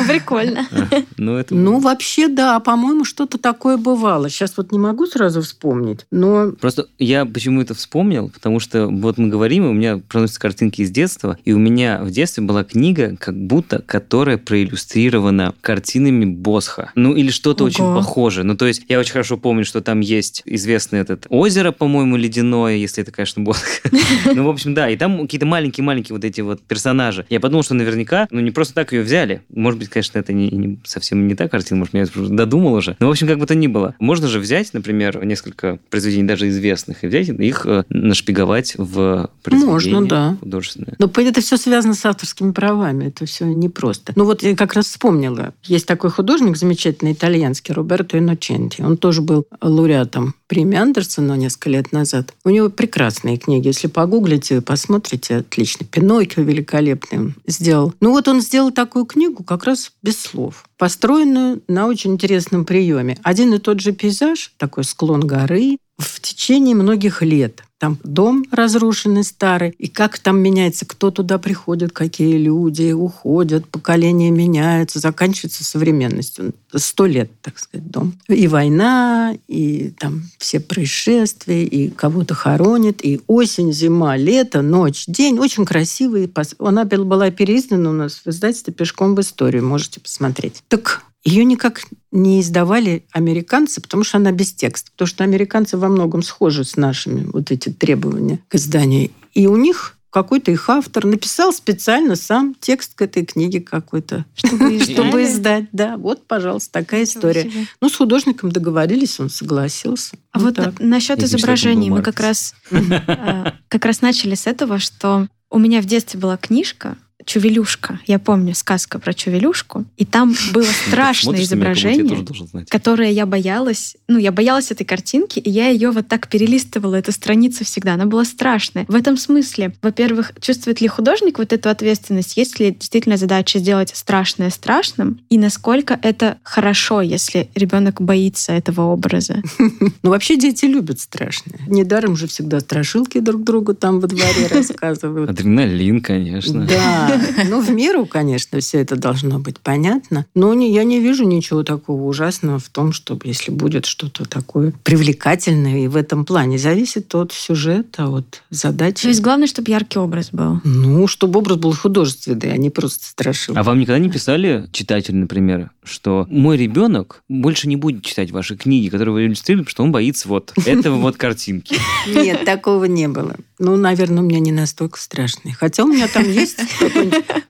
Прикольно. 0.07 0.67
А, 0.71 1.03
ну, 1.17 1.35
это... 1.35 1.55
ну, 1.55 1.79
вообще, 1.79 2.27
да, 2.27 2.59
по-моему, 2.59 3.05
что-то 3.05 3.37
такое 3.37 3.77
бывало. 3.77 4.29
Сейчас 4.29 4.53
вот 4.57 4.71
не 4.71 4.79
могу 4.79 5.05
сразу 5.05 5.41
вспомнить, 5.41 6.05
но... 6.11 6.51
Просто 6.51 6.87
я 6.99 7.25
почему 7.25 7.61
это 7.61 7.73
вспомнил, 7.73 8.29
потому 8.29 8.59
что 8.59 8.87
вот 8.87 9.17
мы 9.17 9.29
говорим, 9.29 9.65
и 9.65 9.69
у 9.69 9.73
меня 9.73 9.97
проносятся 9.97 10.39
картинки 10.39 10.81
из 10.81 10.91
детства, 10.91 11.37
и 11.45 11.53
у 11.53 11.57
меня 11.57 12.01
в 12.03 12.11
детстве 12.11 12.43
была 12.43 12.63
книга, 12.63 13.15
как 13.17 13.35
будто, 13.35 13.81
которая 13.81 14.37
проиллюстрировала 14.37 15.07
заинспирирована 15.07 15.53
картинами 15.61 16.25
Босха. 16.25 16.91
Ну, 16.95 17.13
или 17.13 17.29
что-то 17.29 17.63
очень 17.63 17.83
похожее. 17.83 18.43
Ну, 18.43 18.55
то 18.55 18.65
есть, 18.65 18.83
я 18.87 18.99
очень 18.99 19.11
хорошо 19.11 19.37
помню, 19.37 19.65
что 19.65 19.81
там 19.81 19.99
есть 19.99 20.41
известное 20.45 21.01
этот 21.01 21.25
озеро, 21.29 21.71
по-моему, 21.71 22.17
ледяное, 22.17 22.75
если 22.75 23.03
это, 23.03 23.11
конечно, 23.11 23.43
Босх. 23.43 23.81
Ну, 24.25 24.43
в 24.43 24.49
общем, 24.49 24.73
да, 24.73 24.89
и 24.89 24.97
там 24.97 25.21
какие-то 25.21 25.45
маленькие-маленькие 25.45 26.15
вот 26.15 26.23
эти 26.23 26.41
вот 26.41 26.61
персонажи. 26.61 27.25
Я 27.29 27.36
подумал, 27.39 27.63
что 27.63 27.73
наверняка, 27.73 28.27
ну, 28.31 28.39
не 28.39 28.51
просто 28.51 28.73
так 28.73 28.93
ее 28.93 29.01
взяли. 29.01 29.41
Может 29.49 29.79
быть, 29.79 29.89
конечно, 29.89 30.19
это 30.19 30.33
не, 30.33 30.49
не 30.49 30.79
совсем 30.83 31.27
не 31.27 31.35
та 31.35 31.47
картина, 31.47 31.79
может, 31.79 31.93
я 31.93 32.05
додумал 32.29 32.73
уже. 32.73 32.95
Но, 32.99 33.07
в 33.07 33.11
общем, 33.11 33.27
как 33.27 33.39
бы 33.39 33.45
то 33.45 33.55
ни 33.55 33.67
было. 33.67 33.95
Можно 33.99 34.27
же 34.27 34.39
взять, 34.39 34.73
например, 34.73 35.23
несколько 35.25 35.79
произведений 35.89 36.27
даже 36.27 36.49
известных, 36.49 37.03
и 37.03 37.07
взять 37.07 37.29
их 37.29 37.65
э, 37.65 37.83
нашпиговать 37.89 38.75
в 38.77 39.29
произведение 39.43 39.73
Можно, 39.73 40.07
да. 40.07 40.37
художественное. 40.39 40.95
Но 40.99 41.11
это 41.15 41.41
все 41.41 41.57
связано 41.57 41.93
с 41.93 42.05
авторскими 42.05 42.51
правами. 42.51 43.05
Это 43.05 43.25
все 43.25 43.45
непросто. 43.45 44.13
Ну, 44.15 44.25
вот 44.25 44.43
я 44.43 44.55
как 44.55 44.73
раз 44.73 44.87
вспомнила. 44.87 45.53
Есть 45.63 45.85
такой 45.85 46.09
художник 46.09 46.57
замечательный, 46.57 47.13
итальянский, 47.13 47.73
Роберто 47.73 48.17
Инноченти. 48.17 48.81
Он 48.81 48.97
тоже 48.97 49.21
был 49.21 49.45
лауреатом 49.61 50.35
премии 50.47 50.77
Андерсона 50.77 51.33
несколько 51.33 51.69
лет 51.69 51.91
назад. 51.91 52.33
У 52.43 52.49
него 52.49 52.69
прекрасные 52.69 53.37
книги. 53.37 53.67
Если 53.67 53.87
погуглите, 53.87 54.61
посмотрите, 54.61 55.37
отлично. 55.37 55.85
Пиноккио 55.85 56.43
великолепный 56.43 57.26
сделал. 57.45 57.93
Ну 57.99 58.11
вот 58.11 58.27
он 58.27 58.41
сделал 58.41 58.71
такую 58.71 59.05
книгу 59.05 59.43
как 59.43 59.63
раз 59.63 59.91
без 60.01 60.19
слов, 60.19 60.65
построенную 60.77 61.63
на 61.67 61.87
очень 61.87 62.13
интересном 62.13 62.65
приеме. 62.65 63.17
Один 63.23 63.53
и 63.53 63.59
тот 63.59 63.79
же 63.79 63.91
пейзаж, 63.91 64.53
такой 64.57 64.83
склон 64.83 65.21
горы, 65.21 65.77
в 65.97 66.19
течение 66.19 66.75
многих 66.75 67.21
лет. 67.21 67.63
Там 67.79 67.99
дом 68.03 68.43
разрушенный 68.49 69.23
старый, 69.23 69.69
и 69.77 69.87
как 69.87 70.17
там 70.17 70.39
меняется, 70.39 70.87
кто 70.87 71.11
туда 71.11 71.37
приходит, 71.37 71.91
какие 71.91 72.37
люди 72.37 72.91
уходят, 72.91 73.69
поколения 73.69 74.31
меняются, 74.31 74.97
заканчивается 74.97 75.63
современностью. 75.63 76.55
Сто 76.73 77.05
лет, 77.05 77.29
так 77.43 77.59
сказать, 77.59 77.87
дом. 77.87 78.13
И 78.27 78.47
война, 78.47 79.35
и 79.47 79.93
там 79.99 80.23
все 80.39 80.59
происшествия, 80.59 81.63
и 81.65 81.91
кого-то 81.91 82.33
хоронит, 82.33 83.05
и 83.05 83.21
осень, 83.27 83.71
зима, 83.71 84.17
лето, 84.17 84.63
ночь, 84.63 85.05
день. 85.05 85.37
Очень 85.37 85.65
красивый. 85.65 86.31
Она 86.57 86.83
была 86.85 87.29
переиздана 87.29 87.91
у 87.91 87.93
нас 87.93 88.21
в 88.25 88.27
издательстве 88.27 88.73
«Пешком 88.73 89.13
в 89.13 89.21
историю». 89.21 89.63
Можете 89.63 89.99
посмотреть. 89.99 90.63
Так 90.67 91.03
ее 91.27 91.43
никак 91.43 91.81
не 92.11 92.39
издавали 92.39 93.03
американцы, 93.11 93.81
потому 93.81 94.05
что 94.05 94.17
она 94.17 94.31
без 94.31 94.53
текста. 94.53 94.91
Потому 94.91 95.07
что 95.07 95.23
американцы 95.25 95.77
во 95.77 95.89
многом 95.89 96.21
схожи 96.21 96.63
с 96.63 96.77
нашими 96.77 97.25
вот 97.25 97.51
эти 97.51 97.69
требования 97.69 98.39
к 98.47 98.55
изданию. 98.55 99.11
И 99.33 99.45
у 99.47 99.57
них 99.57 99.97
какой-то 100.09 100.51
их 100.51 100.69
автор 100.69 101.05
написал 101.05 101.51
специально 101.51 102.15
сам 102.15 102.55
текст 102.59 102.95
к 102.95 103.01
этой 103.01 103.25
книге 103.25 103.59
какой-то, 103.59 104.25
чтобы, 104.35 104.79
чтобы 104.79 105.23
издать. 105.23 105.65
Да, 105.73 105.97
вот, 105.97 106.25
пожалуйста, 106.25 106.71
такая 106.71 107.03
история. 107.03 107.51
Ну, 107.81 107.89
с 107.89 107.95
художником 107.95 108.49
договорились, 108.49 109.19
он 109.19 109.29
согласился. 109.29 110.17
А 110.31 110.39
вот, 110.39 110.57
вот 110.57 110.79
насчет 110.79 111.21
изображений 111.21 111.89
мы 111.89 112.01
как 112.03 112.21
раз, 112.21 112.55
а, 112.71 113.53
как 113.67 113.83
раз 113.83 114.01
начали 114.01 114.35
с 114.35 114.47
этого, 114.47 114.79
что 114.79 115.27
у 115.49 115.59
меня 115.59 115.81
в 115.81 115.85
детстве 115.85 116.19
была 116.19 116.37
книжка, 116.37 116.97
Чувелюшка. 117.27 117.99
Я 118.07 118.19
помню 118.19 118.55
сказка 118.55 118.99
про 118.99 119.13
Чувелюшку. 119.13 119.83
И 119.97 120.05
там 120.05 120.33
было 120.53 120.63
страшное 120.87 121.43
изображение, 121.43 122.25
которое 122.69 123.11
я 123.11 123.25
боялась. 123.25 123.97
Ну, 124.07 124.17
я 124.17 124.31
боялась 124.31 124.71
этой 124.71 124.85
картинки, 124.85 125.37
и 125.37 125.49
я 125.49 125.67
ее 125.67 125.91
вот 125.91 126.07
так 126.07 126.29
перелистывала, 126.29 126.95
эту 126.95 127.11
страницу 127.11 127.65
всегда. 127.65 127.95
Она 127.95 128.05
была 128.05 128.23
страшная. 128.23 128.85
В 128.87 128.95
этом 128.95 129.17
смысле, 129.17 129.73
во-первых, 129.81 130.31
чувствует 130.39 130.79
ли 130.79 130.87
художник 130.87 131.37
вот 131.37 131.51
эту 131.51 131.69
ответственность? 131.69 132.37
Есть 132.37 132.61
ли 132.61 132.71
действительно 132.71 133.17
задача 133.17 133.59
сделать 133.59 133.91
страшное 133.93 134.49
страшным? 134.49 135.19
И 135.29 135.37
насколько 135.37 135.99
это 136.01 136.37
хорошо, 136.43 137.01
если 137.01 137.49
ребенок 137.55 138.01
боится 138.01 138.53
этого 138.53 138.83
образа? 138.83 139.43
Ну, 140.03 140.11
вообще 140.11 140.37
дети 140.37 140.65
любят 140.65 140.99
страшное. 140.99 141.59
Недаром 141.67 142.15
же 142.15 142.27
всегда 142.27 142.59
страшилки 142.59 143.19
друг 143.19 143.43
другу 143.43 143.73
там 143.73 143.99
во 143.99 144.07
дворе 144.07 144.47
рассказывают. 144.51 145.29
Адреналин, 145.29 146.01
конечно. 146.01 146.65
Да, 146.65 147.16
Ну, 147.49 147.61
в 147.61 147.69
меру, 147.71 148.05
конечно, 148.05 148.59
все 148.59 148.79
это 148.79 148.95
должно 148.95 149.39
быть 149.39 149.59
понятно. 149.59 150.25
Но 150.35 150.53
не, 150.53 150.73
я 150.73 150.83
не 150.83 150.99
вижу 150.99 151.23
ничего 151.23 151.63
такого 151.63 152.03
ужасного 152.03 152.59
в 152.59 152.69
том, 152.69 152.91
чтобы 152.91 153.27
если 153.27 153.51
будет 153.51 153.85
что-то 153.85 154.25
такое 154.25 154.73
привлекательное 154.83 155.79
и 155.79 155.87
в 155.87 155.95
этом 155.95 156.25
плане. 156.25 156.57
Зависит 156.57 157.13
от 157.15 157.31
сюжета, 157.31 158.07
от 158.07 158.43
задачи. 158.49 159.03
То 159.03 159.09
есть 159.09 159.21
главное, 159.21 159.47
чтобы 159.47 159.71
яркий 159.71 159.99
образ 159.99 160.29
был. 160.31 160.61
Ну, 160.63 161.07
чтобы 161.07 161.39
образ 161.39 161.57
был 161.57 161.73
художественный, 161.73 162.53
а 162.53 162.57
не 162.57 162.69
просто 162.69 163.05
страшил. 163.05 163.55
А 163.57 163.63
вам 163.63 163.79
никогда 163.79 163.99
не 163.99 164.09
писали 164.09 164.67
читатели, 164.71 165.15
например, 165.15 165.71
что 165.83 166.27
мой 166.29 166.57
ребенок 166.57 167.23
больше 167.29 167.67
не 167.67 167.75
будет 167.75 168.03
читать 168.03 168.31
ваши 168.31 168.55
книги, 168.55 168.89
которые 168.89 169.13
вы 169.13 169.25
иллюстрируете, 169.25 169.65
потому 169.65 169.71
что 169.71 169.83
он 169.83 169.91
боится 169.91 170.27
вот 170.27 170.53
этого 170.65 170.97
вот 170.97 171.17
картинки? 171.17 171.75
Нет, 172.07 172.45
такого 172.45 172.85
не 172.85 173.07
было. 173.07 173.35
Ну, 173.59 173.75
наверное, 173.75 174.21
у 174.21 174.25
меня 174.25 174.39
не 174.39 174.51
настолько 174.51 174.99
страшный. 174.99 175.51
Хотя 175.51 175.83
у 175.83 175.87
меня 175.87 176.07
там 176.07 176.23
есть 176.29 176.59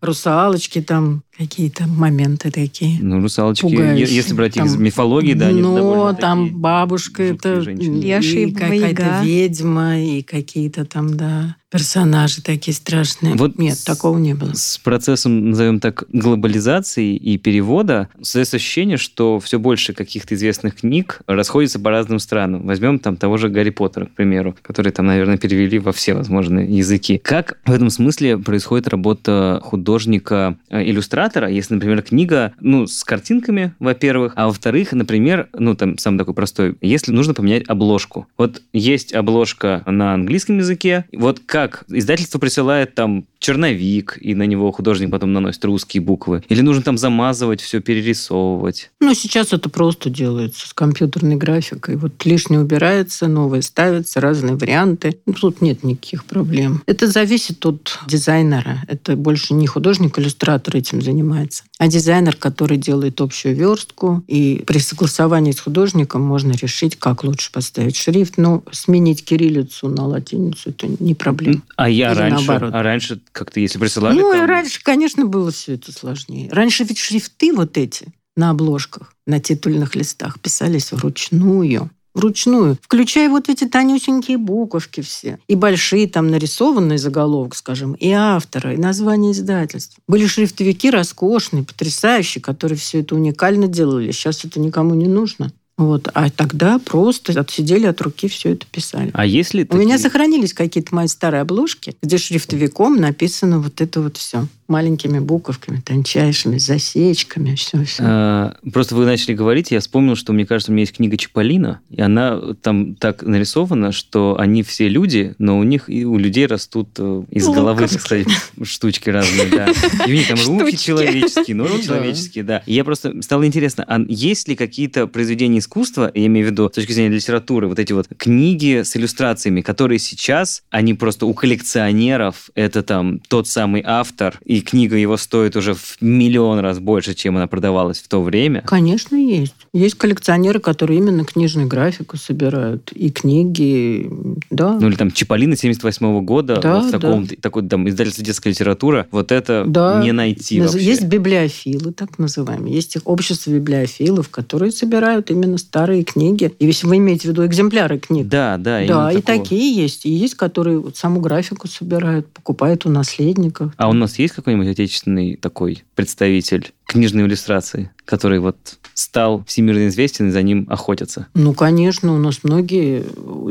русалочки, 0.02 0.82
там 0.82 1.24
какие-то 1.38 1.86
моменты 1.88 2.50
такие. 2.50 2.98
Ну, 3.02 3.22
русалочки, 3.22 3.64
Пугающие. 3.64 4.16
если 4.16 4.34
брать 4.34 4.56
их 4.56 4.64
Там- 4.64 4.68
из 4.68 4.76
мифологии, 4.78 5.34
да, 5.34 5.48
они 5.48 5.62
Ну, 5.62 6.16
там 6.20 6.50
бабушка 6.60 7.24
это 7.24 7.60
и 7.60 8.52
какая-то 8.52 9.22
ведьма, 9.24 10.00
и 10.00 10.22
какие-то 10.24 10.86
там, 10.86 11.16
да, 11.16 11.56
персонажи 11.70 12.42
такие 12.42 12.74
страшные. 12.74 13.36
Вот 13.36 13.58
Нет, 13.58 13.84
такого 13.86 14.18
не 14.18 14.34
было. 14.34 14.54
С 14.54 14.78
процессом, 14.78 15.50
назовем 15.50 15.80
так, 15.80 16.06
глобализации 16.14 17.16
и 17.16 17.38
перевода 17.38 18.08
создается 18.22 18.56
ощущение, 18.56 18.98
что 18.98 19.40
все 19.40 19.60
больше 19.60 19.94
каких-то 19.94 20.36
известных 20.36 20.76
книг 20.76 21.20
расходятся 21.28 21.80
по 21.80 21.90
разным 21.90 22.20
странам. 22.20 22.66
Возьмем 22.66 23.00
там 23.00 23.18
того 23.18 23.38
же 23.38 23.50
Гарри 23.50 23.72
Поттера, 23.72 24.06
к 24.06 24.12
примеру, 24.12 24.56
который 24.62 24.94
там, 24.94 25.08
наверное, 25.08 25.38
перевели 25.38 25.80
во 25.80 25.92
все 25.92 26.14
возможные 26.14 26.66
языки. 26.66 27.18
Как 27.18 27.60
в 27.66 27.72
этом 27.72 27.90
смысле 27.90 28.38
происходит 28.38 28.88
работа 28.88 29.60
художника-иллюстратора, 29.64 31.50
если, 31.50 31.74
например, 31.74 32.02
книга, 32.02 32.54
ну, 32.62 32.88
с 32.88 33.04
картинками, 33.04 33.74
во-первых, 33.80 34.34
а 34.38 34.48
во-вторых, 34.48 34.94
например, 34.94 35.50
ну, 35.54 35.76
там, 35.76 35.98
самый 35.98 36.18
такой 36.18 36.34
простой, 36.34 36.78
если 36.80 37.12
нужно 37.12 37.34
поменять 37.34 37.68
обложку. 37.68 38.28
Вот 38.38 38.62
есть 38.72 39.14
обложка 39.14 39.84
на 39.86 40.14
английском 40.14 40.60
языке, 40.60 41.06
вот 41.12 41.42
как 41.46 41.57
издательство 41.90 42.40
присылает 42.40 42.96
там 42.96 43.28
черновик, 43.40 44.18
и 44.20 44.36
на 44.36 44.44
него 44.44 44.72
художник 44.72 45.12
потом 45.12 45.34
наносит 45.34 45.64
русские 45.66 46.02
буквы. 46.02 46.44
Или 46.50 46.62
нужно 46.62 46.82
там 46.84 46.98
замазывать, 46.98 47.62
все 47.62 47.80
перерисовывать. 47.82 48.92
Ну, 49.00 49.14
сейчас 49.14 49.54
это 49.54 49.70
просто 49.70 50.10
делается 50.10 50.68
с 50.68 50.74
компьютерной 50.74 51.36
графикой. 51.36 51.96
Вот 51.96 52.26
лишнее 52.26 52.62
убирается, 52.62 53.28
новое 53.28 53.62
ставится, 53.62 54.20
разные 54.22 54.56
варианты. 54.56 55.20
Ну, 55.26 55.34
Тут 55.34 55.62
нет 55.62 55.84
никаких 55.84 56.26
проблем. 56.26 56.82
Это 56.88 57.08
зависит 57.08 57.66
от 57.66 58.00
дизайнера. 58.08 58.84
Это 58.88 59.16
больше 59.16 59.54
не 59.54 59.68
художник-иллюстратор 59.68 60.76
этим 60.76 61.02
занимается, 61.02 61.64
а 61.78 61.88
дизайнер, 61.88 62.36
который 62.36 62.78
делает 62.78 63.22
общую 63.22 63.56
верстку. 63.56 64.24
И 64.28 64.64
при 64.66 64.80
согласовании 64.80 65.52
с 65.52 65.60
художником 65.60 66.22
можно 66.22 66.54
решить, 66.54 66.96
как 66.98 67.24
лучше 67.24 67.52
поставить 67.52 67.96
шрифт. 67.96 68.38
Но 68.38 68.64
сменить 68.72 69.24
кириллицу 69.24 69.90
на 69.90 70.06
латиницу– 70.08 70.62
это 70.70 70.88
не 71.00 71.14
проблема. 71.16 71.62
А 71.76 71.90
я 71.90 72.12
Или 72.12 72.20
раньше, 72.20 72.46
наоборот. 72.48 72.74
а 72.74 72.84
раньше 72.84 73.20
как-то, 73.38 73.60
если 73.60 73.78
присылали... 73.80 74.20
Ну, 74.20 74.34
и 74.34 74.38
там- 74.38 74.48
раньше, 74.48 74.82
конечно, 74.84 75.26
было 75.26 75.52
все 75.52 75.76
это 75.76 75.92
сложнее. 75.92 76.50
Раньше 76.52 76.84
ведь 76.84 76.98
шрифты 76.98 77.54
вот 77.54 77.78
эти 77.78 78.08
на 78.36 78.50
обложках, 78.50 79.14
на 79.26 79.40
титульных 79.40 79.96
листах 79.96 80.40
писались 80.40 80.92
вручную. 80.92 81.90
Вручную. 82.14 82.78
Включая 82.82 83.30
вот 83.30 83.48
эти 83.48 83.68
тонюсенькие 83.68 84.40
буковки 84.40 85.02
все. 85.02 85.38
И 85.48 85.54
большие 85.54 86.08
там 86.08 86.30
нарисованные 86.30 86.98
заголовок, 86.98 87.56
скажем, 87.56 87.94
и 87.94 88.10
автора, 88.10 88.74
и 88.74 88.78
название 88.78 89.34
издательства. 89.34 90.02
Были 90.08 90.26
шрифтовики 90.26 90.90
роскошные, 90.90 91.64
потрясающие, 91.64 92.42
которые 92.42 92.78
все 92.80 93.02
это 93.02 93.14
уникально 93.14 93.68
делали. 93.68 94.12
Сейчас 94.12 94.44
это 94.46 94.60
никому 94.60 94.96
не 94.96 95.08
нужно. 95.08 95.52
Вот. 95.78 96.10
А 96.14 96.30
тогда 96.32 96.80
просто 96.80 97.40
отсидели 97.40 97.86
от 97.86 98.02
руки, 98.02 98.28
все 98.28 98.54
это 98.54 98.66
писали. 98.72 99.12
А 99.14 99.26
если 99.26 99.66
У 99.70 99.78
меня 99.78 100.00
сохранились 100.00 100.54
какие-то 100.54 100.96
мои 100.96 101.08
старые 101.08 101.42
обложки, 101.42 101.96
где 102.02 102.18
шрифтовиком 102.18 102.98
написано 102.98 103.60
вот 103.60 103.80
это 103.80 104.02
вот 104.02 104.18
все. 104.18 104.48
Маленькими 104.68 105.20
буковками, 105.20 105.82
тончайшими, 105.84 106.58
засечками, 106.58 107.56
все, 107.56 107.84
все. 107.86 108.04
А, 108.06 108.56
Просто 108.74 108.96
вы 108.96 109.06
начали 109.06 109.34
говорить, 109.34 109.72
я 109.72 109.80
вспомнил, 109.80 110.16
что, 110.16 110.34
мне 110.34 110.46
кажется, 110.46 110.72
у 110.72 110.74
меня 110.74 110.82
есть 110.82 110.94
книга 110.96 111.16
Чиполлино, 111.18 111.80
и 111.90 112.02
она 112.02 112.40
там 112.62 112.96
так 112.96 113.24
нарисована, 113.24 113.92
что 113.92 114.38
они 114.40 114.64
все 114.64 114.90
люди, 114.90 115.36
но 115.38 115.58
у 115.58 115.64
них 115.64 115.90
и 115.90 116.06
у 116.06 116.18
людей 116.18 116.46
растут 116.48 116.90
э, 116.98 117.24
из 117.32 117.46
головы, 117.46 117.88
так 117.88 118.02
сказать, 118.02 118.28
штучки 118.64 119.10
разные, 119.10 119.48
да. 119.48 119.68
И 120.06 120.12
у 120.12 120.14
них 120.14 120.28
там 120.28 120.38
руки 120.46 120.78
человеческие, 120.78 121.56
ноги 121.56 121.78
Да. 121.78 121.84
человеческие, 121.84 122.44
да. 122.44 122.64
И 122.66 122.74
я 122.74 122.84
просто 122.84 123.22
стало 123.22 123.46
интересно, 123.48 123.86
а 123.88 124.00
есть 124.08 124.48
ли 124.48 124.56
какие-то 124.56 125.08
произведения 125.08 125.60
искусства, 125.60 126.12
я 126.14 126.26
имею 126.26 126.48
в 126.48 126.52
виду 126.52 126.68
с 126.70 126.74
точки 126.74 126.92
зрения 126.92 127.16
литературы, 127.16 127.68
вот 127.68 127.80
эти 127.80 127.94
вот 127.94 128.08
книги 128.18 128.82
с 128.84 128.96
иллюстрациями, 128.98 129.62
которые 129.62 130.00
сейчас, 130.00 130.64
они 130.70 130.94
просто 130.94 131.26
у 131.26 131.34
коллекционеров, 131.34 132.50
это 132.56 132.84
там 132.84 133.20
тот 133.28 133.48
самый 133.48 133.82
автор, 133.86 134.40
и 134.46 134.57
книга 134.62 134.96
его 134.96 135.18
стоит 135.18 135.56
уже 135.56 135.74
в 135.74 135.98
миллион 136.02 136.60
раз 136.60 136.80
больше, 136.80 137.14
чем 137.14 137.38
она 137.38 137.48
продавалась 137.48 138.00
в 138.00 138.08
то 138.08 138.22
время. 138.22 138.62
Конечно, 138.66 139.16
есть. 139.16 139.56
Есть 139.74 139.96
коллекционеры, 139.96 140.60
которые 140.60 141.00
именно 141.00 141.24
книжную 141.26 141.68
графику 141.68 142.18
собирают. 142.18 142.92
И 142.94 143.10
книги, 143.12 144.10
да. 144.50 144.78
Ну 144.80 144.88
или 144.88 144.96
там 144.96 145.12
Чиполлино 145.12 145.56
78 145.56 146.22
года, 146.24 146.60
Да, 146.62 146.78
вот 146.80 146.86
в 146.88 146.92
таком, 146.92 147.26
да. 147.28 147.36
такой 147.42 147.68
там 147.68 147.88
издательство 147.90 148.24
детская 148.24 148.50
литература, 148.50 149.08
вот 149.12 149.32
это 149.32 149.64
Да. 149.68 150.02
не 150.04 150.12
найти 150.12 150.58
Наз- 150.60 150.72
вообще. 150.74 150.86
Есть 150.86 151.04
библиофилы, 151.06 151.92
так 151.94 152.18
называемые. 152.20 152.74
Есть 152.74 152.96
их 152.96 153.02
общество 153.06 153.52
библиофилов, 153.52 154.30
которые 154.30 154.72
собирают 154.72 155.30
именно 155.32 155.58
старые 155.58 156.04
книги. 156.04 156.52
И 156.60 156.66
если 156.66 156.88
вы 156.88 156.98
имеете 156.98 157.28
в 157.28 157.32
виду 157.32 157.46
экземпляры 157.46 158.00
книг, 158.00 158.28
Да, 158.28 158.58
да. 158.58 158.86
Да, 158.88 159.12
и 159.12 159.22
такого. 159.22 159.22
такие 159.44 159.76
есть. 159.76 160.06
И 160.06 160.10
есть, 160.12 160.36
которые 160.36 160.80
вот 160.80 160.98
саму 160.98 161.20
графику 161.20 161.68
собирают, 161.68 162.28
покупают 162.28 162.86
у 162.86 162.90
наследников. 162.90 163.74
А 163.78 163.90
у 163.90 163.94
нас 163.94 164.20
есть 164.20 164.34
какой-нибудь 164.48 164.72
отечественный 164.72 165.36
такой 165.36 165.84
представитель 165.94 166.72
книжной 166.86 167.26
иллюстрации, 167.26 167.92
который 168.06 168.40
вот 168.40 168.56
стал 168.94 169.44
всемирно 169.46 169.90
известен 169.90 170.30
и 170.30 170.32
за 170.32 170.42
ним 170.42 170.68
охотятся? 170.70 171.28
Ну, 171.34 171.54
конечно, 171.54 172.16
у 172.16 172.18
нас 172.18 172.40
многие 172.44 173.04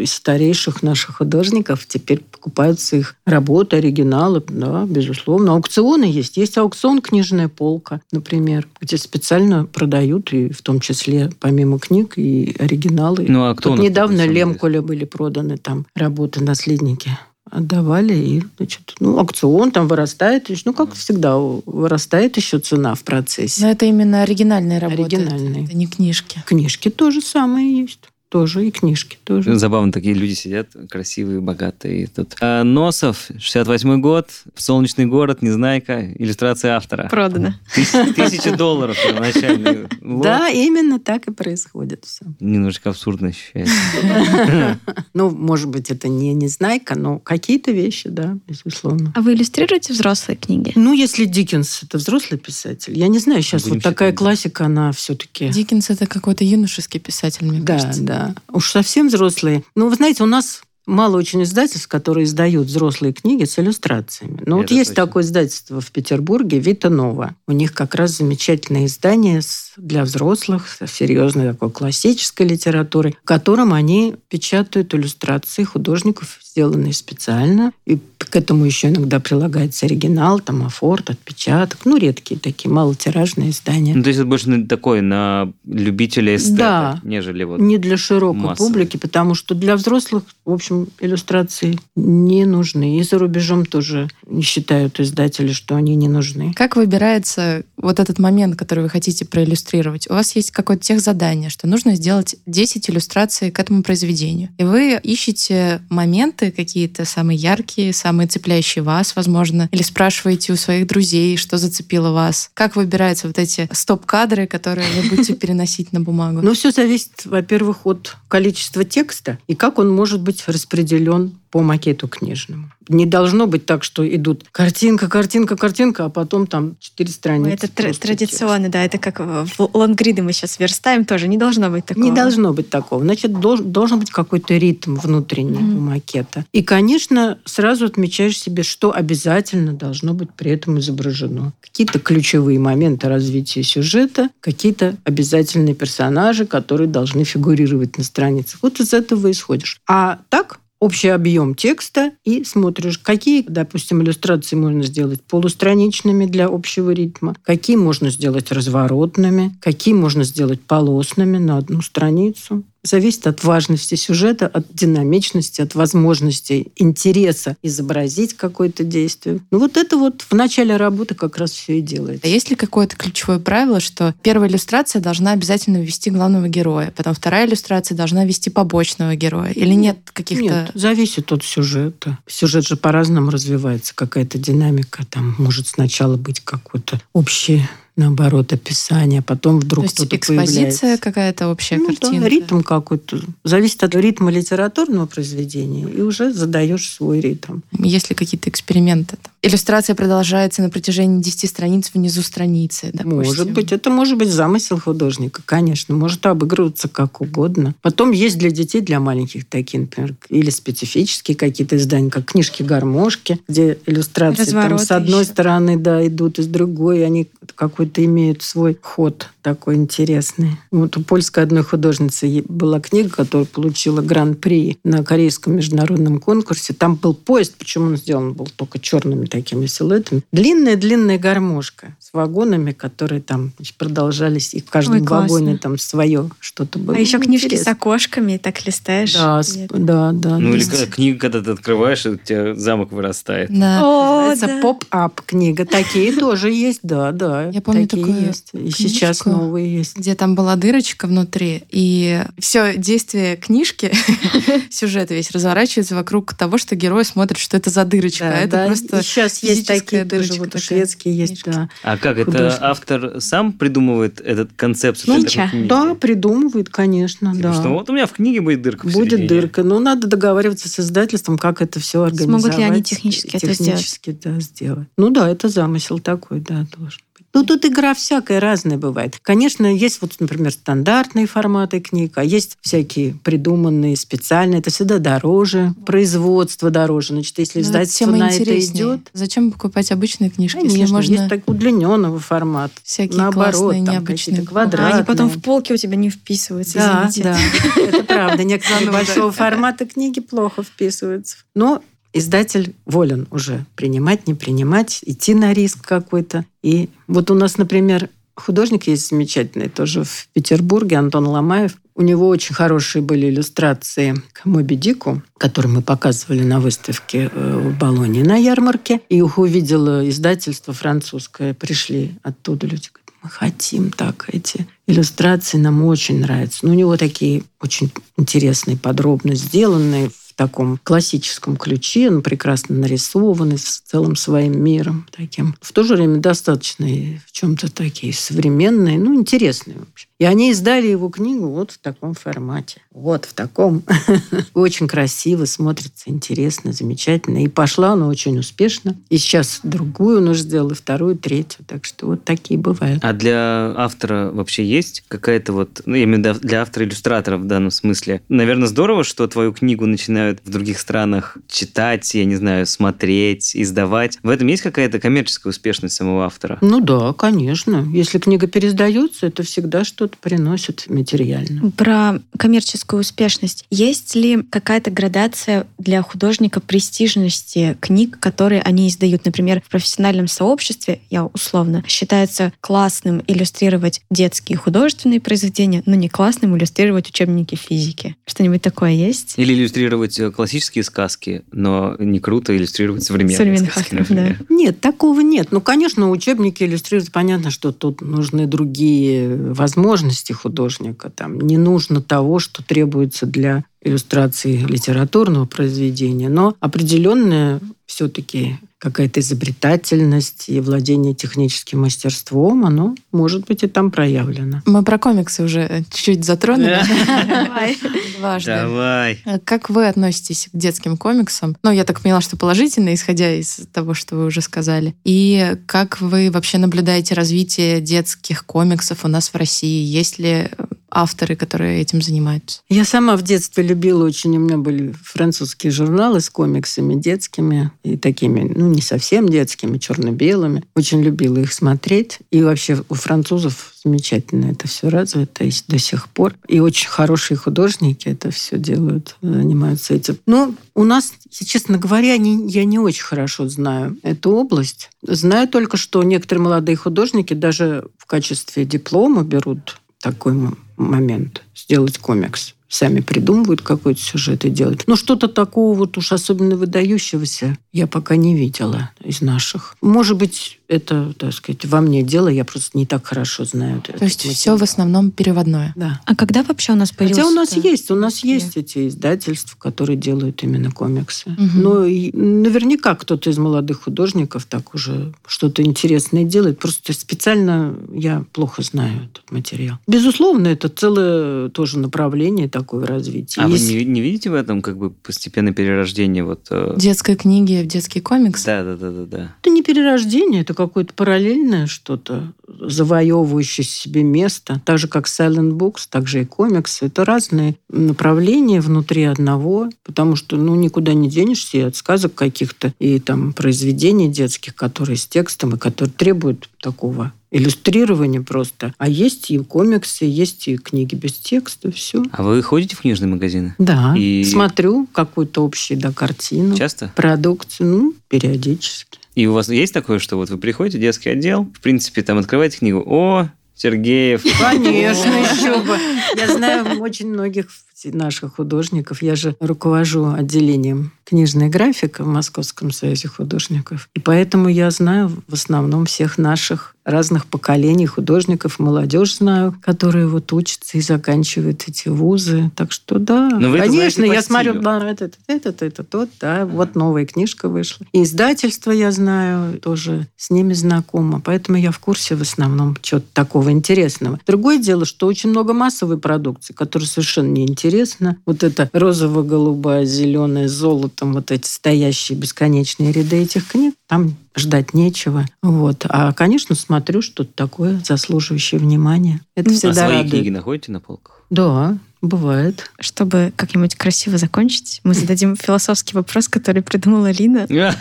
из 0.03 0.15
старейших 0.15 0.83
наших 0.83 1.17
художников 1.19 1.85
теперь 1.87 2.21
покупаются 2.21 2.97
их 2.97 3.17
работы, 3.27 3.77
оригиналы, 3.77 4.43
да, 4.49 4.87
безусловно. 4.87 5.53
Аукционы 5.53 6.05
есть. 6.05 6.39
Есть 6.39 6.57
аукцион 6.57 7.03
«Книжная 7.03 7.49
полка», 7.49 8.01
например, 8.11 8.67
где 8.81 8.97
специально 8.97 9.67
продают, 9.67 10.33
и 10.33 10.49
в 10.51 10.63
том 10.63 10.81
числе, 10.81 11.31
помимо 11.41 11.79
книг, 11.79 12.15
и 12.17 12.57
оригиналы. 12.59 13.27
Ну, 13.29 13.45
а 13.45 13.55
кто 13.55 13.77
нас 13.77 13.85
недавно 13.85 14.27
Лемкуля 14.27 14.81
были 14.81 15.05
проданы 15.05 15.59
там 15.59 15.85
работы 15.95 16.43
наследники 16.43 17.11
отдавали, 17.51 18.15
и, 18.15 18.43
значит, 18.59 18.95
ну, 19.01 19.19
аукцион 19.19 19.71
там 19.71 19.89
вырастает, 19.89 20.49
ну, 20.65 20.73
как 20.73 20.95
всегда, 20.95 21.37
вырастает 21.37 22.37
еще 22.37 22.59
цена 22.59 22.95
в 22.95 23.03
процессе. 23.03 23.63
Но 23.63 23.71
это 23.71 23.87
именно 23.87 24.23
оригинальные 24.23 24.79
работы. 24.79 25.17
Оригинальные. 25.17 25.65
Это 25.65 25.77
не 25.77 25.87
книжки. 25.87 26.43
Книжки 26.47 26.91
тоже 26.91 27.21
самое 27.21 27.81
есть. 27.83 28.01
Тоже 28.29 28.67
и 28.67 28.71
книжки 28.73 29.19
тоже. 29.23 29.55
Забавно, 29.57 29.93
такие 29.93 30.13
люди 30.13 30.35
сидят, 30.35 30.69
красивые, 30.91 31.41
богатые. 31.41 32.09
Тут. 32.09 32.35
А, 32.41 32.65
Носов, 32.65 33.29
68 33.39 34.01
год, 34.01 34.29
солнечный 34.57 35.07
город, 35.07 35.43
Незнайка, 35.43 36.13
иллюстрация 36.19 36.75
автора. 36.77 37.09
Продано. 37.09 37.55
Тысяч- 37.73 38.15
Тысяча 38.17 38.57
долларов 38.57 38.97
первоначальный. 39.01 39.87
лот. 40.03 40.23
Да, 40.25 40.49
именно 40.49 40.99
так 40.99 41.29
и 41.29 41.31
происходит 41.33 42.05
все. 42.05 42.25
Немножко 42.41 42.91
абсурдно 42.91 43.29
ощущается. 43.29 43.73
Ну, 45.15 45.31
может 45.31 45.69
быть, 45.69 45.91
это 45.91 46.09
не 46.09 46.35
незнайка, 46.35 46.99
но 46.99 47.19
какие-то 47.19 47.71
вещи, 47.71 48.09
да, 48.09 48.37
безусловно. 48.47 49.13
А 49.15 49.21
вы 49.23 49.33
иллюстрируете 49.35 49.93
взрослые 49.93 50.37
книги? 50.37 50.73
Ну, 50.75 50.93
если 50.93 51.25
Диккенс 51.25 51.83
это 51.85 51.97
взрослый 51.99 52.39
писатель, 52.39 52.99
я 52.99 53.09
не 53.09 53.19
знаю, 53.19 53.43
сейчас 53.43 53.63
Будем 53.63 53.77
вот 53.77 53.83
такая 53.83 54.13
классика, 54.13 54.67
она 54.67 54.93
все-таки. 54.93 55.49
Диккенс 55.49 55.89
это 55.91 56.07
какой-то 56.07 56.45
юношеский 56.45 57.01
писатель, 57.01 57.47
мне 57.47 57.61
Да, 57.61 57.75
кажется. 57.79 58.03
Да. 58.17 58.35
Уж 58.53 58.71
совсем 58.71 59.09
взрослые. 59.09 59.63
Ну, 59.75 59.89
вы 59.89 59.95
знаете, 59.95 60.23
у 60.23 60.27
нас 60.27 60.63
мало 60.87 61.17
очень 61.17 61.43
издательств, 61.43 61.89
которые 61.89 62.25
издают 62.25 62.69
взрослые 62.69 63.13
книги 63.13 63.45
с 63.45 63.59
иллюстрациями. 63.59 64.43
Но 64.47 64.57
вот 64.57 64.67
Это 64.67 64.75
есть 64.75 64.91
точно. 64.91 65.07
такое 65.07 65.23
издательство 65.25 65.81
в 65.81 65.91
Петербурге, 65.91 66.59
Вита 66.61 66.89
Нова. 66.89 67.35
У 67.47 67.53
них 67.53 67.75
как 67.75 67.95
раз 67.95 68.13
замечательное 68.13 68.87
издание 68.87 69.41
для 69.77 70.05
взрослых, 70.05 70.79
серьезной 70.87 71.49
такой 71.49 71.71
классической 71.71 72.47
литературой, 72.47 73.17
в 73.23 73.27
котором 73.27 73.73
они 73.73 74.15
печатают 74.29 74.95
иллюстрации 74.95 75.65
художников, 75.65 76.39
сделанные 76.43 76.93
специально. 76.93 77.73
И 77.85 77.99
К 78.37 78.41
этому 78.41 78.67
еще 78.67 78.89
иногда 78.89 79.19
прилагается 79.19 79.87
оригинал, 79.87 80.41
там 80.41 80.63
афорт, 80.67 81.09
отпечаток. 81.09 81.87
Ну, 81.87 81.97
редкие 81.97 82.39
такие, 82.39 82.71
малотиражные 82.71 83.49
издания. 83.49 83.95
Ну, 83.95 84.03
то 84.03 84.11
есть 84.11 84.19
это 84.21 84.29
больше 84.29 84.51
на- 84.51 84.67
такое 84.69 85.01
на 85.01 85.51
любителя 85.65 86.37
эстета, 86.37 86.59
Да. 86.59 87.01
нежели 87.03 87.45
вот... 87.45 87.61
Не 87.61 87.79
для 87.79 87.97
широкой 87.97 88.43
массовый. 88.43 88.71
публики, 88.73 88.99
потому 88.99 89.35
что 89.35 89.55
для 89.55 89.75
взрослых, 89.75 90.25
в 90.45 90.53
общем, 90.53 90.89
иллюстрации 91.01 91.79
не 91.95 92.45
нужны. 92.45 92.99
И 92.99 93.03
за 93.05 93.19
рубежом 93.19 93.65
тоже 93.65 94.11
не 94.27 94.43
считают 94.43 95.01
издатели, 95.01 95.53
что 95.53 95.75
они 95.75 95.95
не 95.97 96.09
нужны. 96.09 96.53
Как 96.55 96.77
выбирается 96.77 97.63
вот 97.79 98.01
этот 98.01 98.19
момент, 98.19 98.57
который 98.57 98.81
вы 98.81 98.91
хотите 98.91 99.25
проиллюстрировать? 99.25 100.11
У 100.11 100.13
вас 100.13 100.37
есть 100.37 100.51
какое-то 100.51 100.83
техзадание, 100.83 101.49
что 101.49 101.67
нужно 101.67 101.95
сделать 101.95 102.37
10 102.45 102.91
иллюстраций 102.91 103.51
к 103.51 103.59
этому 103.59 103.83
произведению. 103.83 104.51
И 104.59 104.65
вы 104.65 105.01
ищете 105.03 105.81
моменты 105.89 106.51
какие-то 106.51 107.07
самые 107.07 107.39
яркие, 107.39 107.95
самые 107.95 108.26
цепляющие 108.27 108.83
вас, 108.83 109.17
возможно, 109.17 109.69
или 109.73 109.83
спрашиваете 109.83 110.53
у 110.53 110.57
своих 110.57 110.87
друзей, 110.87 111.37
что 111.37 111.59
зацепило 111.59 112.13
вас. 112.13 112.51
Как 112.55 112.77
выбираются 112.77 113.27
вот 113.27 113.39
эти 113.39 113.69
стоп-кадры, 113.73 114.47
которые 114.47 114.89
вы 115.01 115.09
будете 115.09 115.35
переносить 115.37 115.93
на 115.93 116.01
бумагу? 116.01 116.43
Но 116.43 116.55
все 116.55 116.71
зависит, 116.71 117.25
во-первых, 117.25 117.87
от 117.87 118.17
количества 118.29 118.85
текста 118.85 119.39
и 119.47 119.55
как 119.55 119.79
он 119.79 119.91
может 119.91 120.21
быть 120.21 120.45
распределен 120.47 121.39
по 121.51 121.63
макету 121.63 122.09
книжному. 122.09 122.71
Не 122.89 123.05
должно 123.05 123.47
быть 123.49 123.67
так, 123.67 123.83
что 123.83 124.09
идут 124.09 124.45
картинка, 124.53 125.09
картинка, 125.09 125.57
картинка, 125.57 126.05
а 126.05 126.09
потом 126.09 126.47
там 126.47 126.77
четыре 126.79 127.11
страницы. 127.11 127.51
Это 127.55 127.67
тр- 127.67 127.99
традиционно, 127.99 128.69
да, 128.69 128.85
это 128.85 128.99
как 128.99 129.19
в 129.19 129.71
лонгриды 129.75 130.23
мы 130.23 130.33
сейчас 130.33 130.61
верстаем 130.61 131.05
тоже, 131.05 131.27
не 131.27 131.37
должно 131.37 131.69
быть 131.69 131.85
такого. 131.87 132.05
Не 132.05 132.13
должно 132.13 132.53
быть 132.53 132.71
такого. 132.71 133.03
Значит, 133.03 133.33
долж- 133.33 133.63
должен 133.63 133.99
быть 133.99 134.11
какой-то 134.11 134.57
ритм 134.57 134.95
внутренний 134.97 135.59
Мгм. 135.59 135.77
у 135.77 135.81
макета. 135.81 136.45
И, 136.53 136.63
конечно, 136.63 137.39
сразу 137.45 137.87
отмечаешь 137.87 138.39
себе, 138.39 138.63
что 138.63 138.95
обязательно 138.95 139.73
должно 139.73 140.15
быть 140.15 140.29
при 140.37 140.53
этом 140.53 140.79
изображено. 140.79 141.53
Какие-то 141.61 141.99
ключевые 141.99 142.59
моменты 142.61 143.09
развития 143.09 143.65
сюжета, 143.65 144.31
какие-то 144.41 144.97
обязательные 145.05 145.75
персонажи, 145.75 146.47
которые 146.47 146.87
должны 146.89 147.25
фигурировать 147.25 147.99
на 147.99 148.05
страницах. 148.05 148.61
Вот 148.63 148.79
из 148.79 148.93
этого 148.95 149.29
исходишь. 149.31 149.81
А 149.89 150.21
так 150.29 150.61
общий 150.81 151.09
объем 151.09 151.55
текста 151.55 152.13
и 152.25 152.45
смотришь, 152.45 152.99
какие, 152.99 153.45
допустим, 153.47 154.03
иллюстрации 154.03 154.57
можно 154.57 154.83
сделать 154.83 155.23
полустраничными 155.23 156.27
для 156.27 156.47
общего 156.47 156.91
ритма, 156.91 157.35
какие 157.43 157.77
можно 157.77 158.11
сделать 158.11 158.53
разворотными, 158.53 159.57
какие 159.61 159.95
можно 159.95 160.25
сделать 160.25 160.61
полосными 160.61 161.39
на 161.39 161.59
одну 161.59 161.83
страницу. 161.83 162.63
Зависит 162.87 163.27
от 163.27 163.43
важности 163.43 163.97
сюжета, 163.97 164.47
от 164.47 164.67
динамичности, 164.73 165.61
от 165.61 165.75
возможности, 165.75 166.69
интереса 166.77 167.57
изобразить 167.61 168.35
какое-то 168.35 168.85
действие. 168.85 169.41
Ну 169.51 169.59
вот 169.59 169.77
это 169.77 169.97
вот 169.97 170.23
в 170.23 170.33
начале 170.35 170.77
работы 170.77 171.17
как 171.17 171.37
раз 171.37 171.51
все 171.51 171.79
и 171.79 171.81
делается. 171.81 172.25
А 172.25 172.31
есть 172.31 172.49
ли 172.49 172.55
какое-то 172.55 172.95
ключевое 172.97 173.41
правило, 173.41 173.81
что 173.81 174.15
первая 174.23 174.49
иллюстрация 174.49 175.03
должна 175.03 175.33
обязательно 175.33 175.79
ввести 175.79 176.11
главного 176.11 176.49
героя, 176.49 176.93
потом 176.97 177.13
вторая 177.15 177.49
иллюстрация 177.49 177.97
должна 177.97 178.25
ввести 178.25 178.51
побочного 178.51 179.17
героя? 179.17 179.51
Или 179.51 179.75
нет 179.75 179.99
каких-то... 180.13 180.45
Нет, 180.45 180.71
зависит 180.75 181.33
от 181.33 181.43
сюжета. 181.43 182.19
Сюжет 182.29 182.69
же 182.69 182.77
по-разному 182.77 183.33
развивается, 183.33 183.97
какая-то 183.97 184.39
динамика. 184.39 185.05
Там 185.11 185.35
может 185.39 185.67
сначала 185.67 186.17
быть 186.17 186.39
какой-то 186.39 187.01
общий, 187.13 187.65
наоборот, 187.97 188.53
описание, 188.53 189.21
а 189.21 189.23
потом 189.23 189.61
То 189.61 189.67
вдруг 189.67 189.87
кто-то 189.89 190.17
экспозиция 190.17 190.47
появляется. 190.81 190.99
какая-то 191.03 191.49
общая 191.49 191.77
Ну 191.79 191.89
да, 191.89 191.95
картинка? 191.97 192.29
ритм 192.29 192.61
какой-то. 192.63 193.21
Зависит 193.45 193.83
от 193.83 193.95
ритма 193.95 194.31
литературного 194.31 195.07
произведения, 195.07 195.89
и 195.89 196.01
уже 196.03 196.33
задаешь 196.33 196.89
свой 196.91 197.21
ритм. 197.21 197.61
Есть 197.79 198.11
ли 198.11 198.15
какие-то 198.17 198.51
эксперименты? 198.51 199.17
там? 199.23 199.33
Иллюстрация 199.47 199.95
продолжается 199.95 200.61
на 200.61 200.71
протяжении 200.71 201.23
10 201.23 201.49
страниц 201.49 201.93
внизу 201.95 202.23
страницы, 202.23 202.91
допустим. 202.93 203.17
Может 203.17 203.53
быть, 203.53 203.71
это 203.71 203.91
может 203.91 204.19
быть 204.19 204.29
замысел 204.29 204.81
художника, 204.81 205.41
конечно. 205.45 205.95
Может 205.95 206.27
обыгрываться 206.27 206.89
как 206.89 207.21
угодно. 207.21 207.73
Потом 207.81 208.11
есть 208.11 208.39
для 208.39 208.51
детей, 208.51 208.81
для 208.81 208.99
маленьких 208.99 209.45
такие, 209.45 209.83
например, 209.83 210.17
или 210.31 210.51
специфические 210.51 211.37
какие-то 211.37 211.77
издания, 211.77 212.11
как 212.11 212.25
книжки-гармошки, 212.25 213.39
где 213.47 213.79
иллюстрации 213.87 214.51
там, 214.51 214.81
с 214.81 214.91
одной 214.91 215.23
еще. 215.23 215.31
стороны 215.31 215.77
да, 215.77 216.05
идут, 216.05 216.41
и 216.41 216.43
с 216.43 216.47
другой 216.49 217.07
они 217.07 217.29
какой-то 217.55 218.05
имеют 218.05 218.43
свой 218.43 218.77
ход 218.83 219.29
такой 219.43 219.77
интересный. 219.77 220.57
Вот 220.73 220.97
у 220.97 221.03
польской 221.03 221.45
одной 221.45 221.63
художницы 221.63 222.43
была 222.49 222.81
книга, 222.81 223.11
которая 223.11 223.47
получила 223.47 224.01
гран-при 224.01 224.77
на 224.83 225.05
корейском 225.05 225.55
международном 225.55 226.19
конкурсе. 226.19 226.75
Там 226.75 226.97
был 226.97 227.15
поезд, 227.15 227.55
почему 227.57 227.87
он 227.87 227.97
сделан 227.97 228.33
был 228.33 228.49
только 228.57 228.81
черными 228.81 229.25
такими 229.41 229.67
силуэтами. 229.67 230.23
Длинная-длинная 230.33 231.19
гармошка 231.19 231.97
с 232.01 232.13
вагонами, 232.13 232.73
которые 232.73 233.21
там 233.21 233.53
значит, 233.57 233.77
продолжались, 233.77 234.55
и 234.55 234.61
в 234.61 234.71
каждом 234.71 234.95
Ой, 235.01 235.05
классно. 235.07 235.35
вагоне 235.35 235.59
там 235.59 235.79
свое 235.79 236.31
что-то 236.41 236.79
было. 236.79 236.97
А 236.97 237.01
еще 237.01 237.19
Ну, 237.19 237.25
книжки 237.25 237.45
с 237.47 237.53
интересно. 237.53 237.73
окошками, 237.73 238.37
так 238.37 238.65
листаешь. 238.67 239.13
Да, 239.15 239.43
с- 239.43 239.57
да, 239.69 240.13
да. 240.13 240.39
Ну, 240.39 240.51
да. 240.51 240.57
или 240.57 240.65
когда 240.65 240.87
книга, 240.87 241.19
когда 241.19 241.43
ты 241.43 241.51
открываешь, 241.51 242.07
и 242.07 242.11
у 242.11 242.17
тебя 242.17 242.55
замок 242.55 242.93
вырастает. 242.93 243.51
Да. 243.51 243.81
О, 243.83 244.17
Называется 244.29 244.47
да. 244.47 244.61
поп-ап 244.63 245.21
книга. 245.27 245.65
Такие 245.67 246.13
тоже 246.19 246.51
есть, 246.51 246.81
да, 246.83 247.13
да. 247.13 247.49
Я 247.51 247.61
помню 247.61 247.87
Такие 247.87 248.05
такую 248.07 248.27
есть. 248.29 248.49
И 248.53 248.71
сейчас 248.71 249.25
новые 249.25 249.79
есть. 249.79 249.97
где 249.97 250.15
там 250.15 250.35
была 250.35 250.57
дырочка 250.57 251.07
внутри, 251.07 251.65
и 251.71 252.23
все 252.39 252.77
действие 252.77 253.37
книжки, 253.37 253.93
сюжет 254.71 255.11
весь 255.11 255.31
разворачивается 255.31 255.95
вокруг 255.95 256.35
того, 256.35 256.59
что 256.59 256.75
герой 256.77 257.05
смотрит, 257.05 257.39
что 257.39 257.57
это 257.57 257.71
за 257.71 257.85
дырочка. 257.85 258.25
Да, 258.25 258.31
а 258.31 258.37
это 258.39 258.57
да. 258.57 258.67
просто 258.67 258.99
И 258.99 259.03
сейчас 259.29 259.51
есть 259.51 259.67
такие 259.67 260.05
тоже, 260.05 260.35
вот 260.35 260.47
такая 260.47 260.63
шведские 260.63 261.17
есть, 261.17 261.45
да. 261.45 261.69
А 261.83 261.97
как, 261.97 262.19
это 262.19 262.57
автор 262.61 263.21
сам 263.21 263.53
придумывает 263.53 264.21
этот 264.21 264.53
концепцию 264.55 265.25
Ну? 265.53 265.67
Да, 265.67 265.95
придумывает, 265.95 266.69
конечно, 266.69 267.33
Типа, 267.33 267.43
да. 267.43 267.55
Что 267.55 267.69
вот 267.71 267.91
у 267.91 267.93
меня 267.93 268.07
в 268.07 268.13
книге 268.13 268.41
будет 268.41 268.63
дырка 268.63 268.87
Будет 268.87 269.27
дырка. 269.27 269.63
Но 269.63 269.79
надо 269.79 270.07
договариваться 270.07 270.69
с 270.69 270.81
издательством, 270.81 271.39
как 271.39 271.63
это 271.63 271.81
все 271.81 272.03
организовать. 272.03 272.43
Смогут 272.43 272.59
ли 272.59 272.65
они 272.65 272.83
технически 272.83 273.37
это 273.37 273.53
сделать? 273.53 273.79
Технически, 273.79 274.19
да, 274.23 274.41
сделать. 274.41 274.89
Ну 274.97 275.11
да, 275.11 275.29
это 275.29 275.49
замысел 275.49 275.99
такой, 275.99 276.41
да, 276.41 276.67
должен 276.77 276.99
быть. 276.99 277.06
Ну, 277.37 277.45
тут 277.45 277.67
игра 277.67 277.93
всякая 277.93 278.41
разная 278.41 278.79
бывает. 278.79 279.19
Конечно, 279.21 279.67
есть 279.67 280.01
вот, 280.01 280.15
например, 280.21 280.51
стандартные 280.53 281.27
форматы 281.27 281.81
книг, 281.81 282.13
а 282.17 282.25
есть 282.25 282.57
всякие 282.63 283.15
придуманные, 283.23 283.95
специальные. 283.97 284.61
Это 284.61 284.71
всегда 284.71 284.97
дороже, 284.99 285.75
производство 285.85 286.71
дороже. 286.71 287.13
Значит, 287.13 287.39
если 287.39 287.59
Ну, 287.59 287.69
это 287.69 287.69
издательство 287.83 288.11
на 288.11 288.31
это 288.31 288.59
идет, 288.59 289.01
Зачем 289.13 289.53
покупать 289.53 289.93
обычные 289.93 290.31
книжки, 290.31 290.57
если 290.57 290.71
конечно, 290.77 290.97
можно 290.97 291.13
есть 291.13 291.29
так 291.29 291.41
удлиненного 291.47 292.19
формата. 292.21 292.73
всякие 292.83 293.19
Наоборот, 293.19 293.55
классные, 293.55 293.85
там 293.85 293.95
необычные 293.95 294.43
квадратные. 294.43 294.93
А 294.93 294.97
они 294.97 295.05
потом 295.05 295.29
в 295.29 295.43
полке 295.43 295.75
у 295.75 295.77
тебя 295.77 295.97
не 295.97 296.09
вписываются, 296.09 296.79
Да, 296.79 297.07
извините. 297.11 297.23
да, 297.23 297.81
это 297.83 298.05
правда. 298.05 298.45
Некоторые 298.45 298.91
большого 298.91 299.31
формата 299.31 299.85
книги 299.85 300.21
плохо 300.21 300.63
вписываются. 300.63 301.37
Но 301.55 301.83
издатель 302.17 302.75
волен 302.85 303.27
уже 303.31 303.65
принимать, 303.75 304.27
не 304.27 304.35
принимать, 304.35 305.01
идти 305.03 305.35
на 305.35 305.53
риск 305.53 305.87
какой-то. 305.87 306.45
И 306.63 306.89
вот 307.07 307.31
у 307.31 307.35
нас, 307.35 307.59
например, 307.59 308.09
художник 308.35 308.87
есть 308.87 309.09
замечательный 309.11 309.69
тоже 309.69 310.05
в 310.05 310.29
Петербурге, 310.33 310.97
Антон 310.97 311.27
Ломаев. 311.27 311.77
У 311.95 312.03
него 312.03 312.29
очень 312.29 312.55
хорошие 312.55 313.03
были 313.03 313.29
иллюстрации 313.29 314.15
к 314.33 314.45
Моби 314.45 314.77
Дику, 314.77 315.23
которые 315.39 315.73
мы 315.73 315.83
показывали 315.83 316.43
на 316.43 316.61
выставке 316.61 317.31
э, 317.33 317.71
в 317.71 317.79
Болоне 317.79 318.23
на 318.23 318.37
ярмарке. 318.37 319.01
И 319.09 319.17
их 319.17 319.39
увидело 319.39 320.07
издательство 320.09 320.75
французское. 320.75 321.55
Пришли 321.55 322.15
оттуда 322.23 322.67
люди, 322.67 322.89
говорят, 322.93 323.13
мы 323.23 323.31
хотим 323.31 323.91
так 323.91 324.29
эти 324.31 324.67
иллюстрации, 324.87 325.57
нам 325.57 325.83
очень 325.85 326.21
нравятся. 326.21 326.67
Но 326.67 326.73
у 326.73 326.75
него 326.75 326.97
такие 326.99 327.45
очень 327.61 327.91
интересные, 328.19 328.77
подробно 328.77 329.35
сделанные, 329.35 330.11
таком 330.37 330.79
классическом 330.83 331.57
ключе, 331.57 332.09
он 332.11 332.23
прекрасно 332.23 332.77
нарисованный, 332.77 333.59
с 333.59 333.81
целым 333.81 334.17
своим 334.17 334.63
миром 334.63 335.07
таким. 335.17 335.57
В 335.61 335.73
то 335.73 335.83
же 335.83 335.95
время 335.95 336.19
достаточно 336.19 336.87
в 337.27 337.33
чем-то 337.33 337.73
такие 337.73 338.13
современные, 338.13 338.99
ну, 338.99 339.15
интересные, 339.15 339.79
в 339.79 339.83
общем. 339.91 340.09
И 340.19 340.25
они 340.25 340.51
издали 340.51 340.87
его 340.87 341.11
книгу 341.11 341.49
вот 341.49 341.73
в 341.73 341.79
таком 341.79 342.15
формате. 342.15 342.81
Вот 342.91 343.27
в 343.27 343.35
таком. 343.35 343.83
Очень 344.55 344.89
красиво, 344.89 345.45
смотрится 345.45 346.09
интересно, 346.09 346.73
замечательно. 346.73 347.45
И 347.45 347.49
пошла 347.49 347.93
она 347.93 348.09
очень 348.09 348.39
успешно. 348.39 348.97
И 349.11 349.19
сейчас 349.19 349.61
другую 349.63 350.19
он 350.19 350.29
уже 350.29 350.41
сделал, 350.41 350.71
и 350.71 350.75
вторую, 350.75 351.17
третью. 351.17 351.65
Так 351.67 351.85
что 351.85 352.07
вот 352.07 352.25
такие 352.25 352.59
бывают. 352.59 353.05
А 353.05 353.13
для 353.13 353.75
автора 353.77 354.31
вообще 354.33 354.65
есть 354.65 355.05
какая-то 355.09 355.53
вот, 355.53 355.83
ну, 355.85 355.95
именно 355.95 356.33
для 356.33 356.63
автора-иллюстратора 356.63 357.37
в 357.37 357.45
данном 357.45 357.71
смысле? 357.71 358.23
Наверное, 358.31 358.69
здорово, 358.69 359.05
что 359.05 359.27
твою 359.29 359.53
книгу 359.53 359.85
начинают 359.85 360.26
в 360.45 360.51
других 360.51 360.79
странах 360.79 361.37
читать, 361.49 362.15
я 362.15 362.25
не 362.25 362.37
знаю, 362.37 362.67
смотреть, 362.67 363.55
издавать. 363.55 364.19
В 364.23 364.29
этом 364.29 364.47
есть 364.47 364.63
какая-то 364.63 364.99
коммерческая 364.99 365.51
успешность 365.51 365.95
самого 365.95 366.25
автора? 366.25 366.59
Ну 366.61 366.81
да, 366.81 367.13
конечно. 367.13 367.87
Если 367.93 368.19
книга 368.19 368.47
переиздается, 368.47 369.27
это 369.27 369.43
всегда 369.43 369.85
что-то 369.85 370.07
что-то 370.07 370.19
приносит 370.21 370.85
материально. 370.89 371.71
Про 371.73 372.21
коммерческую 372.39 373.01
успешность. 373.01 373.65
Есть 373.71 374.15
ли 374.15 374.43
какая-то 374.43 374.91
градация 374.91 375.67
для 375.79 376.03
художника 376.03 376.61
престижности 376.61 377.77
книг, 377.81 378.19
которые 378.21 378.63
они 378.63 378.89
издают? 378.89 379.25
Например, 379.25 379.61
в 379.65 379.71
профессиональном 379.71 380.29
сообществе, 380.29 381.01
я 381.11 381.27
условно, 381.27 381.83
считается 381.87 382.53
классным 382.61 383.23
иллюстрировать 383.27 384.01
детские 384.11 384.59
художественные 384.59 385.21
произведения, 385.21 385.83
но 385.87 385.95
не 385.95 386.09
классным 386.09 386.57
иллюстрировать 386.57 387.09
учебники 387.09 387.55
физики. 387.55 388.17
Что-нибудь 388.27 388.63
такое 388.63 388.91
есть? 388.91 389.35
Или 389.37 389.55
иллюстрировать 389.55 390.16
э, 390.19 390.31
классические 390.31 390.85
сказки, 390.85 391.43
но 391.53 391.97
не 391.99 392.21
круто 392.21 392.57
иллюстрировать 392.57 393.03
современные 393.05 393.37
Современных 393.37 393.73
сказки, 393.73 393.95
например. 393.95 394.41
Нет, 394.49 394.81
такого 394.81 395.21
нет. 395.21 395.49
Ну, 395.51 395.61
конечно, 395.61 396.11
учебники 396.11 396.63
иллюстрируют. 396.63 397.13
Понятно, 397.13 397.51
что 397.51 397.73
тут 397.73 398.01
нужны 398.01 398.47
другие 398.47 399.37
возможности 399.37 400.33
художника. 400.33 401.11
Там 401.11 401.39
не 401.41 401.59
нужно 401.59 402.01
того, 402.01 402.39
что 402.39 402.63
требуется 402.63 403.27
для 403.27 403.65
иллюстрации 403.83 404.57
литературного 404.57 405.47
произведения, 405.47 406.29
но 406.29 406.57
определенная 406.61 407.61
все-таки 407.87 408.57
какая-то 408.79 409.21
изобретательность 409.21 410.49
и 410.49 410.61
владение 410.61 411.15
техническим 411.15 411.81
мастерством, 411.81 412.67
оно 412.67 412.95
может 413.11 413.47
быть 413.47 413.63
и 413.63 413.69
там 413.69 413.91
проявлено. 413.91 414.63
Мы 414.67 414.83
про 414.83 414.99
комиксы 414.99 415.43
уже 415.43 415.85
чуть-чуть 415.91 416.25
затронули. 416.25 416.79
Давай. 417.27 417.79
Дважды. 418.19 418.51
Давай. 418.51 419.23
А 419.25 419.39
Как 419.39 419.71
вы 419.71 419.89
относитесь 419.89 420.49
к 420.53 420.57
детским 420.57 420.97
комиксам? 420.97 421.57
Ну, 421.63 421.71
я 421.71 421.85
так 421.85 422.01
поняла, 422.01 422.21
что 422.21 422.37
положительно, 422.37 422.93
исходя 422.95 423.35
из 423.35 423.61
того, 423.73 423.95
что 423.95 424.17
вы 424.17 424.27
уже 424.27 424.43
сказали. 424.43 424.95
И 425.05 425.57
как 425.67 426.01
вы 426.01 426.31
вообще 426.31 426.59
наблюдаете 426.59 427.15
развитие 427.15 427.81
детских 427.81 428.45
комиксов 428.45 429.05
у 429.05 429.09
нас 429.09 429.31
в 429.31 429.37
России? 429.37 429.83
Есть 429.85 430.19
ли 430.19 430.51
авторы, 430.97 431.37
которые 431.37 431.83
этим 431.83 432.01
занимаются? 432.01 432.63
Я 432.69 432.85
сама 432.85 433.17
в 433.17 433.23
детстве 433.23 433.63
любила 433.63 434.05
очень, 434.05 434.37
у 434.37 434.41
меня 434.41 434.57
были 434.57 434.93
французские 435.03 435.71
журналы 435.71 436.21
с 436.21 436.31
комиксами 436.31 436.95
детскими 436.95 437.71
и 437.85 437.99
такими, 437.99 438.51
ну, 438.55 438.69
не 438.69 438.81
совсем 438.81 439.29
детскими, 439.29 439.77
черно-белыми. 439.77 440.65
Очень 440.75 441.03
любила 441.03 441.39
их 441.39 441.53
смотреть. 441.53 442.19
И 442.31 442.43
вообще 442.43 442.83
у 442.89 442.95
французов 442.95 443.75
замечательно 443.85 444.47
это 444.47 444.67
все 444.69 444.89
развито 444.89 445.45
и 445.45 445.53
до 445.69 445.79
сих 445.79 446.09
пор. 446.09 446.35
И 446.49 446.61
очень 446.61 446.89
хорошие 446.89 447.37
художники 447.37 448.09
это 448.09 448.31
все 448.31 448.57
делают, 448.57 449.17
занимаются 449.21 449.95
этим. 449.95 450.17
Но 450.27 450.55
у 450.75 450.85
нас, 450.85 451.13
честно 451.31 451.77
говоря, 451.77 452.17
не, 452.17 452.49
я 452.49 452.65
не 452.65 452.79
очень 452.79 453.05
хорошо 453.05 453.49
знаю 453.49 453.99
эту 454.03 454.31
область. 454.31 454.89
Знаю 455.03 455.47
только, 455.47 455.77
что 455.77 456.03
некоторые 456.03 456.45
молодые 456.45 456.77
художники 456.77 457.35
даже 457.35 457.85
в 457.99 458.07
качестве 458.07 458.65
диплома 458.65 459.25
берут 459.25 459.79
такой 460.01 460.35
момент 460.77 461.43
сделать 461.55 461.99
комикс. 461.99 462.56
Сами 462.69 463.01
придумывают 463.01 463.63
какой-то 463.63 464.01
сюжет 464.01 464.45
и 464.45 464.51
делают. 464.51 464.85
Но 464.87 464.97
что-то 464.97 465.29
такого 465.29 465.77
вот 465.77 465.97
уж 465.99 466.13
особенно 466.13 466.57
выдающегося 466.57 467.59
я 467.73 467.87
пока 467.87 468.17
не 468.17 468.35
видела 468.35 468.91
из 469.05 469.21
наших. 469.21 469.77
Может 469.81 470.17
быть, 470.17 470.59
это, 470.69 471.13
так 471.17 471.33
сказать, 471.33 471.65
во 471.65 471.81
мне 471.81 472.03
дело, 472.03 472.29
я 472.29 472.45
просто 472.45 472.77
не 472.77 472.87
так 472.87 473.07
хорошо 473.07 473.45
знаю. 473.45 473.83
То 473.83 474.05
есть 474.05 474.23
все 474.23 474.57
в 474.57 474.63
основном 474.63 475.11
переводное. 475.11 475.73
Да. 475.77 476.01
А 476.07 476.17
когда 476.17 476.43
вообще 476.43 476.73
у 476.73 476.77
нас 476.77 476.91
появился? 476.91 477.23
Хотя 477.23 477.33
у 477.33 477.35
нас 477.35 477.57
есть, 477.57 477.91
у 477.91 477.95
нас 477.95 478.25
есть 478.25 478.57
эти 478.57 478.89
издательства, 478.89 479.57
которые 479.59 479.97
делают 479.97 480.43
именно 480.43 480.71
комиксы. 480.71 481.31
Мгм. 481.31 481.63
Но 481.63 481.85
и 481.85 482.11
наверняка 482.17 482.95
кто-то 482.95 483.31
из 483.31 483.39
молодых 483.39 483.85
художников 483.85 484.47
так 484.47 484.75
уже 484.75 485.13
что-то 485.27 485.63
интересное 485.63 486.25
делает. 486.25 486.59
Просто 486.59 486.93
специально 486.93 487.75
я 487.93 488.25
плохо 488.33 488.63
знаю 488.63 489.09
этот 489.11 489.31
материал. 489.31 489.79
Безусловно, 489.87 490.49
это 490.49 490.69
целое 490.69 491.49
тоже 491.51 491.79
направление 491.79 492.49
такое 492.57 492.81
в 492.81 492.85
развитии. 492.85 493.39
А 493.41 493.47
вы 493.49 493.55
Есть- 493.55 493.69
не, 493.69 493.85
не 493.85 494.01
видите 494.01 494.31
в 494.31 494.35
этом 494.35 494.63
как 494.63 494.79
бы 494.79 494.91
постепенное 494.91 495.53
перерождение 495.53 496.25
вот... 496.25 496.47
э, 496.51 496.75
Детской 496.79 497.15
книги 497.15 497.63
в 497.63 497.67
детский 497.67 498.01
комикс. 498.01 498.45
Да, 498.45 498.65
да, 498.65 498.77
да, 498.77 498.91
да, 498.91 499.05
да. 499.05 499.35
Это 499.43 499.51
не 499.51 499.63
перерождение, 499.63 500.41
это 500.41 500.55
какое-то 500.55 500.95
параллельное 500.95 501.67
что-то, 501.67 502.33
завоевывающее 502.49 503.65
себе 503.65 504.03
место. 504.03 504.63
Так 504.65 504.79
же, 504.79 504.89
как 504.89 505.07
Silent 505.07 505.53
Books, 505.53 505.87
так 505.91 506.09
же 506.09 506.23
и 506.23 506.25
комиксы. 506.25 506.87
Это 506.87 507.05
разные 507.05 507.57
направления 507.69 508.61
внутри 508.63 509.03
одного, 509.05 509.69
потому 509.85 510.17
что 510.17 510.37
ну, 510.37 510.55
никуда 510.55 510.95
не 510.95 511.11
денешься 511.11 511.59
и 511.59 511.61
от 511.61 511.77
сказок 511.77 512.15
каких-то, 512.15 512.73
и 512.79 512.99
там 513.01 513.35
произведений 513.35 514.09
детских, 514.09 514.55
которые 514.55 514.97
с 514.97 515.07
текстом, 515.07 515.57
и 515.57 515.59
которые 515.59 515.93
требуют 515.93 516.49
такого 516.61 517.13
иллюстрирования 517.37 518.21
просто. 518.23 518.73
А 518.79 518.89
есть 518.89 519.31
и 519.31 519.39
комиксы, 519.39 520.05
есть 520.05 520.49
и 520.49 520.57
книги 520.57 520.95
без 520.95 521.13
текста, 521.13 521.71
все. 521.71 522.03
А 522.13 522.23
вы 522.23 522.43
ходите 522.43 522.77
в 522.77 522.81
книжные 522.81 523.09
магазины? 523.09 523.55
Да, 523.59 523.95
И- 523.97 524.25
смотрю 524.25 524.87
какую-то 524.93 525.45
общую 525.45 525.79
да, 525.79 525.93
картину, 525.93 526.57
Часто? 526.57 526.93
продукцию, 526.97 527.69
ну, 527.69 527.95
периодически. 528.09 528.99
И 529.15 529.27
у 529.27 529.33
вас 529.33 529.49
есть 529.49 529.73
такое, 529.73 529.99
что 529.99 530.17
вот 530.17 530.29
вы 530.31 530.39
приходите 530.39 530.79
в 530.79 530.81
детский 530.81 531.11
отдел, 531.11 531.45
в 531.55 531.61
принципе, 531.61 532.03
там 532.03 532.19
открываете 532.19 532.59
книгу, 532.59 532.83
о, 532.87 533.29
Сергеев. 533.55 534.23
Конечно, 534.39 535.09
еще 535.09 535.63
бы. 535.63 535.79
Я 536.17 536.35
знаю 536.37 536.81
очень 536.81 537.09
многих 537.09 537.49
наших 537.85 538.37
художников. 538.37 539.03
Я 539.03 539.17
же 539.17 539.37
руковожу 539.41 540.07
отделением 540.07 540.93
книжной 541.05 541.49
графика 541.49 542.03
в 542.03 542.09
Московском 542.09 542.73
союзе 542.73 543.09
художников. 543.09 543.89
И 543.95 544.01
поэтому 544.01 544.49
я 544.49 544.71
знаю 544.71 545.11
в 545.29 545.35
основном 545.35 545.87
всех 545.87 546.19
наших 546.19 546.77
разных 546.87 547.27
поколений 547.27 547.87
художников, 547.87 548.61
молодежь 548.61 549.17
знаю, 549.17 549.55
которые 549.61 550.07
вот 550.07 550.33
учатся 550.33 550.79
и 550.79 550.81
заканчивают 550.81 551.65
эти 551.67 551.89
вузы. 551.89 552.51
Так 552.55 552.71
что 552.71 553.01
да, 553.01 553.29
Но 553.29 553.51
вы 553.51 553.59
это 553.59 553.67
конечно, 553.67 554.05
я 554.05 554.23
смотрю, 554.23 554.61
да, 554.61 554.89
этот, 554.89 555.19
этот, 555.27 555.63
этот, 555.63 555.89
тот, 555.89 556.11
да, 556.21 556.47
вот 556.47 556.77
новая 556.77 557.05
книжка 557.05 557.49
вышла. 557.49 557.87
И 557.93 558.05
издательство 558.05 558.71
я 558.71 558.93
знаю, 558.93 559.59
тоже 559.61 560.07
с 560.17 560.31
ними 560.31 560.53
знакома, 560.53 561.21
поэтому 561.21 561.59
я 561.59 561.73
в 561.73 561.79
курсе 561.81 562.15
в 562.15 562.23
основном 562.23 562.77
чего-то 562.81 563.07
такого 563.13 563.51
интересного. 563.51 564.21
Другое 564.25 564.59
дело, 564.59 564.85
что 564.85 565.09
очень 565.09 565.31
много 565.31 565.53
массовой 565.53 565.99
продукции, 565.99 566.53
которая 566.53 566.89
совершенно 566.89 567.35
неинтересна. 567.67 568.17
Вот 568.27 568.43
это 568.43 568.69
розово-голубая, 568.73 569.85
зеленая, 569.85 570.49
золотом, 570.49 571.13
вот 571.15 571.31
эти 571.31 571.47
стоящие 571.47 572.19
бесконечные 572.19 572.93
ряды 572.93 573.17
этих 573.23 573.49
книг, 573.49 573.75
там 573.87 574.17
ждать 574.37 574.75
нечего. 574.75 575.27
Вот. 575.43 575.85
А, 575.89 576.13
конечно, 576.13 576.55
смотрю 576.55 577.03
что-то 577.03 577.31
такое 577.35 577.81
заслуживающее 577.85 578.61
внимания. 578.61 579.21
Это 579.35 579.51
А 579.51 579.55
всегда 579.55 579.75
свои 579.87 579.97
радует. 579.97 580.13
книги 580.13 580.31
находите 580.31 580.73
на 580.73 580.81
полках? 580.81 581.23
Да, 581.31 581.79
бывает. 582.03 582.71
Чтобы 582.79 583.33
как-нибудь 583.37 583.75
красиво 583.75 584.19
закончить, 584.19 584.81
мы 584.85 584.95
зададим 584.95 585.37
философский 585.37 585.95
вопрос, 585.95 586.29
который 586.29 586.63
придумала 586.63 587.11
Лина. 587.11 587.47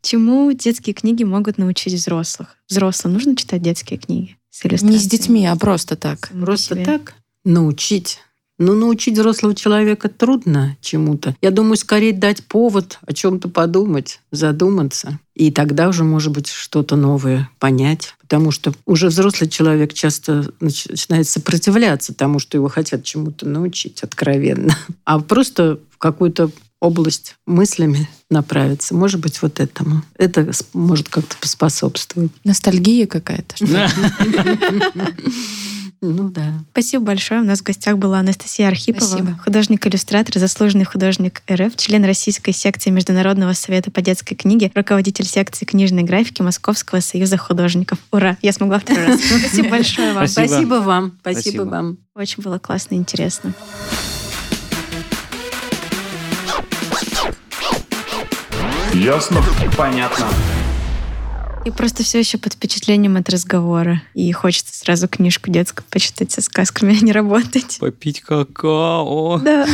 Чему 0.00 0.52
детские 0.52 0.94
книги 0.94 1.24
могут 1.24 1.58
научить 1.58 1.92
взрослых? 1.92 2.56
Взрослым 2.68 3.14
нужно 3.14 3.36
читать 3.36 3.62
детские 3.62 3.98
книги? 3.98 4.36
С 4.50 4.82
Не 4.82 4.96
с 4.96 5.06
детьми, 5.06 5.46
а 5.46 5.54
просто 5.56 5.96
так. 5.96 6.30
Просто 6.30 6.76
так 6.76 7.14
научить. 7.44 8.18
Ну, 8.58 8.74
научить 8.74 9.14
взрослого 9.14 9.54
человека 9.54 10.08
трудно 10.08 10.76
чему-то. 10.80 11.36
Я 11.40 11.50
думаю, 11.52 11.76
скорее 11.76 12.12
дать 12.12 12.44
повод 12.44 12.98
о 13.06 13.12
чем-то 13.12 13.48
подумать, 13.48 14.20
задуматься. 14.32 15.20
И 15.34 15.52
тогда 15.52 15.88
уже, 15.88 16.02
может 16.02 16.32
быть, 16.32 16.48
что-то 16.48 16.96
новое 16.96 17.48
понять. 17.60 18.14
Потому 18.20 18.50
что 18.50 18.74
уже 18.84 19.06
взрослый 19.08 19.48
человек 19.48 19.94
часто 19.94 20.52
нач- 20.60 20.90
начинает 20.90 21.28
сопротивляться 21.28 22.12
тому, 22.12 22.40
что 22.40 22.58
его 22.58 22.68
хотят 22.68 23.04
чему-то 23.04 23.46
научить 23.46 24.02
откровенно. 24.02 24.76
А 25.04 25.20
просто 25.20 25.78
в 25.90 25.98
какую-то 25.98 26.50
область 26.80 27.36
мыслями 27.46 28.08
направиться. 28.30 28.94
Может 28.94 29.20
быть, 29.20 29.40
вот 29.42 29.60
этому. 29.60 30.02
Это 30.16 30.50
может 30.72 31.08
как-то 31.08 31.36
поспособствовать. 31.40 32.30
Ностальгия 32.44 33.06
какая-то. 33.06 33.54
Ну 36.00 36.30
да. 36.30 36.52
Спасибо 36.72 37.04
большое. 37.04 37.40
У 37.40 37.44
нас 37.44 37.60
в 37.60 37.64
гостях 37.64 37.98
была 37.98 38.20
Анастасия 38.20 38.68
Архипова, 38.68 39.04
Спасибо. 39.04 39.38
художник-иллюстратор, 39.44 40.38
заслуженный 40.38 40.84
художник 40.84 41.42
РФ, 41.50 41.76
член 41.76 42.04
Российской 42.04 42.52
секции 42.52 42.90
Международного 42.90 43.52
совета 43.52 43.90
по 43.90 44.00
детской 44.00 44.36
книге, 44.36 44.70
руководитель 44.74 45.24
секции 45.24 45.64
книжной 45.64 46.04
графики 46.04 46.40
Московского 46.40 47.00
союза 47.00 47.36
художников. 47.36 47.98
Ура! 48.12 48.36
Я 48.42 48.52
смогла 48.52 48.78
второй 48.78 49.06
раз. 49.06 49.20
Спасибо 49.40 49.70
большое 49.70 50.12
вам. 50.12 50.28
Спасибо. 50.28 50.74
Вам. 50.74 51.18
Спасибо. 51.20 51.62
вам. 51.62 51.98
Очень 52.14 52.42
было 52.42 52.58
классно 52.58 52.94
и 52.94 52.98
интересно. 52.98 53.52
Ясно? 58.94 59.42
Понятно. 59.76 60.26
И 61.64 61.70
просто 61.70 62.02
все 62.02 62.18
еще 62.18 62.38
под 62.38 62.54
впечатлением 62.54 63.16
от 63.16 63.28
разговора. 63.28 64.02
И 64.14 64.30
хочется 64.32 64.74
сразу 64.74 65.08
книжку 65.08 65.50
детскую 65.50 65.84
почитать 65.90 66.32
со 66.32 66.40
сказками, 66.40 66.96
а 67.00 67.04
не 67.04 67.12
работать. 67.12 67.78
Попить 67.78 68.20
какао. 68.20 69.38
Да. 69.38 69.66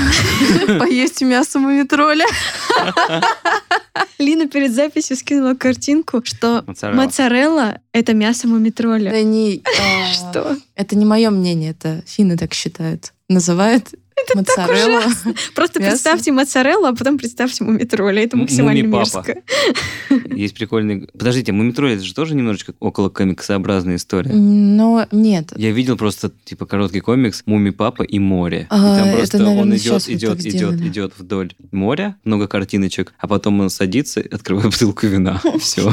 Поесть 0.78 1.22
мясо 1.22 1.58
мумитроля. 1.58 2.26
Лина 4.18 4.48
перед 4.48 4.74
записью 4.74 5.16
скинула 5.16 5.54
картинку, 5.54 6.22
что 6.24 6.64
Моцарелла. 6.66 7.78
это 7.92 8.14
мясо 8.14 8.48
мумитроля. 8.48 9.10
Это 9.10 9.22
не... 9.22 9.62
а, 9.64 10.12
Что? 10.12 10.56
Это 10.74 10.96
не 10.96 11.04
мое 11.04 11.30
мнение, 11.30 11.70
это 11.70 12.02
финны 12.06 12.36
так 12.36 12.54
считают. 12.54 13.12
Называют 13.28 13.94
моцарелла. 14.34 15.02
Просто 15.54 15.80
Мясо. 15.80 15.90
представьте 15.90 16.32
моцареллу, 16.32 16.86
а 16.86 16.94
потом 16.94 17.18
представьте 17.18 17.64
мумитроля. 17.64 18.22
Это 18.22 18.36
максимально 18.36 18.86
мерзко. 18.86 19.42
Есть 20.34 20.54
прикольный... 20.54 21.08
Подождите, 21.12 21.52
Мумитроль, 21.52 21.92
это 21.92 22.02
же 22.02 22.14
тоже 22.14 22.34
немножечко 22.34 22.74
около 22.80 23.08
комиксообразная 23.08 23.96
история. 23.96 24.32
Но 24.32 25.06
нет. 25.12 25.52
Я 25.56 25.70
видел 25.70 25.96
просто, 25.96 26.32
типа, 26.44 26.66
короткий 26.66 27.00
комикс 27.00 27.42
«Муми 27.46 27.70
Папа 27.70 28.02
и 28.02 28.18
море». 28.18 28.66
А, 28.70 28.76
и 28.76 28.98
там 28.98 29.08
это, 29.08 29.16
просто 29.18 29.36
он 29.38 29.44
наверное, 29.44 29.76
идет, 29.76 29.92
вот 29.92 30.08
идет, 30.08 30.30
так 30.30 30.40
идет, 30.40 30.52
сделали. 30.52 30.88
идет 30.88 31.12
вдоль 31.18 31.52
моря, 31.72 32.16
много 32.24 32.48
картиночек, 32.48 33.14
а 33.18 33.28
потом 33.28 33.60
он 33.60 33.70
садится, 33.70 34.20
открывает 34.20 34.70
бутылку 34.70 35.06
вина. 35.06 35.40
Все. 35.60 35.92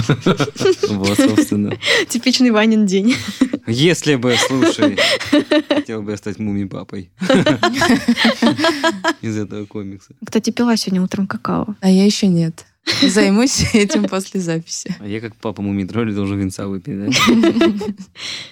Вот, 0.90 1.18
собственно. 1.18 1.78
Типичный 2.08 2.52
Ванин 2.52 2.86
день. 2.86 3.16
Если 3.68 4.16
бы, 4.16 4.36
слушай, 4.48 4.98
хотел 5.70 6.02
бы 6.02 6.12
я 6.12 6.18
стать 6.18 6.40
Муми 6.40 6.66
Папой 6.66 7.12
из 9.22 9.38
этого 9.38 9.66
комикса. 9.66 10.14
Кстати, 10.24 10.52
пила 10.52 10.76
сегодня 10.78 11.02
утром 11.02 11.28
какао. 11.28 11.76
А 11.80 11.90
я 11.90 12.06
еще 12.06 12.28
нет. 12.28 12.66
Займусь 13.02 13.64
этим 13.74 14.06
после 14.06 14.40
записи. 14.40 14.94
А 15.00 15.08
я 15.08 15.22
как 15.22 15.36
папа 15.36 15.62
Мумитроли 15.62 16.14
должен 16.14 16.40
винца 16.40 16.68
выпить, 16.68 16.98
да? 16.98 17.10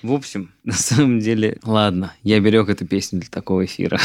В 0.04 0.14
общем, 0.14 0.52
на 0.64 0.74
самом 0.74 1.20
деле, 1.20 1.58
ладно, 1.64 2.14
я 2.24 2.40
берег 2.40 2.70
эту 2.70 2.86
песню 2.86 3.20
для 3.20 3.30
такого 3.30 3.66
эфира. 3.66 4.00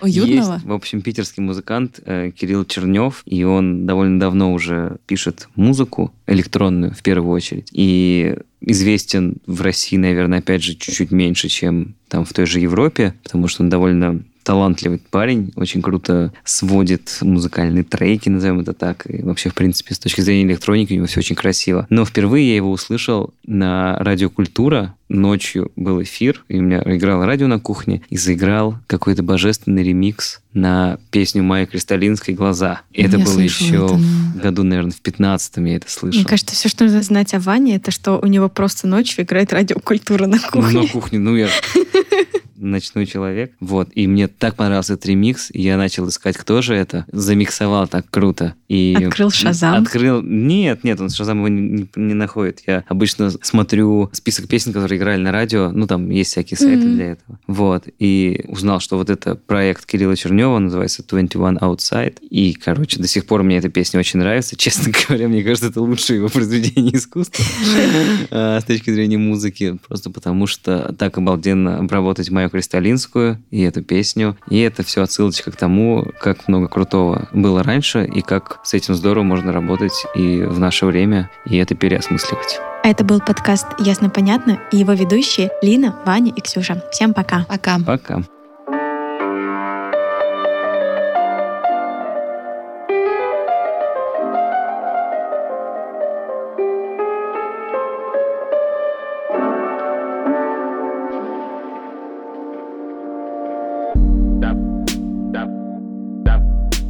Уютного? 0.00 0.54
Есть, 0.54 0.64
в 0.64 0.72
общем, 0.72 1.02
питерский 1.02 1.42
музыкант 1.42 2.00
э, 2.04 2.30
Кирилл 2.32 2.64
Чернев, 2.64 3.22
и 3.26 3.44
он 3.44 3.86
довольно 3.86 4.18
давно 4.18 4.52
уже 4.52 4.98
пишет 5.06 5.48
музыку 5.54 6.12
электронную 6.26 6.92
в 6.92 7.02
первую 7.02 7.32
очередь. 7.32 7.68
И 7.72 8.36
известен 8.60 9.36
в 9.46 9.62
России, 9.62 9.96
наверное, 9.96 10.40
опять 10.40 10.62
же, 10.62 10.74
чуть-чуть 10.74 11.12
меньше, 11.12 11.48
чем 11.48 11.94
там 12.08 12.24
в 12.24 12.32
той 12.32 12.46
же 12.46 12.58
Европе, 12.58 13.14
потому 13.22 13.46
что 13.46 13.62
он 13.62 13.68
довольно 13.68 14.22
талантливый 14.48 14.98
парень, 15.10 15.52
очень 15.56 15.82
круто 15.82 16.32
сводит 16.42 17.18
музыкальные 17.20 17.84
треки, 17.84 18.30
назовем 18.30 18.60
это 18.60 18.72
так. 18.72 19.04
И 19.06 19.22
вообще, 19.22 19.50
в 19.50 19.54
принципе, 19.54 19.94
с 19.94 19.98
точки 19.98 20.22
зрения 20.22 20.44
электроники 20.52 20.94
у 20.94 20.96
него 20.96 21.06
все 21.06 21.20
очень 21.20 21.36
красиво. 21.36 21.86
Но 21.90 22.06
впервые 22.06 22.48
я 22.48 22.56
его 22.56 22.70
услышал 22.70 23.34
на 23.46 23.98
радио 23.98 24.30
«Культура». 24.30 24.94
Ночью 25.10 25.72
был 25.74 26.02
эфир, 26.02 26.44
и 26.48 26.58
у 26.58 26.62
меня 26.62 26.82
играло 26.84 27.24
радио 27.24 27.46
на 27.46 27.58
кухне, 27.58 28.02
и 28.10 28.18
заиграл 28.18 28.76
какой-то 28.86 29.22
божественный 29.22 29.82
ремикс 29.82 30.40
на 30.52 30.98
песню 31.10 31.42
Майи 31.42 31.64
Кристалинской 31.64 32.34
«Глаза». 32.34 32.82
И 32.92 33.02
это 33.02 33.16
Я 33.16 33.24
было 33.24 33.38
еще 33.40 33.66
это, 33.68 33.96
но- 33.96 33.98
в 33.98 34.36
году, 34.42 34.64
наверное, 34.64 34.92
в 34.92 35.00
15-м 35.00 35.64
я 35.64 35.76
это 35.76 35.90
слышал. 35.90 36.20
Мне 36.20 36.28
кажется, 36.28 36.54
все, 36.54 36.68
что 36.68 36.84
нужно 36.84 37.00
знать 37.02 37.32
о 37.34 37.40
Ване, 37.40 37.76
это 37.76 37.90
что 37.90 38.18
у 38.22 38.26
него 38.26 38.48
просто 38.50 38.86
ночью 38.86 39.24
играет 39.24 39.52
радиокультура 39.52 40.26
на 40.26 40.36
Ну, 40.36 40.42
кухне. 40.50 40.80
на 40.82 40.86
кухне, 40.88 41.18
ну 41.18 41.36
я 41.36 41.48
ночной 42.58 43.06
человек. 43.06 43.52
Вот. 43.60 43.88
И 43.94 44.06
мне 44.06 44.28
так 44.28 44.54
понравился 44.56 44.94
этот 44.94 45.06
ремикс. 45.06 45.50
Я 45.52 45.76
начал 45.76 46.08
искать, 46.08 46.36
кто 46.36 46.62
же 46.62 46.74
это. 46.74 47.04
Замиксовал 47.12 47.86
так 47.88 48.08
круто. 48.10 48.54
И 48.68 48.96
Открыл 48.98 49.30
Шазам? 49.30 49.82
Открыл... 49.82 50.22
Нет, 50.22 50.84
нет, 50.84 51.00
он 51.00 51.10
Шазам 51.10 51.38
его 51.38 51.48
не, 51.48 51.60
не- 51.60 51.88
не 51.96 52.14
находит. 52.14 52.62
Я 52.66 52.84
обычно 52.88 53.30
смотрю 53.42 54.10
список 54.12 54.48
песен, 54.48 54.72
которые 54.72 54.98
играли 54.98 55.20
на 55.20 55.32
радио. 55.32 55.70
Ну, 55.72 55.86
там 55.86 56.10
есть 56.10 56.32
всякие 56.32 56.58
сайты 56.58 56.84
Мгм. 56.86 56.94
для 56.96 57.04
этого. 57.12 57.38
Вот. 57.46 57.84
И 57.98 58.44
узнал, 58.48 58.80
что 58.80 58.96
вот 58.98 59.10
это 59.10 59.34
проект 59.36 59.86
Кирилла 59.86 60.16
Чернева, 60.16 60.58
называется 60.58 61.02
21 61.08 61.58
Outside. 61.58 62.18
И, 62.28 62.52
короче, 62.54 63.00
до 63.00 63.06
сих 63.08 63.26
пор 63.26 63.42
мне 63.42 63.58
эта 63.58 63.68
песня 63.68 64.00
очень 64.00 64.20
нравится. 64.20 64.56
Честно 64.58 64.92
говоря, 64.92 65.28
мне 65.28 65.42
кажется, 65.42 65.68
это 65.68 65.80
лучшее 65.80 66.18
его 66.18 66.28
произведение 66.28 66.96
искусства 66.96 67.44
а, 68.30 68.60
с 68.60 68.64
точки 68.64 68.90
зрения 68.90 69.18
музыки. 69.18 69.78
Просто 69.86 70.10
потому 70.10 70.46
что 70.46 70.94
так 70.98 71.16
обалденно 71.18 71.78
обработать 71.78 72.30
мою 72.30 72.47
кристаллинскую 72.50 73.42
и 73.50 73.62
эту 73.62 73.82
песню. 73.82 74.36
И 74.48 74.60
это 74.60 74.82
все 74.82 75.02
отсылочка 75.02 75.50
к 75.50 75.56
тому, 75.56 76.06
как 76.20 76.48
много 76.48 76.68
крутого 76.68 77.28
было 77.32 77.62
раньше, 77.62 78.04
и 78.04 78.20
как 78.20 78.60
с 78.64 78.74
этим 78.74 78.94
здорово 78.94 79.24
можно 79.24 79.52
работать 79.52 80.04
и 80.14 80.42
в 80.42 80.58
наше 80.58 80.86
время, 80.86 81.30
и 81.46 81.56
это 81.56 81.74
переосмысливать. 81.74 82.60
А 82.84 82.88
это 82.88 83.04
был 83.04 83.20
подкаст 83.20 83.66
«Ясно-понятно» 83.78 84.60
и 84.72 84.78
его 84.78 84.92
ведущие 84.92 85.50
Лина, 85.62 85.98
Ваня 86.06 86.32
и 86.34 86.40
Ксюша. 86.40 86.82
Всем 86.92 87.12
пока. 87.12 87.44
Пока. 87.48 87.78
Пока. 87.84 88.22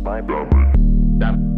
У 0.08 1.57